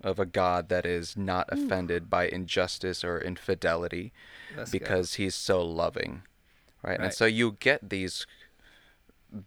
of 0.00 0.18
a 0.18 0.26
God 0.26 0.68
that 0.68 0.84
is 0.84 1.16
not 1.16 1.48
offended 1.50 2.10
by 2.10 2.26
injustice 2.26 3.02
or 3.02 3.18
infidelity 3.18 4.12
That's 4.54 4.70
good. 4.70 4.80
because 4.80 5.14
he's 5.14 5.34
so 5.34 5.62
loving, 5.62 6.22
right? 6.82 7.00
And 7.00 7.12
so 7.12 7.24
you 7.24 7.56
get 7.60 7.88
these 7.90 8.26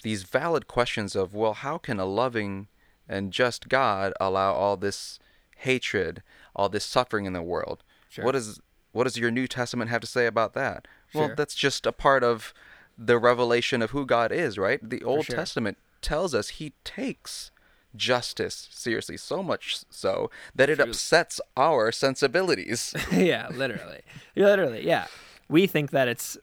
these 0.03 0.23
valid 0.23 0.67
questions 0.67 1.15
of 1.15 1.33
well, 1.33 1.53
how 1.53 1.77
can 1.77 1.99
a 1.99 2.05
loving 2.05 2.67
and 3.07 3.31
just 3.31 3.69
God 3.69 4.13
allow 4.19 4.53
all 4.53 4.77
this 4.77 5.19
hatred, 5.57 6.23
all 6.55 6.69
this 6.69 6.85
suffering 6.85 7.25
in 7.25 7.33
the 7.33 7.41
world? 7.41 7.83
Sure. 8.17 8.25
What 8.25 8.35
is 8.35 8.59
what 8.93 9.03
does 9.03 9.17
your 9.17 9.29
New 9.29 9.47
Testament 9.47 9.91
have 9.91 10.01
to 10.01 10.07
say 10.07 10.25
about 10.25 10.53
that? 10.53 10.87
Well, 11.13 11.27
Sure. 11.27 11.35
that's 11.35 11.53
just 11.53 11.85
a 11.85 11.91
part 11.91 12.23
of 12.23 12.51
the 12.97 13.19
revelation 13.19 13.83
of 13.83 13.91
who 13.91 14.05
God 14.07 14.31
is, 14.31 14.57
right? 14.57 14.79
The 14.81 15.03
Old 15.03 15.25
sure. 15.25 15.35
Testament 15.35 15.77
tells 16.01 16.33
us 16.33 16.49
he 16.49 16.73
takes 16.83 17.51
justice 17.95 18.67
seriously, 18.71 19.17
so 19.17 19.43
much 19.43 19.81
so 19.91 20.31
that 20.55 20.69
it 20.69 20.79
upsets 20.79 21.39
our 21.55 21.91
sensibilities. 21.91 22.93
yeah, 23.11 23.49
literally. 23.53 24.01
Literally, 24.35 24.85
yeah. 24.85 25.05
We 25.47 25.67
think 25.67 25.91
that 25.91 26.07
it's 26.07 26.37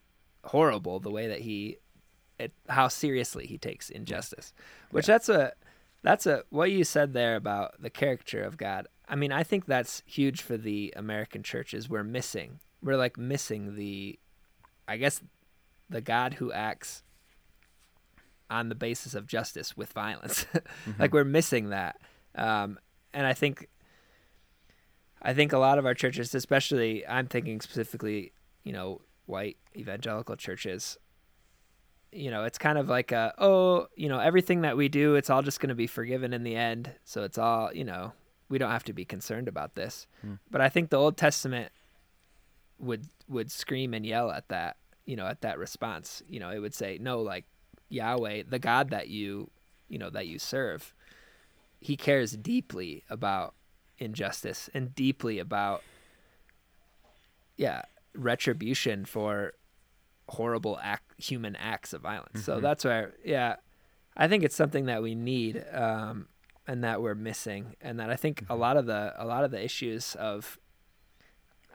horrible 0.45 1.01
the 1.01 1.11
way 1.11 1.27
that 1.27 1.41
he 1.41 1.79
it, 2.39 2.53
how 2.69 2.89
seriously 2.89 3.47
he 3.47 3.59
takes 3.59 3.91
injustice. 3.91 4.53
Which 4.91 5.07
that's 5.07 5.29
a 5.29 5.53
that's 6.03 6.27
a 6.27 6.45
what 6.51 6.71
you 6.71 6.85
said 6.85 7.15
there 7.15 7.37
about 7.37 7.81
the 7.83 7.91
caricature 7.91 8.43
of 8.43 8.57
God. 8.57 8.87
I 9.09 9.17
mean, 9.17 9.33
I 9.33 9.43
think 9.43 9.67
that's 9.67 10.03
huge 10.07 10.43
for 10.43 10.57
the 10.57 10.93
American 10.97 11.43
churches. 11.43 11.89
We're 11.89 12.05
missing. 12.05 12.61
We're 12.83 12.97
like 12.97 13.19
missing 13.19 13.77
the 13.77 14.19
I 14.87 14.97
guess 14.97 15.21
the 15.89 16.01
God 16.01 16.35
who 16.35 16.53
acts 16.53 17.03
on 18.51 18.69
the 18.69 18.75
basis 18.75 19.15
of 19.15 19.27
justice 19.27 19.77
with 19.77 19.93
violence. 19.93 20.47
like 20.99 21.13
we're 21.13 21.25
missing 21.25 21.71
that. 21.71 22.01
Um, 22.35 22.79
and 23.13 23.27
I 23.27 23.33
think 23.33 23.69
I 25.23 25.33
think 25.33 25.53
a 25.53 25.59
lot 25.59 25.79
of 25.79 25.87
our 25.87 25.95
churches, 25.95 26.35
especially 26.35 27.07
I'm 27.07 27.27
thinking 27.27 27.61
specifically, 27.61 28.33
you 28.63 28.73
know, 28.73 29.01
white 29.27 29.57
evangelical 29.75 30.37
churches, 30.37 30.99
you 32.13 32.31
know, 32.31 32.45
it's 32.45 32.59
kind 32.59 32.77
of 32.77 32.89
like 32.89 33.11
a, 33.11 33.33
oh, 33.39 33.87
you 33.97 34.09
know, 34.09 34.19
everything 34.19 34.61
that 34.63 34.77
we 34.77 34.89
do, 34.89 35.15
it's 35.15 35.31
all 35.31 35.43
just 35.43 35.61
going 35.61 35.71
to 35.71 35.75
be 35.75 35.87
forgiven 35.87 36.33
in 36.35 36.45
the 36.45 36.55
end. 36.55 36.93
So 37.05 37.23
it's 37.23 37.39
all, 37.39 37.73
you 37.73 37.85
know, 37.85 38.13
we 38.49 38.59
don't 38.59 38.71
have 38.71 38.85
to 38.85 38.93
be 38.93 39.05
concerned 39.05 39.49
about 39.49 39.75
this. 39.75 40.07
But 40.51 40.61
I 40.61 40.69
think 40.69 40.91
the 40.91 40.97
Old 40.99 41.17
Testament 41.17 41.73
would 42.79 43.07
would 43.29 43.51
scream 43.51 43.95
and 43.95 44.05
yell 44.05 44.31
at 44.31 44.49
that, 44.49 44.77
you 45.07 45.17
know, 45.17 45.27
at 45.27 45.41
that 45.43 45.59
response. 45.59 46.23
You 46.29 46.41
know, 46.41 46.51
it 46.51 46.59
would 46.59 46.75
say, 46.75 46.99
no, 47.01 47.21
like 47.23 47.45
Yahweh, 47.89 48.45
the 48.49 48.59
God 48.59 48.91
that 48.91 49.09
you, 49.09 49.51
you 49.89 49.99
know, 49.99 50.11
that 50.11 50.27
you 50.27 50.39
serve, 50.39 50.95
he 51.81 51.97
cares 51.97 52.33
deeply 52.33 53.05
about 53.11 53.55
injustice 53.99 54.69
and 54.75 54.95
deeply 54.95 55.39
about 55.39 55.83
yeah 57.57 57.83
retribution 58.15 59.05
for 59.05 59.53
horrible 60.29 60.79
act 60.83 61.13
human 61.19 61.55
acts 61.57 61.93
of 61.93 62.01
violence 62.01 62.45
so 62.45 62.59
that's 62.59 62.85
where 62.85 63.13
yeah 63.25 63.55
i 64.17 64.27
think 64.27 64.43
it's 64.43 64.57
something 64.57 64.87
that 64.87 65.03
we 65.03 65.15
need 65.15 65.65
um 65.73 66.27
and 66.67 66.83
that 66.83 67.03
we're 67.03 67.15
missing 67.15 67.75
and 67.81 67.99
that 68.01 68.11
i 68.11 68.17
think 68.17 68.45
a 68.49 68.57
lot 68.57 68.77
of 68.77 68.87
the 68.87 69.13
a 69.17 69.25
lot 69.27 69.45
of 69.45 69.51
the 69.51 69.63
issues 69.63 70.15
of 70.17 70.59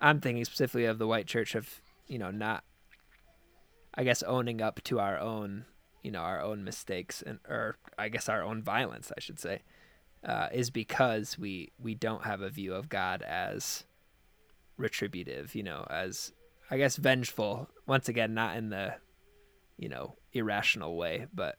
i'm 0.01 0.19
thinking 0.19 0.43
specifically 0.45 0.85
of 0.85 0.97
the 0.97 1.07
white 1.07 1.27
church 1.27 1.55
of 1.55 1.81
you 2.07 2.17
know 2.17 2.31
not 2.31 2.63
i 3.93 4.03
guess 4.03 4.23
owning 4.23 4.61
up 4.61 4.81
to 4.83 4.99
our 4.99 5.19
own 5.19 5.65
you 6.03 6.11
know 6.11 6.19
our 6.19 6.41
own 6.41 6.63
mistakes 6.63 7.21
and 7.21 7.39
or 7.47 7.77
i 7.97 8.09
guess 8.09 8.27
our 8.29 8.41
own 8.41 8.61
violence 8.63 9.11
i 9.15 9.19
should 9.19 9.39
say 9.39 9.61
uh, 10.23 10.47
is 10.51 10.69
because 10.69 11.37
we 11.37 11.71
we 11.79 11.95
don't 11.95 12.23
have 12.23 12.41
a 12.41 12.49
view 12.49 12.73
of 12.73 12.89
God 12.89 13.21
as 13.21 13.85
retributive, 14.77 15.55
you 15.55 15.63
know, 15.63 15.85
as 15.89 16.33
I 16.69 16.77
guess 16.77 16.97
vengeful. 16.97 17.69
Once 17.85 18.09
again, 18.09 18.33
not 18.33 18.57
in 18.57 18.69
the 18.69 18.95
you 19.77 19.89
know 19.89 20.15
irrational 20.33 20.97
way, 20.97 21.27
but 21.33 21.57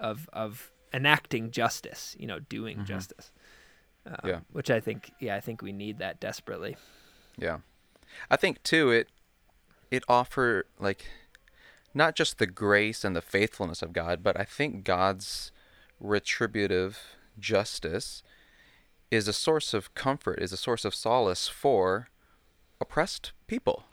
of 0.00 0.28
of 0.32 0.72
enacting 0.92 1.50
justice, 1.50 2.16
you 2.18 2.26
know, 2.26 2.38
doing 2.38 2.84
justice. 2.84 3.32
Um, 4.06 4.16
Yeah. 4.24 4.40
which 4.52 4.70
I 4.70 4.80
think, 4.80 5.12
yeah, 5.20 5.36
I 5.36 5.40
think 5.40 5.60
we 5.60 5.72
need 5.72 5.98
that 5.98 6.18
desperately. 6.20 6.76
Yeah. 7.36 7.58
I 8.30 8.36
think 8.36 8.62
too 8.62 8.90
it 8.90 9.08
it 9.90 10.02
offer 10.08 10.66
like 10.78 11.06
not 11.94 12.14
just 12.14 12.38
the 12.38 12.46
grace 12.46 13.04
and 13.04 13.14
the 13.16 13.22
faithfulness 13.22 13.82
of 13.82 13.92
God, 13.92 14.22
but 14.22 14.38
I 14.38 14.44
think 14.44 14.84
God's 14.84 15.50
retributive 16.00 16.98
justice 17.38 18.22
is 19.10 19.26
a 19.28 19.32
source 19.32 19.72
of 19.74 19.94
comfort, 19.94 20.38
is 20.40 20.52
a 20.52 20.56
source 20.56 20.84
of 20.84 20.94
solace 20.94 21.48
for 21.48 22.08
oppressed 22.80 23.32
people. 23.46 23.84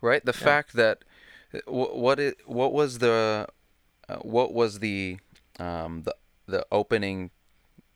Right? 0.00 0.24
The 0.24 0.32
fact 0.32 0.74
that 0.74 1.04
wh- 1.66 1.96
what 1.96 2.20
it 2.20 2.38
what 2.46 2.72
was 2.72 2.98
the 2.98 3.48
uh, 4.08 4.16
what 4.16 4.52
was 4.52 4.78
the 4.80 5.18
um 5.58 6.02
the 6.02 6.14
the 6.46 6.66
opening 6.70 7.30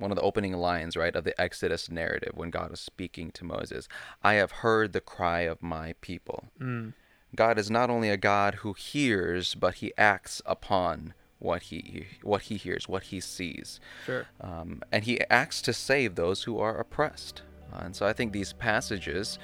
one 0.00 0.11
of 0.11 0.16
the 0.16 0.22
opening 0.22 0.54
lines, 0.54 0.96
right, 0.96 1.14
of 1.14 1.24
the 1.24 1.38
Exodus 1.40 1.90
narrative 1.90 2.32
when 2.34 2.50
God 2.50 2.72
is 2.72 2.80
speaking 2.80 3.30
to 3.32 3.44
Moses. 3.44 3.86
I 4.22 4.34
have 4.34 4.50
heard 4.50 4.92
the 4.92 5.00
cry 5.00 5.40
of 5.40 5.62
my 5.62 5.94
people. 6.00 6.48
Mm. 6.58 6.94
God 7.36 7.58
is 7.58 7.70
not 7.70 7.90
only 7.90 8.08
a 8.08 8.16
God 8.16 8.56
who 8.56 8.72
hears, 8.72 9.54
but 9.54 9.74
he 9.74 9.92
acts 9.96 10.42
upon 10.46 11.14
what 11.38 11.64
he 11.64 12.06
what 12.22 12.42
he 12.42 12.56
hears, 12.56 12.88
what 12.88 13.04
he 13.04 13.20
sees. 13.20 13.78
Sure. 14.04 14.26
Um, 14.40 14.82
and 14.90 15.04
he 15.04 15.20
acts 15.30 15.62
to 15.62 15.72
save 15.72 16.14
those 16.14 16.42
who 16.42 16.58
are 16.58 16.78
oppressed. 16.78 17.42
Uh, 17.72 17.82
and 17.84 17.94
so 17.94 18.06
I 18.06 18.12
think 18.12 18.32
these 18.32 18.52
passages, 18.52 19.38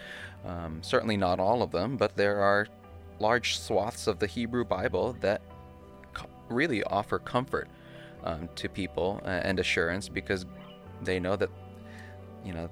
um, 0.44 0.82
certainly 0.82 1.16
not 1.16 1.38
all 1.38 1.62
of 1.62 1.70
them, 1.70 1.96
but 1.96 2.16
there 2.16 2.38
are 2.38 2.66
large 3.20 3.58
swaths 3.58 4.06
of 4.06 4.18
the 4.18 4.26
Hebrew 4.26 4.64
Bible 4.64 5.16
that 5.20 5.40
co- 6.12 6.28
really 6.48 6.82
offer 6.84 7.18
comfort 7.18 7.68
um, 8.26 8.48
to 8.56 8.68
people 8.68 9.20
uh, 9.24 9.28
and 9.28 9.58
assurance 9.58 10.08
because 10.08 10.44
they 11.02 11.18
know 11.18 11.36
that, 11.36 11.50
you 12.44 12.52
know, 12.52 12.68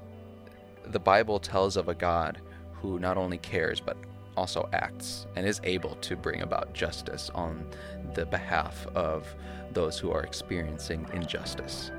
the 0.86 0.98
Bible 0.98 1.38
tells 1.38 1.76
of 1.76 1.88
a 1.88 1.94
God 1.94 2.40
who 2.72 2.98
not 2.98 3.16
only 3.16 3.38
cares 3.38 3.80
but 3.80 3.96
also 4.36 4.68
acts 4.72 5.26
and 5.36 5.46
is 5.46 5.60
able 5.64 5.94
to 5.96 6.16
bring 6.16 6.42
about 6.42 6.74
justice 6.74 7.30
on 7.34 7.66
the 8.14 8.26
behalf 8.26 8.86
of 8.94 9.34
those 9.72 9.98
who 9.98 10.10
are 10.10 10.22
experiencing 10.22 11.06
injustice. 11.12 11.90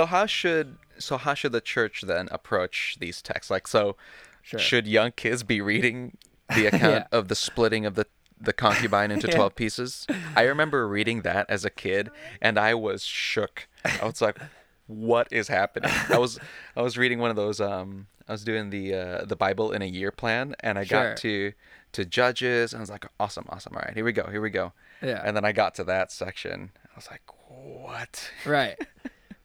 So 0.00 0.06
how 0.06 0.24
should 0.24 0.78
so 0.98 1.18
how 1.18 1.34
should 1.34 1.52
the 1.52 1.60
church 1.60 2.00
then 2.06 2.28
approach 2.32 2.96
these 3.00 3.20
texts? 3.20 3.50
Like 3.50 3.68
so 3.68 3.96
Sure. 4.42 4.58
should 4.58 4.86
young 4.86 5.12
kids 5.12 5.42
be 5.42 5.60
reading 5.60 6.16
the 6.56 6.64
account 6.66 7.04
of 7.12 7.28
the 7.28 7.34
splitting 7.34 7.84
of 7.84 7.96
the 7.96 8.06
the 8.40 8.54
concubine 8.54 9.10
into 9.10 9.26
Yeah. 9.28 9.34
12 9.36 9.54
pieces? 9.54 10.06
I 10.34 10.44
remember 10.44 10.88
reading 10.88 11.20
that 11.22 11.44
as 11.50 11.66
a 11.66 11.70
kid 11.70 12.08
and 12.40 12.58
I 12.58 12.72
was 12.74 13.02
shook. 13.04 13.68
I 14.00 14.06
was 14.06 14.22
like 14.22 14.38
what 14.86 15.28
is 15.30 15.48
happening? 15.48 15.90
I 16.08 16.16
was 16.16 16.38
I 16.74 16.80
was 16.80 16.96
reading 16.96 17.18
one 17.18 17.28
of 17.28 17.36
those 17.36 17.60
um 17.60 18.06
I 18.26 18.32
was 18.32 18.42
doing 18.42 18.70
the 18.70 18.94
uh, 18.94 19.24
the 19.26 19.36
Bible 19.36 19.70
in 19.72 19.82
a 19.82 19.86
year 19.86 20.10
plan 20.10 20.54
and 20.60 20.78
I 20.78 20.84
Sure. 20.84 21.10
got 21.10 21.18
to 21.18 21.52
to 21.92 22.04
Judges 22.06 22.72
and 22.72 22.80
I 22.80 22.82
was 22.84 22.90
like 22.90 23.04
awesome 23.20 23.44
awesome 23.50 23.74
all 23.76 23.82
right 23.84 23.92
here 23.92 24.06
we 24.06 24.12
go 24.12 24.26
here 24.30 24.40
we 24.40 24.48
go. 24.48 24.72
Yeah. 25.02 25.20
And 25.22 25.36
then 25.36 25.44
I 25.44 25.52
got 25.52 25.74
to 25.74 25.84
that 25.84 26.10
section. 26.10 26.70
I 26.90 26.96
was 26.96 27.08
like 27.10 27.20
what? 27.48 28.30
Right. 28.46 28.78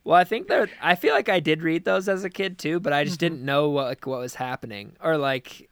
Well, 0.06 0.16
I 0.16 0.24
think 0.24 0.48
that 0.50 0.70
I 0.80 0.94
feel 0.94 1.16
like 1.16 1.30
I 1.30 1.40
did 1.40 1.64
read 1.64 1.84
those 1.84 2.08
as 2.08 2.24
a 2.24 2.30
kid 2.30 2.60
too, 2.60 2.80
but 2.80 2.94
I 2.94 3.04
just 3.04 3.20
mm-hmm. 3.20 3.34
didn't 3.34 3.46
know 3.46 3.70
what 3.70 3.86
like, 3.88 4.06
what 4.06 4.20
was 4.20 4.36
happening 4.36 4.96
or 5.02 5.18
like, 5.18 5.68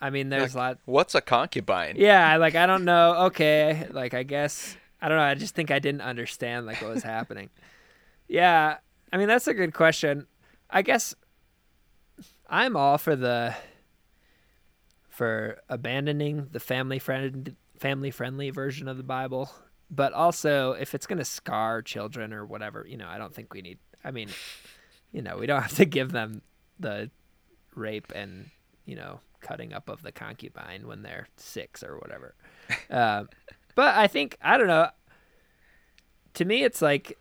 I 0.00 0.08
mean, 0.08 0.30
there's 0.30 0.54
a 0.54 0.58
lot. 0.58 0.78
What's 0.86 1.14
a 1.14 1.20
concubine? 1.20 1.96
Yeah, 1.96 2.36
like 2.38 2.54
I 2.54 2.64
don't 2.66 2.84
know. 2.86 3.26
Okay, 3.26 3.86
like 3.90 4.14
I 4.14 4.22
guess 4.22 4.76
I 5.02 5.08
don't 5.08 5.18
know. 5.18 5.24
I 5.24 5.34
just 5.34 5.54
think 5.54 5.70
I 5.70 5.80
didn't 5.80 6.00
understand 6.00 6.64
like 6.64 6.80
what 6.80 6.94
was 6.94 7.02
happening. 7.02 7.50
Yeah, 8.26 8.78
I 9.12 9.18
mean 9.18 9.28
that's 9.28 9.46
a 9.48 9.54
good 9.54 9.74
question. 9.74 10.26
I 10.70 10.80
guess 10.80 11.14
I'm 12.48 12.78
all 12.78 12.96
for 12.96 13.14
the 13.14 13.54
for 15.10 15.60
abandoning 15.68 16.48
the 16.52 16.60
family 16.60 16.98
friend 16.98 17.54
family 17.78 18.10
friendly 18.10 18.48
version 18.48 18.88
of 18.88 18.96
the 18.96 19.02
Bible, 19.02 19.50
but 19.94 20.12
also 20.12 20.72
if 20.72 20.94
it's 20.94 21.06
going 21.06 21.18
to 21.18 21.24
scar 21.24 21.82
children 21.82 22.32
or 22.32 22.44
whatever, 22.46 22.84
you 22.88 22.96
know, 22.96 23.08
I 23.08 23.18
don't 23.18 23.34
think 23.34 23.52
we 23.54 23.62
need 23.62 23.78
I 24.04 24.10
mean 24.10 24.28
you 25.12 25.22
know, 25.22 25.36
we 25.36 25.46
don't 25.46 25.62
have 25.68 25.76
to 25.76 25.84
give 25.84 26.12
them 26.12 26.42
the 26.80 27.10
rape 27.74 28.12
and 28.14 28.50
you 28.84 28.96
know 28.96 29.20
cutting 29.40 29.72
up 29.72 29.88
of 29.88 30.02
the 30.02 30.10
concubine 30.12 30.86
when 30.86 31.02
they're 31.02 31.28
six 31.36 31.82
or 31.82 31.98
whatever. 31.98 32.34
uh, 32.90 33.24
but 33.74 33.94
I 33.96 34.06
think 34.06 34.36
I 34.42 34.56
don't 34.56 34.66
know. 34.68 34.88
To 36.34 36.44
me, 36.44 36.64
it's 36.64 36.82
like 36.82 37.18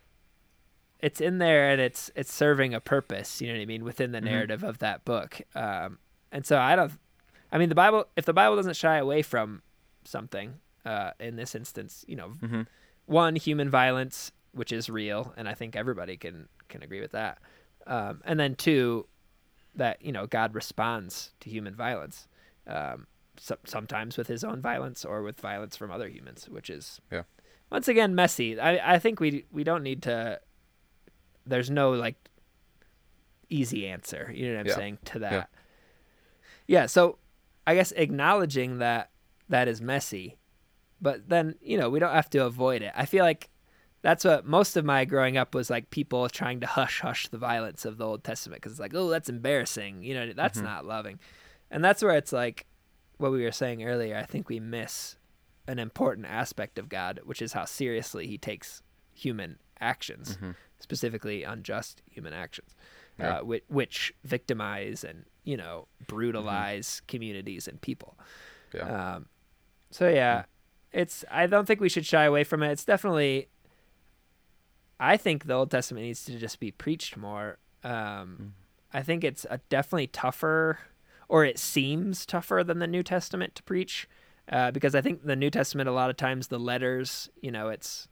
it's 0.99 1.19
in 1.21 1.37
there 1.37 1.69
and 1.69 1.81
it's 1.81 2.09
it's 2.15 2.33
serving 2.33 2.73
a 2.73 2.79
purpose. 2.79 3.41
You 3.41 3.47
know 3.49 3.55
what 3.55 3.61
I 3.61 3.65
mean 3.65 3.83
within 3.83 4.11
the 4.11 4.19
Mhm. 4.21 4.25
narrative 4.25 4.63
of 4.63 4.79
that 4.79 5.03
book. 5.05 5.41
Um, 5.53 5.99
and 6.31 6.45
so 6.45 6.57
I 6.57 6.75
don't. 6.75 6.93
I 7.51 7.57
mean, 7.57 7.69
the 7.69 7.75
Bible. 7.75 8.05
If 8.15 8.25
the 8.25 8.33
Bible 8.33 8.55
doesn't 8.55 8.75
shy 8.75 8.97
away 8.97 9.21
from 9.21 9.61
something, 10.05 10.55
uh, 10.85 11.11
in 11.19 11.35
this 11.35 11.55
instance, 11.55 12.03
you 12.07 12.15
know, 12.15 12.29
Mhm. 12.41 12.67
one 13.05 13.35
human 13.35 13.69
violence, 13.69 14.31
which 14.51 14.71
is 14.71 14.89
real, 14.89 15.33
and 15.37 15.47
I 15.49 15.53
think 15.53 15.75
everybody 15.75 16.17
can 16.17 16.47
can 16.69 16.83
agree 16.83 17.01
with 17.01 17.11
that. 17.11 17.39
Um, 17.87 18.21
and 18.25 18.39
then 18.39 18.55
two, 18.55 19.07
that 19.75 20.01
you 20.01 20.11
know 20.11 20.25
God 20.27 20.53
responds 20.55 21.33
to 21.41 21.49
human 21.49 21.75
violence, 21.75 22.27
um, 22.67 23.07
so, 23.37 23.57
sometimes 23.65 24.17
with 24.17 24.27
His 24.27 24.43
own 24.43 24.61
violence 24.61 25.03
or 25.05 25.21
with 25.23 25.39
violence 25.41 25.75
from 25.77 25.91
other 25.91 26.07
humans, 26.07 26.47
which 26.49 26.69
is 26.69 27.01
Yeah. 27.11 27.23
once 27.69 27.87
again 27.87 28.13
messy. 28.15 28.59
I 28.59 28.95
I 28.95 28.99
think 28.99 29.19
we 29.19 29.45
we 29.51 29.63
don't 29.63 29.83
need 29.83 30.01
to. 30.03 30.39
There's 31.45 31.69
no 31.69 31.91
like 31.91 32.29
easy 33.49 33.87
answer. 33.87 34.31
You 34.33 34.47
know 34.47 34.53
what 34.55 34.59
I'm 34.61 34.65
Yeah. 34.67 34.75
saying 34.75 34.97
to 35.05 35.19
that. 35.19 35.31
Yeah. 35.31 35.45
yeah. 36.81 36.85
So 36.87 37.17
I 37.67 37.75
guess 37.75 37.91
acknowledging 37.93 38.79
that 38.79 39.11
that 39.49 39.67
is 39.67 39.81
messy, 39.81 40.37
but 41.03 41.29
then 41.29 41.55
you 41.61 41.77
know 41.77 41.89
we 41.91 41.99
don't 41.99 42.13
have 42.15 42.29
to 42.31 42.39
avoid 42.45 42.81
it. 42.81 42.91
I 42.95 43.05
feel 43.05 43.23
like 43.23 43.49
that's 44.01 44.25
what 44.25 44.45
most 44.45 44.75
of 44.75 44.83
my 44.83 45.05
growing 45.05 45.37
up 45.37 45.53
was 45.55 45.69
like 45.69 45.89
people 45.91 46.27
trying 46.29 46.59
to 46.61 46.67
hush 46.67 47.01
hush 47.01 47.27
the 47.27 47.37
violence 47.37 47.85
of 47.85 47.97
the 47.97 48.05
Old 48.07 48.23
Testament 48.23 48.61
because 48.61 48.71
it's 48.73 48.79
like 48.81 48.95
oh 48.95 49.09
that's 49.09 49.29
embarrassing 49.29 50.01
you 50.03 50.13
know 50.15 50.33
that's 50.33 50.59
Mhm. 50.59 50.63
not 50.63 50.85
loving, 50.85 51.19
and 51.69 51.83
that's 51.85 52.01
where 52.01 52.15
it's 52.17 52.33
like 52.33 52.65
what 53.17 53.31
we 53.31 53.43
were 53.43 53.51
saying 53.51 53.83
earlier. 53.83 54.15
I 54.17 54.23
think 54.23 54.49
we 54.49 54.59
miss 54.59 55.17
an 55.67 55.77
important 55.79 56.25
aspect 56.27 56.77
of 56.79 56.89
God, 56.89 57.19
which 57.23 57.41
is 57.41 57.53
how 57.53 57.65
seriously 57.65 58.25
He 58.27 58.37
takes 58.37 58.81
human 59.13 59.59
actions, 59.79 60.37
Mhm. 60.37 60.55
specifically 60.79 61.43
unjust 61.43 62.01
human 62.09 62.33
actions, 62.33 62.75
Yeah. 63.19 63.37
uh, 63.37 63.43
which, 63.43 63.63
which 63.67 64.13
victimize 64.25 65.03
and 65.03 65.25
you 65.45 65.55
know 65.57 65.87
brutalize 66.07 67.01
communities 67.07 67.67
and 67.67 67.79
people. 67.81 68.17
Yeah. 68.73 69.15
Um, 69.15 69.27
so 69.91 70.09
yeah, 70.09 70.43
it's. 70.93 71.25
I 71.29 71.47
don't 71.47 71.65
think 71.65 71.79
we 71.81 71.89
should 71.89 72.05
shy 72.05 72.23
away 72.23 72.43
from 72.43 72.63
it. 72.63 72.71
It's 72.71 72.85
definitely. 72.85 73.49
I 74.99 75.17
think 75.17 75.45
the 75.45 75.53
Old 75.53 75.71
Testament 75.71 76.05
needs 76.05 76.23
to 76.25 76.37
just 76.37 76.59
be 76.59 76.71
preached 76.71 77.17
more. 77.17 77.57
Um, 77.83 78.53
I 78.93 79.01
think 79.01 79.23
it's 79.23 79.45
a 79.49 79.57
definitely 79.69 80.07
tougher, 80.07 80.79
or 81.27 81.43
it 81.43 81.59
seems 81.59 82.25
tougher 82.25 82.63
than 82.63 82.79
the 82.79 82.87
New 82.87 83.03
Testament 83.03 83.55
to 83.55 83.63
preach, 83.63 84.07
uh, 84.49 84.71
because 84.71 84.95
I 84.95 85.01
think 85.01 85.25
the 85.25 85.35
New 85.35 85.49
Testament 85.49 85.89
a 85.89 85.93
lot 85.93 86.09
of 86.09 86.15
times 86.15 86.47
the 86.47 86.59
letters, 86.59 87.29
you 87.41 87.51
know, 87.51 87.67
it's, 87.69 88.07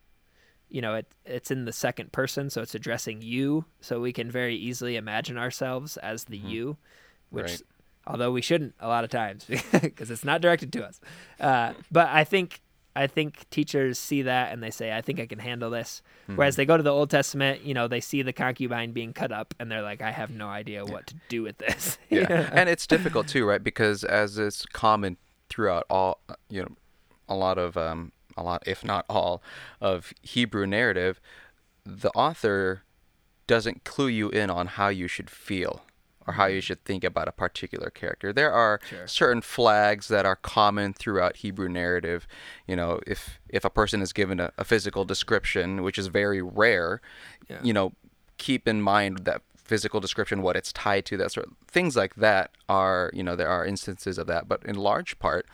you 0.70 0.82
know, 0.82 0.96
it 0.96 1.06
it's 1.26 1.52
in 1.52 1.66
the 1.66 1.72
second 1.72 2.12
person, 2.12 2.50
so 2.50 2.62
it's 2.62 2.76
addressing 2.76 3.22
you, 3.22 3.66
so 3.80 4.02
we 4.02 4.12
can 4.12 4.30
very 4.30 4.56
easily 4.56 4.96
imagine 4.98 5.38
ourselves 5.38 5.96
as 5.98 6.26
the 6.26 6.38
you, 6.38 6.78
which 7.30 7.46
Right. 7.46 7.62
although 8.08 8.32
we 8.32 8.42
shouldn't 8.42 8.74
a 8.82 8.88
lot 8.90 9.04
of 9.06 9.10
times 9.12 9.46
because 9.82 10.12
it's 10.12 10.26
not 10.26 10.42
directed 10.42 10.74
to 10.74 10.86
us. 10.86 11.00
Uh, 11.40 11.74
but 11.92 12.10
I 12.10 12.24
think 12.26 12.60
I 12.96 13.08
think 13.08 13.50
teachers 13.50 13.98
see 13.98 14.24
that 14.24 14.52
and 14.52 14.62
they 14.62 14.72
say, 14.72 14.96
I 14.96 15.02
think 15.02 15.20
I 15.20 15.26
can 15.26 15.40
handle 15.40 15.70
this. 15.70 16.02
Whereas 16.36 16.56
they 16.56 16.66
go 16.66 16.78
to 16.78 16.84
the 16.84 16.92
Old 16.92 17.10
Testament, 17.10 17.64
you 17.64 17.74
know, 17.74 17.90
they 17.90 18.00
see 18.00 18.22
the 18.22 18.32
concubine 18.32 18.94
being 18.94 19.12
cut 19.12 19.34
up 19.34 19.54
and 19.60 19.70
they're 19.70 19.82
like, 19.82 20.02
I 20.02 20.12
have 20.12 20.30
no 20.30 20.48
idea 20.48 20.86
what 20.86 21.08
to 21.08 21.16
do 21.28 21.44
with 21.44 21.58
this. 21.58 21.98
yeah. 22.10 22.50
And 22.54 22.70
it's 22.70 22.88
difficult 22.88 23.28
too 23.28 23.46
right? 23.46 23.64
Because 23.64 24.04
as 24.04 24.38
is 24.38 24.66
common 24.72 25.18
throughout 25.50 25.86
all 25.90 26.20
uh, 26.30 26.36
you 26.50 26.62
know 26.62 26.70
a 27.28 27.36
lot 27.36 27.58
of 27.58 27.76
um 27.76 28.12
a 28.38 28.44
lot 28.44 28.64
if 28.66 28.86
not 28.86 29.06
all 29.10 29.44
of 29.82 30.14
hebrew 30.22 30.66
narrative 30.66 31.20
the 31.86 32.10
author 32.12 32.84
doesn't 33.48 33.84
clue 33.84 34.08
you 34.08 34.30
in 34.30 34.50
on 34.50 34.66
how 34.68 34.88
you 34.88 35.10
should 35.10 35.30
feel 35.30 35.84
or 36.28 36.34
how 36.36 36.46
you 36.46 36.62
should 36.62 36.84
think 36.86 37.04
about 37.04 37.28
a 37.28 37.32
particular 37.32 37.90
character. 37.90 38.32
There 38.32 38.52
are 38.52 38.80
Sure. 38.88 39.08
certain 39.08 39.42
flags 39.42 40.08
that 40.10 40.26
are 40.26 40.36
common 40.36 40.94
throughout 40.94 41.38
hebrew 41.38 41.68
narrative. 41.70 42.28
You 42.68 42.76
know 42.76 43.00
if 43.08 43.40
if 43.50 43.66
a 43.66 43.70
person 43.70 44.02
is 44.02 44.14
given 44.14 44.40
a, 44.40 44.52
a 44.58 44.64
physical 44.64 45.04
description 45.06 45.82
which 45.84 45.98
is 45.98 46.08
very 46.08 46.42
rare 46.42 47.02
Yeah. 47.50 47.60
you 47.64 47.74
know 47.74 47.94
keep 48.38 48.68
in 48.68 48.82
mind 48.82 49.20
that 49.26 49.42
physical 49.56 50.00
description 50.00 50.42
what 50.42 50.56
it's 50.56 50.74
tied 50.74 51.06
to 51.06 51.16
that 51.18 51.32
sort 51.32 51.48
of 51.48 51.54
things 51.68 51.96
like 51.96 52.16
that 52.16 52.52
are 52.68 53.10
you 53.14 53.24
know 53.24 53.36
there 53.36 53.50
are 53.50 53.66
instances 53.66 54.18
of 54.18 54.28
that. 54.28 54.48
But 54.48 54.64
in 54.66 54.76
large 54.76 55.18
part 55.20 55.46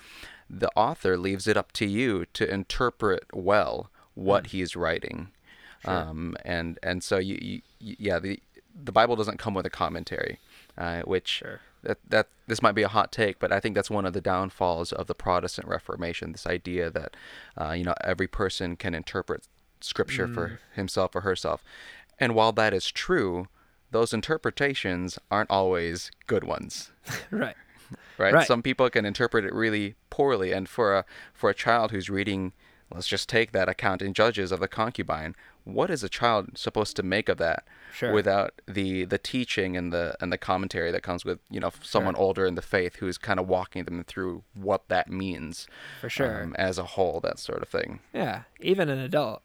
the 0.49 0.69
author 0.75 1.17
leaves 1.17 1.45
it 1.47 1.57
up 1.57 1.71
to 1.73 1.85
you 1.85 2.25
to 2.33 2.49
interpret 2.49 3.25
well 3.33 3.89
what 4.15 4.47
he's 4.47 4.75
writing. 4.75 5.29
Um, 5.85 6.35
and 6.43 6.79
and 6.83 7.03
so 7.03 7.17
you, 7.17 7.37
you 7.41 7.61
you- 7.79 7.95
yeah 7.99 8.19
the 8.19 8.39
the 8.83 8.91
bible 8.91 9.15
doesn't 9.15 9.37
come 9.39 9.53
with 9.53 9.65
a 9.65 9.69
commentary 9.69 10.39
uh, 10.77 11.01
which 11.03 11.27
Sure. 11.27 11.59
that 11.83 11.97
that 12.07 12.27
this 12.47 12.61
might 12.61 12.73
be 12.75 12.83
a 12.83 12.87
hot 12.87 13.11
take, 13.11 13.39
but 13.39 13.51
I 13.51 13.59
think 13.59 13.75
that's 13.75 13.89
one 13.89 14.05
of 14.05 14.13
the 14.13 14.21
downfalls 14.21 14.91
of 14.91 15.07
the 15.07 15.15
Protestant 15.15 15.67
Reformation. 15.67 16.31
This 16.31 16.47
idea 16.47 16.89
that 16.89 17.15
uh, 17.59 17.71
you 17.71 17.83
know 17.83 17.95
every 18.03 18.27
person 18.27 18.75
can 18.75 18.93
interpret 18.93 19.47
Scripture 19.81 20.27
for 20.27 20.59
himself 20.73 21.15
or 21.15 21.21
herself, 21.21 21.63
and 22.19 22.33
while 22.35 22.51
that 22.53 22.73
is 22.73 22.91
true, 22.91 23.47
those 23.91 24.13
interpretations 24.13 25.19
aren't 25.29 25.51
always 25.51 26.11
good 26.25 26.43
ones. 26.43 26.91
right. 27.31 27.55
Right? 28.17 28.33
Right. 28.33 28.47
Some 28.47 28.61
people 28.61 28.89
can 28.89 29.05
interpret 29.05 29.45
it 29.45 29.53
really 29.53 29.95
poorly, 30.09 30.51
and 30.51 30.67
for 30.67 30.95
a 30.97 31.05
for 31.33 31.49
a 31.49 31.53
child 31.53 31.91
who's 31.91 32.09
reading, 32.09 32.53
let's 32.91 33.07
just 33.07 33.29
take 33.29 33.51
that 33.51 33.69
account 33.69 34.01
in 34.01 34.13
Judges 34.13 34.51
of 34.51 34.59
the 34.59 34.67
concubine. 34.67 35.35
What 35.73 35.89
is 35.89 36.03
a 36.03 36.09
child 36.09 36.57
supposed 36.57 36.95
to 36.95 37.03
make 37.03 37.29
of 37.29 37.37
that? 37.37 37.65
Sure. 37.93 38.13
without 38.13 38.61
the 38.67 39.05
the 39.05 39.17
teaching 39.17 39.75
and 39.75 39.91
the 39.91 40.15
and 40.21 40.31
the 40.31 40.37
commentary 40.37 40.91
that 40.91 41.01
comes 41.01 41.25
with 41.25 41.39
you 41.49 41.59
know 41.59 41.71
someone 41.81 42.15
older 42.15 42.45
in 42.45 42.53
the 42.53 42.61
faith 42.61 42.97
who's 42.97 43.17
kind 43.17 43.39
of 43.39 43.47
walking 43.47 43.85
them 43.85 44.03
through 44.03 44.43
what 44.53 44.87
that 44.89 45.09
means 45.09 45.67
For 46.01 46.09
sure. 46.09 46.43
um, 46.43 46.55
as 46.59 46.77
a 46.77 46.83
whole 46.83 47.19
that 47.21 47.39
sort 47.39 47.63
of 47.63 47.69
thing 47.69 48.01
Yeah, 48.13 48.43
even 48.59 48.89
an 48.89 48.99
adult. 48.99 49.41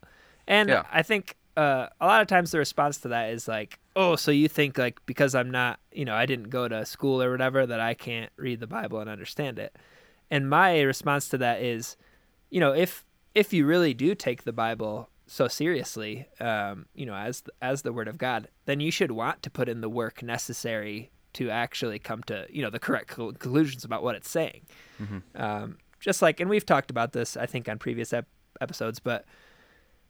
And 0.47 0.69
Yeah. 0.69 0.85
I 0.93 1.03
think 1.03 1.37
uh, 1.57 1.87
a 2.01 2.07
lot 2.07 2.21
of 2.21 2.29
times 2.29 2.51
the 2.51 2.59
response 2.59 2.99
to 2.99 3.09
that 3.09 3.31
is 3.31 3.47
like, 3.49 3.79
"Oh, 3.97 4.17
so 4.17 4.31
you 4.31 4.49
think 4.49 4.77
like 4.77 5.01
because 5.07 5.35
I'm 5.35 5.51
not, 5.51 5.81
you 5.93 6.05
know, 6.05 6.15
I 6.15 6.27
didn't 6.27 6.51
go 6.51 6.67
to 6.69 6.85
school 6.85 7.23
or 7.23 7.31
whatever 7.31 7.65
that 7.67 7.81
I 7.81 7.95
can't 7.95 8.33
read 8.37 8.61
the 8.61 8.67
Bible 8.67 8.99
and 9.01 9.09
understand 9.09 9.59
it." 9.59 9.77
And 10.31 10.51
my 10.51 10.81
response 10.83 11.29
to 11.29 11.39
that 11.39 11.63
is, 11.63 11.97
you 12.51 12.61
know, 12.61 12.73
if 12.75 13.05
if 13.35 13.53
you 13.55 13.65
really 13.65 13.95
do 13.95 14.15
take 14.15 14.43
the 14.45 14.53
Bible 14.53 15.09
so 15.33 15.49
seriously, 15.49 16.27
um, 16.41 16.85
you 16.95 17.07
know, 17.07 17.15
as 17.15 17.43
as 17.63 17.83
the 17.83 17.93
Word 17.93 18.07
of 18.09 18.19
God, 18.19 18.49
then 18.67 18.81
you 18.81 18.91
should 18.91 19.11
want 19.13 19.43
to 19.43 19.51
put 19.51 19.67
in 19.69 19.81
the 19.81 19.89
work 19.89 20.23
necessary 20.23 21.11
to 21.33 21.49
actually 21.49 21.99
come 21.99 22.23
to 22.25 22.47
you 22.51 22.61
know 22.63 22.69
the 22.71 22.79
correct 22.79 23.09
conclusions 23.09 23.85
about 23.85 24.03
what 24.03 24.15
it's 24.15 24.29
saying. 24.29 24.63
Um, 25.35 25.79
just 26.01 26.21
like, 26.21 26.39
and 26.41 26.51
we've 26.51 26.67
talked 26.67 26.91
about 26.91 27.13
this, 27.13 27.37
I 27.37 27.47
think, 27.47 27.69
on 27.69 27.79
previous 27.79 28.13
ep- 28.13 28.27
episodes, 28.61 28.99
but 29.01 29.25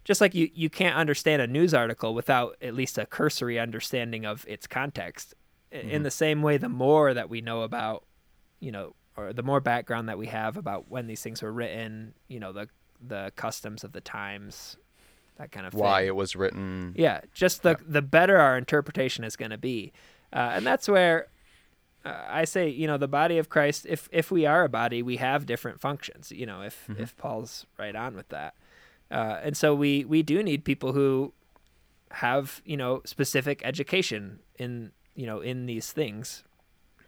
just 0.05 0.21
like 0.21 0.35
you, 0.35 0.49
you 0.55 0.69
can't 0.69 0.97
understand 0.97 1.41
a 1.41 1.47
news 1.47 1.73
article 1.75 2.15
without 2.15 2.57
at 2.61 2.75
least 2.75 2.99
a 2.99 3.07
cursory 3.07 3.59
understanding 3.61 4.25
of 4.27 4.45
its 4.49 4.67
context. 4.67 5.35
I- 5.73 5.77
In 5.77 6.03
the 6.03 6.11
same 6.11 6.43
way, 6.43 6.57
the 6.57 6.69
more 6.69 7.15
that 7.15 7.29
we 7.31 7.41
know 7.41 7.63
about, 7.63 8.05
you 8.59 8.73
know, 8.73 8.95
or 9.17 9.33
the 9.33 9.43
more 9.45 9.61
background 9.61 10.09
that 10.09 10.19
we 10.19 10.27
have 10.27 10.57
about 10.57 10.91
when 10.91 11.07
these 11.07 11.23
things 11.23 11.43
were 11.43 11.53
written, 11.53 12.15
you 12.29 12.41
know, 12.41 12.53
the 12.53 12.69
the 13.07 13.33
customs 13.37 13.85
of 13.85 13.93
the 13.93 14.01
times, 14.01 14.77
that 15.39 15.51
kind 15.51 15.67
of 15.67 15.75
why 15.75 16.01
thing. 16.01 16.09
it 16.09 16.17
was 16.17 16.37
written 16.37 16.93
Yeah, 16.97 17.21
just 17.33 17.63
the 17.63 17.77
the 17.87 18.03
better 18.03 18.37
our 18.39 18.57
interpretation 18.59 19.25
is 19.25 19.37
going 19.37 19.51
to 19.51 19.59
be, 19.59 19.93
uh, 20.33 20.53
and 20.55 20.67
that's 20.67 20.89
where 20.89 21.29
uh, 22.05 22.25
I 22.29 22.45
say, 22.45 22.69
you 22.69 22.87
know, 22.87 22.99
the 22.99 23.09
body 23.09 23.39
of 23.39 23.49
Christ. 23.49 23.87
If 23.89 24.09
if 24.13 24.31
we 24.31 24.47
are 24.47 24.65
a 24.65 24.69
body, 24.69 25.03
we 25.03 25.17
have 25.19 25.47
different 25.47 25.81
functions. 25.81 26.31
You 26.31 26.47
know, 26.47 26.63
if 26.63 26.89
if 26.99 27.17
Paul's 27.17 27.67
right 27.79 27.95
on 27.95 28.15
with 28.17 28.29
that, 28.29 28.55
uh, 29.11 29.41
and 29.43 29.57
so 29.57 29.75
we 29.75 30.05
we 30.05 30.23
do 30.23 30.43
need 30.43 30.65
people 30.65 30.93
who 30.93 31.33
have 32.11 32.61
you 32.65 32.77
know 32.77 33.01
specific 33.05 33.63
education 33.65 34.41
in 34.59 34.93
you 35.15 35.27
know 35.27 35.41
in 35.41 35.67
these 35.67 35.93
things 35.93 36.45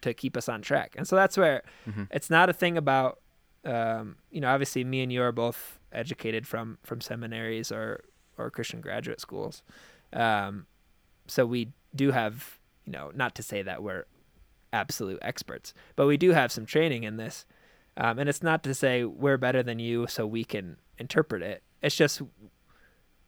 to 0.00 0.14
keep 0.14 0.36
us 0.36 0.48
on 0.48 0.62
track. 0.62 0.94
And 0.96 1.06
so 1.08 1.16
that's 1.16 1.36
where 1.36 1.62
it's 2.10 2.30
not 2.30 2.48
a 2.48 2.52
thing 2.52 2.76
about 2.76 3.20
um, 3.64 4.16
you 4.30 4.40
know 4.40 4.48
obviously 4.48 4.84
me 4.84 5.02
and 5.02 5.12
you 5.12 5.22
are 5.22 5.32
both 5.32 5.78
educated 5.92 6.46
from 6.46 6.78
from 6.82 7.00
seminaries 7.00 7.72
or 7.72 8.04
or 8.38 8.50
Christian 8.50 8.80
graduate 8.80 9.20
schools. 9.20 9.62
Um, 10.12 10.66
so 11.26 11.46
we 11.46 11.72
do 11.94 12.10
have 12.10 12.58
you 12.84 12.92
know 12.92 13.10
not 13.14 13.34
to 13.36 13.42
say 13.42 13.62
that 13.62 13.82
we're 13.82 14.06
absolute 14.72 15.18
experts, 15.22 15.72
but 15.96 16.06
we 16.06 16.16
do 16.16 16.30
have 16.32 16.52
some 16.52 16.66
training 16.66 17.04
in 17.04 17.16
this. 17.16 17.46
Um, 17.96 18.18
and 18.18 18.28
it's 18.28 18.42
not 18.42 18.64
to 18.64 18.74
say 18.74 19.04
we're 19.04 19.38
better 19.38 19.62
than 19.62 19.78
you 19.78 20.06
so 20.08 20.26
we 20.26 20.44
can 20.44 20.76
interpret 20.98 21.42
it. 21.42 21.62
It's 21.80 21.94
just 21.94 22.22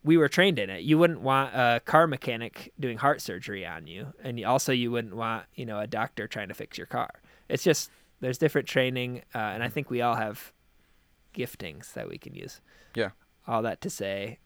we 0.03 0.17
were 0.17 0.29
trained 0.29 0.59
in 0.59 0.71
it. 0.71 0.83
You 0.83 0.99
wouldn't 0.99 1.21
want 1.21 1.55
a 1.55 1.81
car 1.85 2.07
mechanic 2.07 2.73
doing 2.79 2.99
heart 2.99 3.21
surgery 3.21 3.67
on 3.67 3.87
you, 3.87 4.13
and 4.23 4.43
also 4.45 4.73
you 4.73 4.91
wouldn't 4.91 5.15
want 5.15 5.45
you 5.55 5.67
know 5.67 5.79
a 5.79 5.87
doctor 5.87 6.27
trying 6.27 6.49
to 6.49 6.55
fix 6.55 6.79
your 6.79 6.87
car. 6.87 7.11
It's 7.49 7.63
just 7.63 7.91
there's 8.21 8.39
different 8.39 8.67
training, 8.67 9.23
uh, 9.35 9.39
and 9.39 9.63
I 9.63 9.69
think 9.69 9.91
we 9.91 10.01
all 10.01 10.17
have 10.17 10.53
giftings 11.35 11.93
that 11.93 12.09
we 12.09 12.19
can 12.19 12.35
use. 12.35 12.61
Yeah. 12.95 13.11
All 13.47 13.63
that 13.63 13.81
to 13.83 13.91
say, 13.91 14.39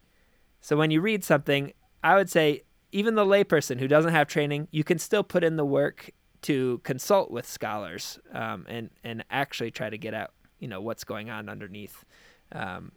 so 0.60 0.76
when 0.76 0.90
you 0.90 1.00
read 1.00 1.24
something, 1.24 1.72
I 2.02 2.16
would 2.16 2.30
say 2.30 2.62
even 2.92 3.14
the 3.14 3.24
layperson 3.24 3.78
who 3.78 3.88
doesn't 3.88 4.12
have 4.12 4.28
training, 4.28 4.68
you 4.70 4.84
can 4.84 4.98
still 4.98 5.22
put 5.22 5.44
in 5.44 5.56
the 5.56 5.64
work 5.64 6.10
to 6.42 6.80
consult 6.84 7.30
with 7.30 7.46
scholars 7.46 8.18
um, 8.32 8.64
and 8.68 8.90
and 9.04 9.24
actually 9.30 9.70
try 9.70 9.90
to 9.90 9.98
get 9.98 10.14
out 10.14 10.32
you 10.58 10.68
know 10.68 10.80
what's 10.80 11.04
going 11.04 11.30
on 11.30 11.48
underneath. 11.48 12.04
Um, 12.52 12.92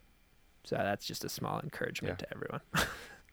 so 0.64 0.76
that's 0.78 1.06
just 1.06 1.24
a 1.26 1.30
small 1.30 1.60
encouragement 1.62 2.20
Yeah. 2.20 2.26
to 2.28 2.34
everyone. 2.36 2.62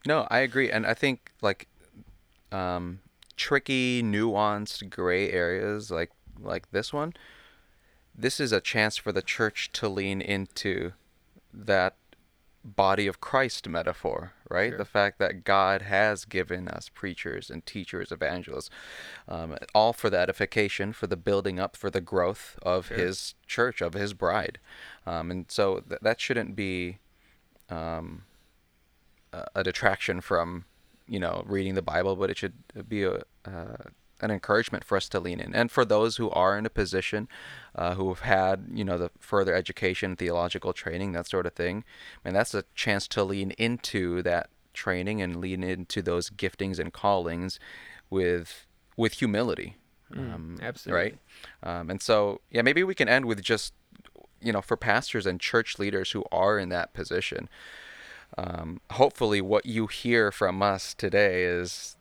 No, 0.06 0.26
I 0.30 0.38
agree, 0.38 0.70
and 0.70 0.86
I 0.86 0.94
think 0.94 1.30
like 1.42 1.68
um, 2.52 3.00
tricky, 3.36 4.02
nuanced, 4.02 4.88
gray 4.88 5.30
areas 5.30 5.90
like 5.90 6.10
like 6.40 6.70
this 6.70 6.90
one. 6.92 7.12
This 8.14 8.40
is 8.40 8.50
a 8.50 8.60
chance 8.62 8.96
for 8.96 9.12
the 9.12 9.20
church 9.22 9.70
to 9.72 9.88
lean 9.90 10.20
into 10.22 10.92
that 11.52 11.96
body 12.64 13.06
of 13.06 13.20
Christ 13.20 13.68
metaphor, 13.68 14.32
right? 14.48 14.70
Sure. 14.70 14.78
The 14.78 14.84
fact 14.84 15.18
that 15.18 15.44
God 15.44 15.82
has 15.82 16.24
given 16.24 16.68
us 16.68 16.88
preachers 16.88 17.50
and 17.50 17.64
teachers, 17.64 18.12
evangelists, 18.12 18.70
um, 19.28 19.56
all 19.74 19.92
for 19.92 20.10
the 20.10 20.18
edification, 20.18 20.92
for 20.92 21.06
the 21.06 21.16
building 21.16 21.58
up, 21.58 21.76
for 21.76 21.90
the 21.90 22.00
growth 22.00 22.58
of 22.62 22.88
Sure. 22.88 22.98
His 22.98 23.34
church, 23.46 23.80
of 23.80 23.94
His 23.94 24.12
bride, 24.12 24.58
um, 25.06 25.30
and 25.30 25.46
so 25.48 25.80
th- 25.80 26.00
that 26.02 26.20
shouldn't 26.20 26.54
be 26.54 26.98
um, 27.68 28.24
a 29.32 29.46
a 29.54 29.64
detraction 29.64 30.20
from 30.20 30.64
you 31.08 31.18
know 31.18 31.42
reading 31.46 31.74
the 31.74 31.82
Bible, 31.82 32.16
but 32.16 32.30
it 32.30 32.38
should 32.38 32.54
be 32.88 33.04
a 33.04 33.22
uh, 33.44 33.76
an 34.20 34.30
encouragement 34.30 34.84
for 34.84 34.96
us 34.96 35.08
to 35.08 35.20
lean 35.20 35.40
in, 35.40 35.54
and 35.54 35.70
for 35.70 35.84
those 35.84 36.16
who 36.16 36.30
are 36.30 36.56
in 36.58 36.66
a 36.66 36.70
position 36.70 37.28
uh, 37.74 37.94
who 37.94 38.08
have 38.08 38.20
had 38.20 38.66
you 38.72 38.84
know 38.84 38.98
the 38.98 39.10
further 39.18 39.54
education, 39.54 40.16
theological 40.16 40.72
training, 40.72 41.12
that 41.12 41.26
sort 41.26 41.46
of 41.46 41.54
thing, 41.54 41.84
and 42.24 42.34
that's 42.34 42.54
a 42.54 42.64
chance 42.74 43.08
to 43.08 43.24
lean 43.24 43.50
into 43.52 44.22
that 44.22 44.50
training 44.72 45.20
and 45.20 45.36
lean 45.36 45.62
into 45.62 46.02
those 46.02 46.30
giftings 46.30 46.78
and 46.78 46.92
callings 46.92 47.58
with 48.08 48.66
with 48.96 49.14
humility. 49.14 49.76
um, 50.16 50.58
absolutely. 50.60 51.02
Right. 51.02 51.18
Um, 51.62 51.90
and 51.90 52.02
so, 52.02 52.40
yeah, 52.50 52.62
maybe 52.62 52.82
we 52.82 52.94
can 52.94 53.08
end 53.08 53.26
with 53.26 53.42
just, 53.42 53.72
you 54.40 54.52
know, 54.52 54.60
for 54.60 54.76
pastors 54.76 55.26
and 55.26 55.40
church 55.40 55.78
leaders 55.78 56.10
who 56.10 56.24
are 56.32 56.58
in 56.58 56.68
that 56.70 56.92
position. 56.92 57.48
Um, 58.36 58.80
hopefully, 58.92 59.40
what 59.40 59.66
you 59.66 59.86
hear 59.86 60.30
from 60.30 60.62
us 60.62 60.94
today 60.94 61.44
is 61.44 61.96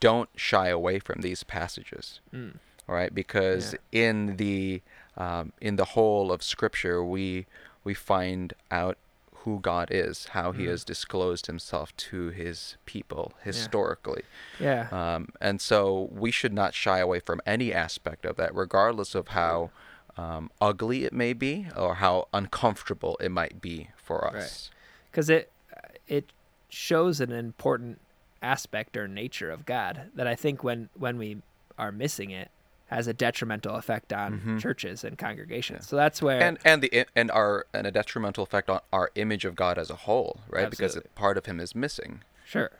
don't 0.00 0.28
shy 0.36 0.68
away 0.68 0.98
from 0.98 1.20
these 1.22 1.42
passages, 1.44 2.20
Mm. 2.34 2.56
all 2.88 2.94
right? 2.94 3.14
Because 3.14 3.74
in 3.92 4.36
the 4.36 4.82
um, 5.16 5.52
in 5.60 5.76
the 5.76 5.84
whole 5.86 6.30
of 6.32 6.42
Scripture, 6.42 7.02
we 7.04 7.46
we 7.84 7.94
find 7.94 8.52
out 8.70 8.96
who 9.44 9.58
God 9.60 9.88
is, 9.90 10.26
how 10.28 10.52
He 10.52 10.64
Mm. 10.64 10.68
has 10.70 10.84
disclosed 10.84 11.46
Himself 11.46 11.96
to 11.96 12.28
His 12.28 12.76
people 12.84 13.32
historically. 13.42 14.22
Yeah. 14.58 14.88
Um, 14.92 15.30
and 15.40 15.60
so 15.60 16.08
we 16.12 16.30
should 16.30 16.52
not 16.52 16.74
shy 16.74 16.98
away 16.98 17.20
from 17.20 17.40
any 17.46 17.72
aspect 17.72 18.24
of 18.26 18.36
that, 18.36 18.54
regardless 18.54 19.14
of 19.14 19.28
how 19.28 19.70
um, 20.16 20.50
ugly 20.60 21.04
it 21.04 21.12
may 21.14 21.32
be 21.32 21.68
or 21.76 21.94
how 21.96 22.28
uncomfortable 22.34 23.16
it 23.20 23.30
might 23.30 23.60
be 23.62 23.90
for 23.96 24.26
us. 24.26 24.70
because 25.10 25.30
it 25.30 25.50
it 26.06 26.26
shows 26.68 27.20
an 27.20 27.32
important 27.32 27.98
aspect 28.42 28.96
or 28.96 29.06
nature 29.08 29.50
of 29.50 29.66
God 29.66 30.10
that 30.14 30.26
I 30.26 30.34
think 30.34 30.64
when 30.64 30.88
when 30.94 31.18
we 31.18 31.38
are 31.78 31.92
missing 31.92 32.30
it 32.30 32.50
has 32.86 33.06
a 33.06 33.12
detrimental 33.14 33.76
effect 33.76 34.12
on 34.12 34.40
Mhm. 34.40 34.60
churches 34.60 35.04
and 35.04 35.16
congregations. 35.16 35.86
So 35.88 35.94
that's 35.96 36.20
where 36.20 36.40
And 36.42 36.58
and 36.64 36.82
the 36.82 37.06
and 37.14 37.30
our 37.30 37.66
and 37.72 37.86
a 37.86 37.90
detrimental 37.92 38.42
effect 38.42 38.68
on 38.68 38.80
our 38.92 39.10
image 39.14 39.44
of 39.44 39.54
God 39.54 39.78
as 39.78 39.90
a 39.90 39.94
whole, 39.94 40.40
right? 40.48 40.68
Because 40.68 40.96
Absolutely. 40.96 41.10
it, 41.10 41.14
part 41.14 41.38
of 41.38 41.46
Him 41.46 41.60
is 41.60 41.74
missing. 41.74 42.22
sure, 42.44 42.70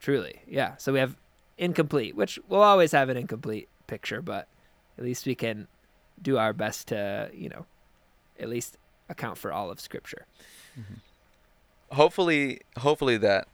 truly, 0.00 0.42
yeah. 0.48 0.76
So 0.78 0.92
we 0.92 0.98
have 0.98 1.16
incomplete, 1.58 2.16
which 2.16 2.40
we'll 2.48 2.62
always 2.62 2.90
have 2.92 3.08
an 3.08 3.16
incomplete 3.16 3.68
picture, 3.86 4.20
but 4.20 4.48
at 4.98 5.04
least 5.04 5.26
we 5.26 5.34
can 5.36 5.68
do 6.20 6.38
our 6.38 6.52
best 6.52 6.88
to 6.88 7.30
you 7.32 7.48
know 7.48 7.66
at 8.40 8.48
least 8.48 8.78
account 9.08 9.38
for 9.38 9.52
all 9.52 9.70
of 9.70 9.78
Scripture. 9.78 10.26
Hopefully, 11.92 12.60
hopefully 12.78 13.18
that 13.18 13.46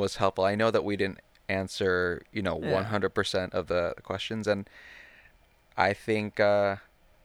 was 0.00 0.16
helpful. 0.16 0.44
I 0.44 0.54
know 0.54 0.70
that 0.70 0.84
we 0.84 0.96
didn't 0.96 1.20
answer, 1.48 2.22
you 2.32 2.42
know, 2.42 2.56
one 2.56 2.84
hundred 2.84 3.10
percent 3.10 3.54
of 3.54 3.66
the 3.66 3.94
questions, 4.02 4.46
and 4.46 4.68
I 5.76 5.92
think 5.92 6.40
uh, 6.40 6.76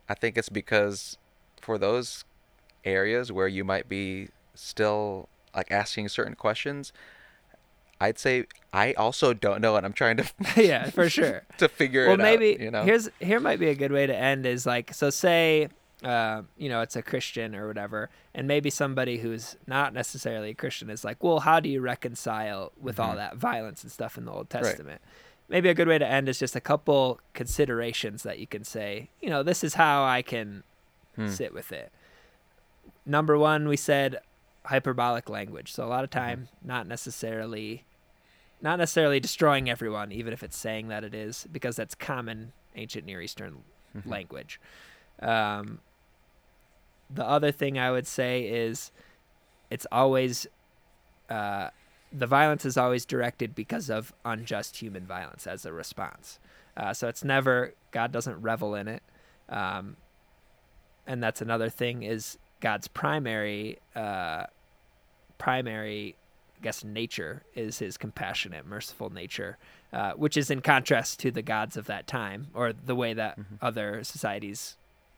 I 0.09 0.13
think 0.13 0.37
it's 0.37 0.49
because 0.49 1.17
for 1.61 1.77
those 1.77 2.25
areas 2.83 3.31
where 3.31 3.47
you 3.47 3.63
might 3.63 3.87
be 3.87 4.29
still 4.55 5.29
like 5.55 5.71
asking 5.71 6.09
certain 6.09 6.35
questions, 6.35 6.91
I'd 7.99 8.17
say 8.17 8.45
I 8.73 8.93
also 8.93 9.33
don't 9.33 9.61
know, 9.61 9.75
and 9.75 9.85
I'm 9.85 9.93
trying 9.93 10.17
to 10.17 10.25
yeah, 10.57 10.89
for 10.89 11.09
sure. 11.09 11.43
to 11.57 11.67
figure 11.69 12.05
well 12.05 12.15
it 12.15 12.17
maybe 12.17 12.53
out. 12.53 12.59
You 12.59 12.71
know, 12.71 12.83
here's 12.83 13.09
here 13.19 13.39
might 13.39 13.59
be 13.59 13.69
a 13.69 13.75
good 13.75 13.91
way 13.91 14.07
to 14.07 14.15
end 14.15 14.45
is 14.45 14.65
like 14.65 14.93
so 14.93 15.09
say 15.09 15.69
uh, 16.03 16.41
you 16.57 16.67
know 16.67 16.81
it's 16.81 16.95
a 16.95 17.01
christian 17.01 17.53
or 17.55 17.67
whatever 17.67 18.09
and 18.33 18.47
maybe 18.47 18.69
somebody 18.69 19.19
who's 19.19 19.55
not 19.67 19.93
necessarily 19.93 20.49
a 20.49 20.53
christian 20.55 20.89
is 20.89 21.03
like 21.03 21.23
well 21.23 21.41
how 21.41 21.59
do 21.59 21.69
you 21.69 21.79
reconcile 21.81 22.71
with 22.81 22.99
all 22.99 23.13
Mhm. 23.13 23.17
that 23.17 23.35
violence 23.37 23.83
and 23.83 23.91
stuff 23.91 24.17
in 24.17 24.25
the 24.25 24.31
old 24.31 24.49
testament 24.49 25.01
maybe 25.47 25.69
a 25.69 25.73
good 25.75 25.87
way 25.87 25.97
to 25.99 26.07
end 26.07 26.27
is 26.27 26.39
just 26.39 26.55
a 26.55 26.61
couple 26.61 27.19
considerations 27.33 28.23
that 28.23 28.39
you 28.39 28.47
can 28.47 28.63
say 28.63 29.09
you 29.21 29.29
know 29.29 29.43
this 29.43 29.63
is 29.63 29.75
how 29.75 30.03
i 30.03 30.21
can 30.21 30.63
Hmm. 31.15 31.27
sit 31.27 31.53
with 31.53 31.71
it 31.71 31.91
number 33.05 33.37
one 33.37 33.67
we 33.67 33.77
said 33.77 34.19
hyperbolic 34.65 35.29
language 35.29 35.71
so 35.71 35.83
a 35.83 35.87
lot 35.87 36.03
of 36.03 36.09
Mm-hmm. 36.09 36.19
time 36.19 36.47
not 36.63 36.87
necessarily 36.87 37.83
not 38.61 38.77
necessarily 38.77 39.19
destroying 39.19 39.69
everyone 39.69 40.11
even 40.11 40.33
if 40.33 40.41
it's 40.43 40.57
saying 40.57 40.87
that 40.87 41.03
it 41.03 41.13
is 41.13 41.47
because 41.51 41.75
that's 41.75 41.95
common 41.95 42.53
ancient 42.75 43.05
near 43.05 43.21
eastern 43.21 43.63
Mhm. 43.97 44.09
language 44.09 44.59
um, 45.21 45.79
the 47.13 47.25
other 47.27 47.51
thing 47.51 47.77
i 47.77 47.91
would 47.91 48.07
say 48.07 48.43
is 48.43 48.91
it's 49.69 49.87
always 49.91 50.47
uh, 51.29 51.69
the 52.11 52.27
violence 52.27 52.65
is 52.65 52.75
always 52.75 53.05
directed 53.05 53.55
because 53.55 53.89
of 53.89 54.13
unjust 54.25 54.77
human 54.77 55.05
violence 55.05 55.47
as 55.47 55.65
a 55.65 55.71
response. 55.71 56.39
Uh, 56.75 56.93
so 56.93 57.07
it's 57.07 57.23
never 57.23 57.73
god 57.91 58.11
doesn't 58.11 58.41
revel 58.41 58.75
in 58.75 58.89
it. 58.89 59.01
Um, 59.47 59.95
and 61.07 61.23
that's 61.23 61.41
another 61.41 61.69
thing 61.69 62.03
is 62.03 62.37
god's 62.59 62.89
primary 62.89 63.79
uh, 63.95 64.43
primary 65.37 66.15
I 66.59 66.63
guess 66.63 66.83
nature 66.83 67.43
is 67.55 67.79
his 67.79 67.97
compassionate, 67.97 68.67
merciful 68.67 69.09
nature, 69.09 69.57
uh, 69.93 70.11
which 70.13 70.37
is 70.37 70.51
in 70.51 70.61
contrast 70.61 71.19
to 71.21 71.31
the 71.31 71.41
gods 71.41 71.75
of 71.75 71.87
that 71.87 72.05
time 72.05 72.47
or 72.53 72.71
the 72.73 72.93
way 72.95 73.13
that 73.13 73.39
Mhm. 73.39 73.57
other 73.61 74.03
societies 74.03 74.75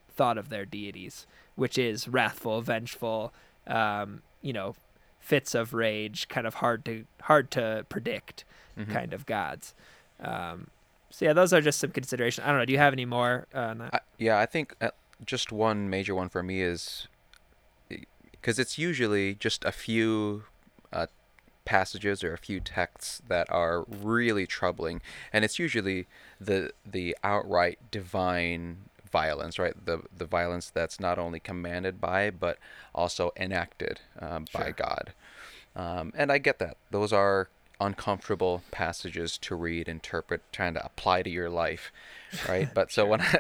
thought 0.10 0.38
of 0.38 0.48
their 0.50 0.64
deities, 0.66 1.26
which 1.56 1.78
is 1.78 2.08
wrathful, 2.08 2.62
vengeful, 2.62 3.34
um, 3.68 4.22
you 4.42 4.54
know, 4.54 4.76
fits 5.20 5.56
of 5.56 5.74
rage, 5.74 6.28
kind 6.28 6.46
of 6.48 6.56
hard 6.56 6.84
to 6.86 7.06
hard 7.22 7.50
to 7.52 7.86
predict 7.90 8.44
Mhm. 8.78 8.92
kind 8.92 9.14
of 9.14 9.26
gods. 9.26 9.74
Um, 10.20 10.68
so 11.10 11.26
yeah, 11.26 11.34
those 11.34 11.54
are 11.54 11.62
just 11.62 11.80
some 11.80 11.92
considerations. 11.92 12.44
I 12.46 12.50
don't 12.50 12.58
know. 12.60 12.66
Do 12.66 12.74
you 12.74 12.80
have 12.80 12.94
any 12.94 13.06
more? 13.06 13.48
Uh, 13.54 13.60
on 13.60 13.78
that? 13.80 13.94
I, 13.94 14.00
yeah, 14.18 14.40
I 14.40 14.46
think 14.46 14.76
uh, 14.82 14.90
just 15.24 15.52
one 15.52 15.90
major 15.90 16.16
one 16.16 16.28
for 16.30 16.42
me 16.44 16.62
is 16.62 17.08
because 18.32 18.60
it's 18.60 18.78
usually 18.78 19.36
just 19.36 19.64
a 19.64 19.72
few 19.72 20.44
uh, 20.92 21.08
passages 21.66 22.24
or 22.24 22.34
a 22.34 22.38
few 22.38 22.60
texts 22.60 23.22
that 23.28 23.50
are 23.52 23.86
really 23.88 24.46
troubling, 24.46 25.02
and 25.32 25.46
it's 25.46 25.58
usually 25.60 26.08
the 26.42 26.72
the 26.86 27.16
outright 27.24 27.80
divine 27.92 28.90
violence, 29.14 29.56
right? 29.58 29.76
The 29.86 29.98
the 30.22 30.26
violence 30.26 30.70
that's 30.70 31.00
not 31.00 31.18
only 31.18 31.40
commanded 31.40 32.02
by 32.02 32.32
but 32.32 32.58
also 32.94 33.32
enacted 33.38 34.02
um, 34.20 34.46
by 34.54 34.66
Sure. 34.66 34.72
God. 34.86 35.06
Um, 35.76 36.12
and 36.16 36.32
I 36.32 36.38
get 36.40 36.60
that; 36.60 36.76
those 36.92 37.14
are 37.14 37.48
uncomfortable 37.80 38.64
passages 38.72 39.38
to 39.46 39.56
read, 39.56 39.88
interpret, 39.88 40.42
trying 40.52 40.74
to 40.76 40.86
apply 40.86 41.24
to 41.24 41.30
your 41.30 41.50
life, 41.50 41.92
right? 42.50 42.70
But 42.78 42.92
so 42.92 43.06
when 43.06 43.22
I, 43.22 43.40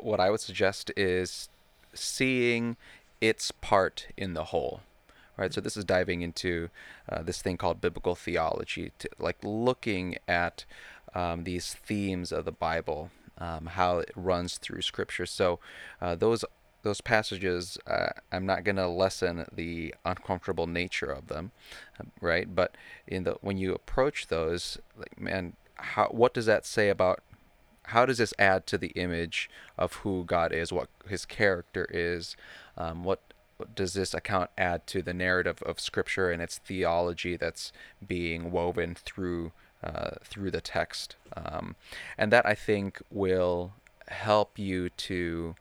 what 0.00 0.20
I 0.20 0.30
would 0.30 0.40
suggest 0.40 0.90
is 0.96 1.48
seeing 1.94 2.76
its 3.20 3.50
part 3.70 4.06
in 4.16 4.34
the 4.34 4.44
whole. 4.52 4.80
Right, 5.40 5.54
so 5.54 5.60
this 5.60 5.76
is 5.76 5.84
diving 5.84 6.22
into 6.22 6.68
uh, 7.08 7.22
this 7.22 7.40
thing 7.40 7.56
called 7.56 7.80
biblical 7.80 8.16
theology, 8.16 8.90
to, 8.98 9.08
like 9.20 9.36
looking 9.44 10.16
at 10.26 10.64
um, 11.14 11.44
these 11.44 11.74
themes 11.74 12.32
of 12.32 12.44
the 12.44 12.50
Bible, 12.68 13.10
um, 13.38 13.66
how 13.66 13.98
it 13.98 14.10
runs 14.16 14.58
through 14.58 14.82
Scripture. 14.82 15.26
So 15.26 15.58
uh, 16.00 16.14
those 16.14 16.44
those 16.82 17.00
passages, 17.00 17.76
uh, 17.86 18.10
I'm 18.30 18.46
not 18.46 18.62
going 18.62 18.76
to 18.76 18.86
lessen 18.86 19.46
the 19.52 19.94
uncomfortable 20.04 20.68
nature 20.68 21.10
of 21.10 21.26
them, 21.26 21.50
right? 22.20 22.54
But 22.54 22.76
in 23.06 23.24
the 23.24 23.36
when 23.40 23.58
you 23.58 23.74
approach 23.74 24.28
those, 24.28 24.78
like 24.96 25.20
man, 25.20 25.54
how 25.74 26.06
what 26.08 26.34
does 26.34 26.46
that 26.46 26.66
say 26.66 26.88
about 26.88 27.20
how 27.84 28.04
does 28.04 28.18
this 28.18 28.34
add 28.38 28.66
to 28.66 28.78
the 28.78 28.88
image 28.88 29.48
of 29.78 29.94
who 29.94 30.24
God 30.24 30.52
is, 30.52 30.72
what 30.72 30.88
His 31.08 31.24
character 31.24 31.86
is, 31.90 32.36
um, 32.76 33.02
what 33.02 33.20
does 33.74 33.94
this 33.94 34.14
account 34.14 34.50
add 34.56 34.86
to 34.88 35.02
the 35.02 35.14
narrative 35.14 35.62
of 35.62 35.80
Scripture 35.80 36.30
and 36.30 36.40
its 36.40 36.58
theology 36.58 37.36
that's 37.36 37.72
being 38.06 38.52
woven 38.52 38.94
through 38.94 39.52
uh, 39.82 40.10
through 40.24 40.50
the 40.50 40.60
text, 40.60 41.16
um, 41.36 41.76
and 42.16 42.32
that 42.32 42.46
I 42.46 42.54
think 42.54 43.00
will 43.10 43.74
help 44.08 44.58
you 44.58 44.88
to 44.90 45.54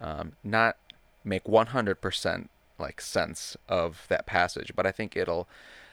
um, 0.00 0.32
not 0.44 0.76
make 1.24 1.44
100% 1.44 2.48
like 2.78 3.00
sense 3.00 3.56
of 3.68 4.04
that 4.08 4.26
passage, 4.26 4.72
but 4.76 4.86
I 4.86 4.92
think 4.92 5.16
it'll 5.16 5.48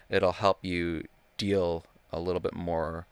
it'll 0.10 0.34
help 0.34 0.60
you 0.64 1.06
deal 1.38 1.86
a 2.12 2.20
little 2.20 2.42
bit 2.42 2.54
more 2.54 3.08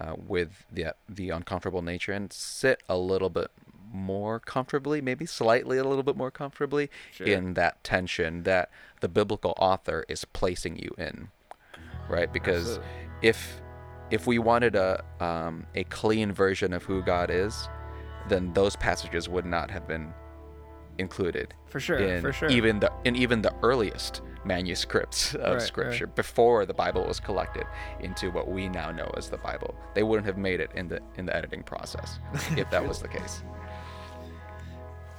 uh, 0.00 0.14
with 0.16 0.64
the 0.70 0.94
the 1.08 1.30
uncomfortable 1.30 1.82
nature 1.82 2.12
and 2.12 2.32
sit 2.32 2.82
a 2.88 2.96
little 2.96 3.30
bit 3.30 3.50
more 3.92 4.38
comfortably, 4.38 5.00
maybe 5.00 5.26
slightly 5.26 5.78
a 5.78 5.84
little 5.84 6.02
bit 6.02 6.16
more 6.16 6.30
comfortably 6.30 6.90
sure. 7.12 7.26
in 7.26 7.54
that 7.54 7.82
tension 7.82 8.42
that 8.42 8.70
the 9.00 9.08
biblical 9.08 9.54
author 9.58 10.04
is 10.08 10.24
placing 10.24 10.78
you 10.78 10.94
in, 10.98 11.28
right? 12.08 12.32
Because 12.32 12.78
Absolutely. 12.78 12.88
if 13.22 13.60
if 14.10 14.26
we 14.26 14.38
wanted 14.38 14.76
a 14.76 15.04
um, 15.20 15.66
a 15.74 15.84
clean 15.84 16.32
version 16.32 16.72
of 16.72 16.84
who 16.84 17.02
God 17.02 17.30
is, 17.30 17.68
then 18.28 18.52
those 18.52 18.76
passages 18.76 19.28
would 19.28 19.46
not 19.46 19.70
have 19.70 19.86
been 19.86 20.12
included. 20.98 21.54
For 21.66 21.80
sure, 21.80 21.98
in 21.98 22.22
for 22.22 22.32
sure. 22.32 22.48
Even 22.48 22.80
the 22.80 22.92
in 23.04 23.16
even 23.16 23.42
the 23.42 23.54
earliest 23.62 24.22
manuscripts 24.44 25.34
of 25.34 25.54
right, 25.54 25.62
scripture 25.62 26.06
right. 26.06 26.14
before 26.14 26.64
the 26.66 26.74
Bible 26.74 27.04
was 27.04 27.18
collected 27.18 27.64
into 28.00 28.30
what 28.30 28.48
we 28.48 28.68
now 28.68 28.90
know 28.90 29.12
as 29.16 29.28
the 29.28 29.38
Bible. 29.38 29.74
They 29.94 30.02
wouldn't 30.02 30.26
have 30.26 30.38
made 30.38 30.60
it 30.60 30.70
in 30.74 30.88
the 30.88 31.00
in 31.16 31.26
the 31.26 31.36
editing 31.36 31.62
process 31.62 32.18
if 32.56 32.70
that 32.70 32.86
was 32.86 33.00
the 33.00 33.08
case. 33.08 33.42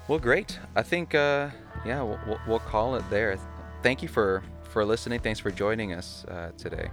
Well, 0.07 0.19
great. 0.19 0.57
I 0.75 0.83
think 0.83 1.13
uh, 1.15 1.49
yeah, 1.85 2.01
we'll, 2.01 2.39
we'll 2.47 2.59
call 2.59 2.95
it 2.95 3.03
there. 3.09 3.37
Thank 3.83 4.01
you 4.01 4.07
for 4.07 4.43
for 4.63 4.85
listening. 4.85 5.19
Thanks 5.19 5.39
for 5.39 5.51
joining 5.51 5.93
us 5.93 6.25
uh, 6.25 6.51
today. 6.57 6.89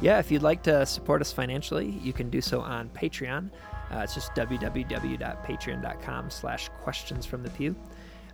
Yeah, 0.00 0.18
if 0.18 0.30
you'd 0.30 0.42
like 0.42 0.62
to 0.64 0.84
support 0.86 1.20
us 1.20 1.32
financially, 1.32 1.98
you 2.02 2.12
can 2.12 2.28
do 2.30 2.40
so 2.40 2.60
on 2.60 2.88
Patreon. 2.90 3.50
Uh, 3.90 3.98
it's 3.98 4.14
just 4.14 4.32
www.patreon.com 4.34 6.30
slash 6.30 6.68
questions 6.82 7.26
from 7.26 7.42
the 7.42 7.50
pew. 7.50 7.76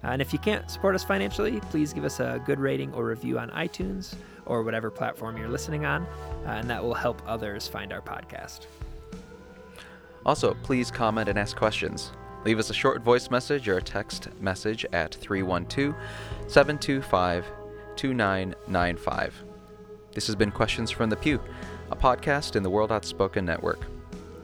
Uh, 0.03 0.09
and 0.09 0.23
if 0.23 0.33
you 0.33 0.39
can't 0.39 0.71
support 0.71 0.95
us 0.95 1.05
financially, 1.05 1.61
please 1.71 1.93
give 1.93 2.05
us 2.05 2.21
a 2.21 2.43
good 2.47 2.59
rating 2.59 2.93
or 2.95 3.05
review 3.05 3.39
on 3.39 3.51
iTunes 3.51 4.15
or 4.47 4.63
whatever 4.63 4.91
platform 4.91 5.37
you're 5.37 5.49
listening 5.49 5.85
on, 5.85 6.03
uh, 6.47 6.51
and 6.51 6.71
that 6.71 6.83
will 6.83 6.95
help 6.95 7.21
others 7.27 7.69
find 7.69 7.93
our 7.93 8.01
podcast. 8.01 8.67
Also, 10.25 10.55
please 10.63 10.91
comment 10.91 11.29
and 11.29 11.39
ask 11.39 11.57
questions. 11.57 12.13
Leave 12.45 12.59
us 12.59 12.71
a 12.71 12.75
short 12.75 13.03
voice 13.03 13.31
message 13.31 13.69
or 13.69 13.77
a 13.77 13.83
text 13.83 14.29
message 14.41 14.87
at 14.93 15.15
312 15.15 15.95
725 16.49 17.47
2995. 17.97 19.50
This 20.13 20.27
has 20.27 20.35
been 20.35 20.51
Questions 20.51 20.91
from 20.91 21.09
the 21.09 21.17
Pew, 21.17 21.41
a 21.91 21.97
podcast 21.97 22.57
in 22.57 22.63
the 22.63 22.71
World 22.71 22.91
Outspoken 22.91 23.45
Network. 23.45 23.87